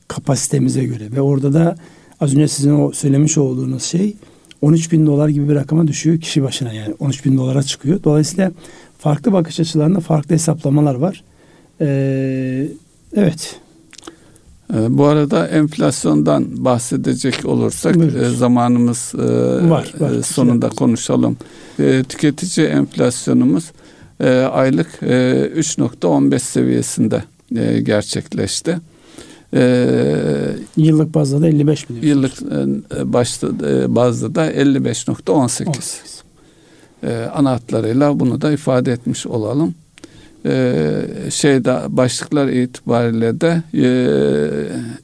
kapasitemize 0.08 0.84
göre 0.84 1.12
ve 1.12 1.20
orada 1.20 1.52
da 1.52 1.76
Az 2.20 2.34
önce 2.34 2.48
sizin 2.48 2.78
o 2.78 2.92
söylemiş 2.92 3.38
olduğunuz 3.38 3.82
şey 3.82 4.16
13 4.62 4.92
bin 4.92 5.06
dolar 5.06 5.28
gibi 5.28 5.48
bir 5.48 5.54
rakama 5.54 5.86
düşüyor 5.86 6.20
kişi 6.20 6.42
başına 6.42 6.72
yani 6.72 6.94
13 6.98 7.24
bin 7.24 7.38
dolara 7.38 7.62
çıkıyor. 7.62 8.02
Dolayısıyla 8.04 8.52
farklı 8.98 9.32
bakış 9.32 9.60
açılarında 9.60 10.00
farklı 10.00 10.34
hesaplamalar 10.34 10.94
var. 10.94 11.24
Ee, 11.80 12.68
evet. 13.16 13.56
Ee, 14.74 14.98
bu 14.98 15.04
arada 15.04 15.46
enflasyondan 15.48 16.64
bahsedecek 16.64 17.44
olursak 17.44 17.96
e, 17.96 18.28
zamanımız 18.28 19.12
e, 19.14 19.18
var, 19.70 19.94
var. 20.00 20.12
E, 20.12 20.22
sonunda 20.22 20.68
konuşalım. 20.68 21.36
E, 21.78 22.02
tüketici 22.08 22.66
enflasyonumuz 22.66 23.72
e, 24.20 24.30
aylık 24.38 24.88
e, 25.02 25.06
3.15 25.56 26.38
seviyesinde 26.38 27.24
e, 27.56 27.80
gerçekleşti. 27.80 28.78
Ee, 29.56 30.56
yıllık 30.76 31.14
bazda 31.14 31.40
da 31.40 31.48
55 31.48 31.88
milyon. 31.88 32.08
Yıllık 32.08 32.32
e, 32.42 33.12
başta 33.12 33.46
e, 33.46 33.94
bazda 33.94 34.34
da 34.34 34.52
55.18. 34.52 36.16
Ee, 37.04 37.28
ana 37.34 37.50
hatlarıyla 37.50 38.20
bunu 38.20 38.40
da 38.40 38.52
ifade 38.52 38.92
etmiş 38.92 39.26
olalım. 39.26 39.74
Ee, 40.46 41.02
şeyde 41.30 41.80
başlıklar 41.88 42.48
itibariyle 42.48 43.40
de 43.40 43.62
e, 43.74 43.86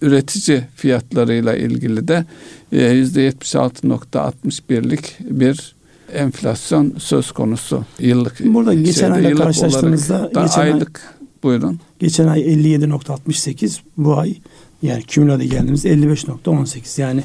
üretici 0.00 0.62
fiyatlarıyla 0.74 1.56
ilgili 1.56 2.08
de 2.08 2.24
yüzde 2.72 3.28
76.61'lik 3.28 5.16
bir 5.20 5.74
enflasyon 6.14 6.94
söz 6.98 7.32
konusu 7.32 7.84
yıllık. 7.98 8.44
Burada 8.44 8.74
geçen 8.74 9.10
ayla 9.10 9.34
karşılaştığımızda 9.34 10.30
geçen 10.34 10.60
aylık 10.60 11.00
Buyurun. 11.42 11.80
Geçen 12.02 12.28
ay 12.28 12.40
57.68 12.40 13.78
bu 13.96 14.18
ay 14.18 14.34
yani 14.82 15.02
kümülade 15.02 15.44
geldiğimizde 15.44 15.92
55.18 15.94 17.00
yani 17.00 17.22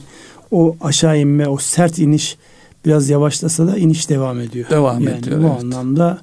o 0.51 0.75
aşağı 0.81 1.19
inme 1.19 1.47
o 1.47 1.57
sert 1.57 1.99
iniş 1.99 2.37
biraz 2.85 3.09
yavaşlasa 3.09 3.67
da 3.67 3.77
iniş 3.77 4.09
devam 4.09 4.39
ediyor. 4.39 4.69
Devam 4.69 5.03
yani 5.03 5.17
ediyor. 5.17 5.43
Bu 5.43 5.47
evet. 5.47 5.63
anlamda 5.63 6.21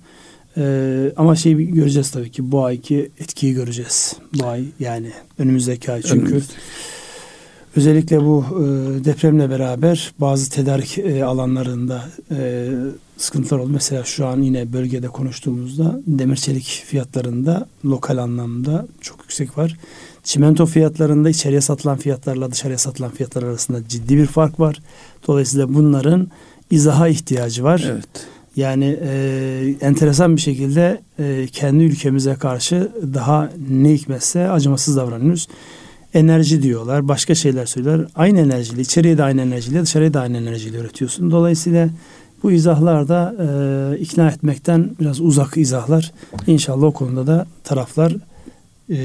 e, 0.56 1.12
ama 1.16 1.36
şeyi 1.36 1.72
göreceğiz 1.72 2.10
tabii 2.10 2.30
ki 2.30 2.52
bu 2.52 2.64
ayki 2.64 3.10
etkiyi 3.20 3.54
göreceğiz. 3.54 4.16
Bu 4.34 4.46
ay 4.46 4.64
yani 4.80 5.12
önümüzdeki 5.38 5.92
ay 5.92 6.02
çünkü 6.02 6.26
Önümüzdeki. 6.26 6.60
Özellikle 7.76 8.20
bu 8.20 8.44
e, 8.50 8.64
depremle 9.04 9.50
beraber 9.50 10.12
bazı 10.20 10.50
tedarik 10.50 10.98
e, 10.98 11.24
alanlarında 11.24 12.04
e, 12.30 12.68
sıkıntılar 13.16 13.58
oldu. 13.60 13.70
Mesela 13.72 14.04
şu 14.04 14.26
an 14.26 14.40
yine 14.40 14.72
bölgede 14.72 15.08
konuştuğumuzda 15.08 16.00
demir 16.06 16.36
çelik 16.36 16.84
fiyatlarında 16.86 17.66
lokal 17.84 18.16
anlamda 18.16 18.86
çok 19.00 19.20
yüksek 19.20 19.58
var. 19.58 19.76
Çimento 20.24 20.66
fiyatlarında 20.66 21.30
içeriye 21.30 21.60
satılan 21.60 21.96
fiyatlarla 21.96 22.50
dışarıya 22.50 22.78
satılan 22.78 23.10
fiyatlar 23.10 23.42
arasında 23.42 23.88
ciddi 23.88 24.16
bir 24.16 24.26
fark 24.26 24.60
var. 24.60 24.82
Dolayısıyla 25.26 25.74
bunların 25.74 26.28
izaha 26.70 27.08
ihtiyacı 27.08 27.64
var. 27.64 27.84
Evet. 27.90 28.26
Yani 28.56 28.98
e, 29.02 29.76
enteresan 29.80 30.36
bir 30.36 30.40
şekilde 30.40 31.00
e, 31.18 31.46
kendi 31.52 31.84
ülkemize 31.84 32.34
karşı 32.34 32.92
daha 33.14 33.50
ne 33.70 33.92
hikmetse 33.92 34.50
acımasız 34.50 34.96
davranıyoruz. 34.96 35.48
Enerji 36.14 36.62
diyorlar, 36.62 37.08
başka 37.08 37.34
şeyler 37.34 37.66
söyler. 37.66 38.00
Aynı 38.14 38.40
enerjiyle, 38.40 38.82
içeriye 38.82 39.18
de 39.18 39.22
aynı 39.22 39.40
enerjiyle, 39.40 39.82
dışarıya 39.82 40.14
da 40.14 40.20
aynı 40.20 40.36
enerjiyle 40.36 40.78
üretiyorsun. 40.78 41.30
Dolayısıyla 41.30 41.88
bu 42.42 42.52
izahlar 42.52 43.08
da 43.08 43.34
e, 43.40 43.98
ikna 43.98 44.28
etmekten 44.28 44.90
biraz 45.00 45.20
uzak 45.20 45.56
izahlar. 45.56 46.12
İnşallah 46.46 46.86
o 46.86 46.92
konuda 46.92 47.26
da 47.26 47.46
taraflar 47.64 48.12
e, 48.90 48.96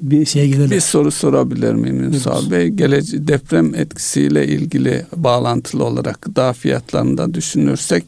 bir 0.00 0.26
şeye 0.26 0.46
gelirler. 0.46 0.70
Bir 0.70 0.80
soru 0.80 1.10
sorabilir 1.10 1.74
miyim 1.74 2.02
Ünsal 2.02 2.50
Bey? 2.50 2.68
Gelece 2.68 3.28
deprem 3.28 3.74
etkisiyle 3.74 4.46
ilgili 4.46 5.06
bağlantılı 5.16 5.84
olarak 5.84 6.22
gıda 6.22 6.52
fiyatlarında 6.52 7.34
düşünürsek 7.34 8.04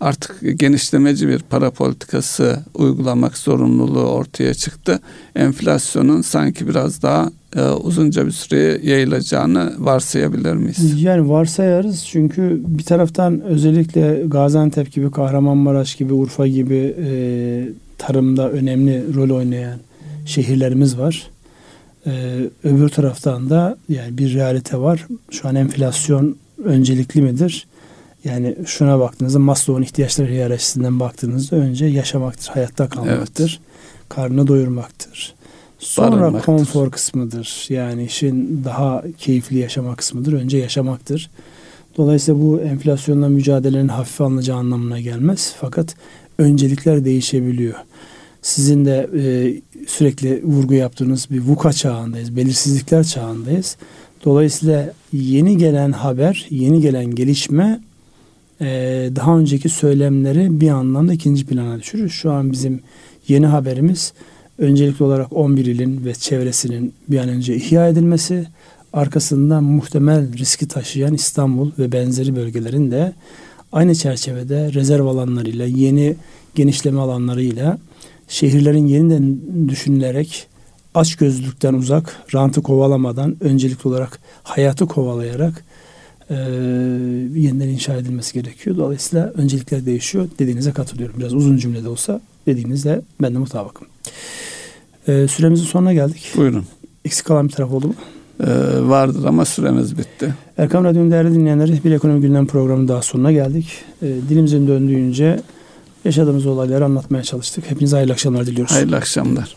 artık 0.00 0.58
genişlemeci 0.60 1.28
bir 1.28 1.38
para 1.38 1.70
politikası 1.70 2.60
uygulamak 2.74 3.38
zorunluluğu 3.38 4.10
ortaya 4.10 4.54
çıktı. 4.54 5.00
Enflasyonun 5.36 6.22
sanki 6.22 6.68
biraz 6.68 7.02
daha 7.02 7.30
e, 7.56 7.62
uzunca 7.62 8.26
bir 8.26 8.30
süreye 8.30 8.78
yayılacağını 8.82 9.72
varsayabilir 9.78 10.54
miyiz? 10.54 11.02
Yani 11.02 11.28
varsayarız 11.28 12.04
çünkü 12.06 12.62
bir 12.66 12.84
taraftan 12.84 13.40
özellikle 13.40 14.22
Gaziantep 14.26 14.92
gibi, 14.92 15.10
Kahramanmaraş 15.10 15.94
gibi, 15.94 16.12
Urfa 16.12 16.46
gibi 16.46 16.94
e, 16.98 17.68
tarımda 17.98 18.50
önemli 18.50 19.14
rol 19.14 19.30
oynayan 19.30 19.78
şehirlerimiz 20.26 20.98
var. 20.98 21.30
Ee, 22.06 22.40
öbür 22.64 22.88
taraftan 22.88 23.50
da 23.50 23.76
yani 23.88 24.18
bir 24.18 24.34
realite 24.34 24.78
var. 24.78 25.06
Şu 25.30 25.48
an 25.48 25.54
enflasyon 25.54 26.36
öncelikli 26.64 27.22
midir? 27.22 27.66
Yani 28.26 28.56
şuna 28.66 28.98
baktığınızda 28.98 29.38
Maslow'un 29.38 29.82
ihtiyaçları 29.82 30.28
hiyerarşisinden 30.28 31.00
baktığınızda 31.00 31.56
önce 31.56 31.86
yaşamaktır, 31.86 32.48
hayatta 32.48 32.88
kalmaktır. 32.88 33.60
Evet. 33.60 34.08
Karnını 34.08 34.46
doyurmaktır. 34.46 35.34
Sonra 35.78 36.40
konfor 36.40 36.90
kısmıdır. 36.90 37.66
Yani 37.68 38.04
işin 38.04 38.64
daha 38.64 39.02
keyifli 39.18 39.58
yaşama 39.58 39.96
kısmıdır. 39.96 40.32
Önce 40.32 40.58
yaşamaktır. 40.58 41.30
Dolayısıyla 41.96 42.40
bu 42.40 42.60
enflasyonla 42.60 43.28
mücadelenin 43.28 43.88
hafife 43.88 44.24
alınacağı 44.24 44.56
anlamına 44.56 45.00
gelmez. 45.00 45.54
Fakat 45.60 45.94
öncelikler 46.38 47.04
değişebiliyor. 47.04 47.74
Sizin 48.42 48.84
de 48.84 49.10
e, 49.14 49.24
sürekli 49.88 50.44
vurgu 50.44 50.74
yaptığınız 50.74 51.26
bir 51.30 51.40
VUKA 51.40 51.72
çağındayız. 51.72 52.36
Belirsizlikler 52.36 53.04
çağındayız. 53.04 53.76
Dolayısıyla 54.24 54.92
yeni 55.12 55.56
gelen 55.56 55.92
haber, 55.92 56.46
yeni 56.50 56.80
gelen 56.80 57.14
gelişme 57.14 57.80
daha 59.16 59.38
önceki 59.38 59.68
söylemleri 59.68 60.60
bir 60.60 60.68
anlamda 60.68 61.12
ikinci 61.12 61.46
plana 61.46 61.78
düşürür. 61.78 62.08
Şu 62.08 62.32
an 62.32 62.52
bizim 62.52 62.80
yeni 63.28 63.46
haberimiz 63.46 64.12
öncelikli 64.58 65.04
olarak 65.04 65.32
11 65.32 65.66
ilin 65.66 66.04
ve 66.04 66.14
çevresinin 66.14 66.92
bir 67.08 67.18
an 67.18 67.28
önce 67.28 67.54
ihya 67.56 67.88
edilmesi, 67.88 68.46
arkasından 68.92 69.64
muhtemel 69.64 70.38
riski 70.38 70.68
taşıyan 70.68 71.14
İstanbul 71.14 71.70
ve 71.78 71.92
benzeri 71.92 72.36
bölgelerin 72.36 72.90
de 72.90 73.12
aynı 73.72 73.94
çerçevede 73.94 74.72
rezerv 74.72 75.06
alanlarıyla, 75.06 75.66
yeni 75.66 76.16
genişleme 76.54 77.00
alanlarıyla 77.00 77.78
şehirlerin 78.28 78.86
yeniden 78.86 79.38
düşünülerek 79.68 80.46
aç 80.94 81.16
gözlükten 81.16 81.74
uzak, 81.74 82.22
rantı 82.34 82.62
kovalamadan 82.62 83.36
öncelikli 83.40 83.88
olarak 83.88 84.18
hayatı 84.42 84.86
kovalayarak 84.86 85.64
e, 86.30 86.34
yeniden 87.34 87.68
inşa 87.68 87.94
edilmesi 87.94 88.34
gerekiyor. 88.34 88.76
Dolayısıyla 88.76 89.32
öncelikler 89.34 89.86
değişiyor. 89.86 90.28
Dediğinize 90.38 90.72
katılıyorum. 90.72 91.18
Biraz 91.18 91.34
uzun 91.34 91.56
cümlede 91.56 91.88
olsa 91.88 92.20
dediğinizle 92.46 93.00
ben 93.22 93.34
de 93.34 93.38
mutabakım. 93.38 93.86
E, 95.08 95.28
süremizin 95.28 95.64
sonuna 95.64 95.92
geldik. 95.92 96.32
Buyurun. 96.36 96.64
Eksik 97.04 97.26
kalan 97.26 97.48
bir 97.48 97.52
taraf 97.52 97.72
oldu 97.72 97.86
mu? 97.88 97.94
Ee, 98.40 98.46
vardır 98.80 99.24
ama 99.24 99.44
süremiz 99.44 99.98
bitti. 99.98 100.34
Erkam 100.58 100.84
Radyo'nun 100.84 101.10
değerli 101.10 101.34
dinleyenleri 101.34 101.84
bir 101.84 101.90
ekonomi 101.90 102.20
gündem 102.20 102.46
programı 102.46 102.88
daha 102.88 103.02
sonuna 103.02 103.32
geldik. 103.32 103.68
E, 104.02 104.06
dilimizin 104.28 104.68
döndüğünce 104.68 105.40
yaşadığımız 106.04 106.46
olayları 106.46 106.84
anlatmaya 106.84 107.22
çalıştık. 107.22 107.70
Hepinize 107.70 107.96
hayırlı 107.96 108.12
akşamlar 108.12 108.46
diliyoruz. 108.46 108.74
Hayırlı 108.74 108.96
akşamlar. 108.96 109.56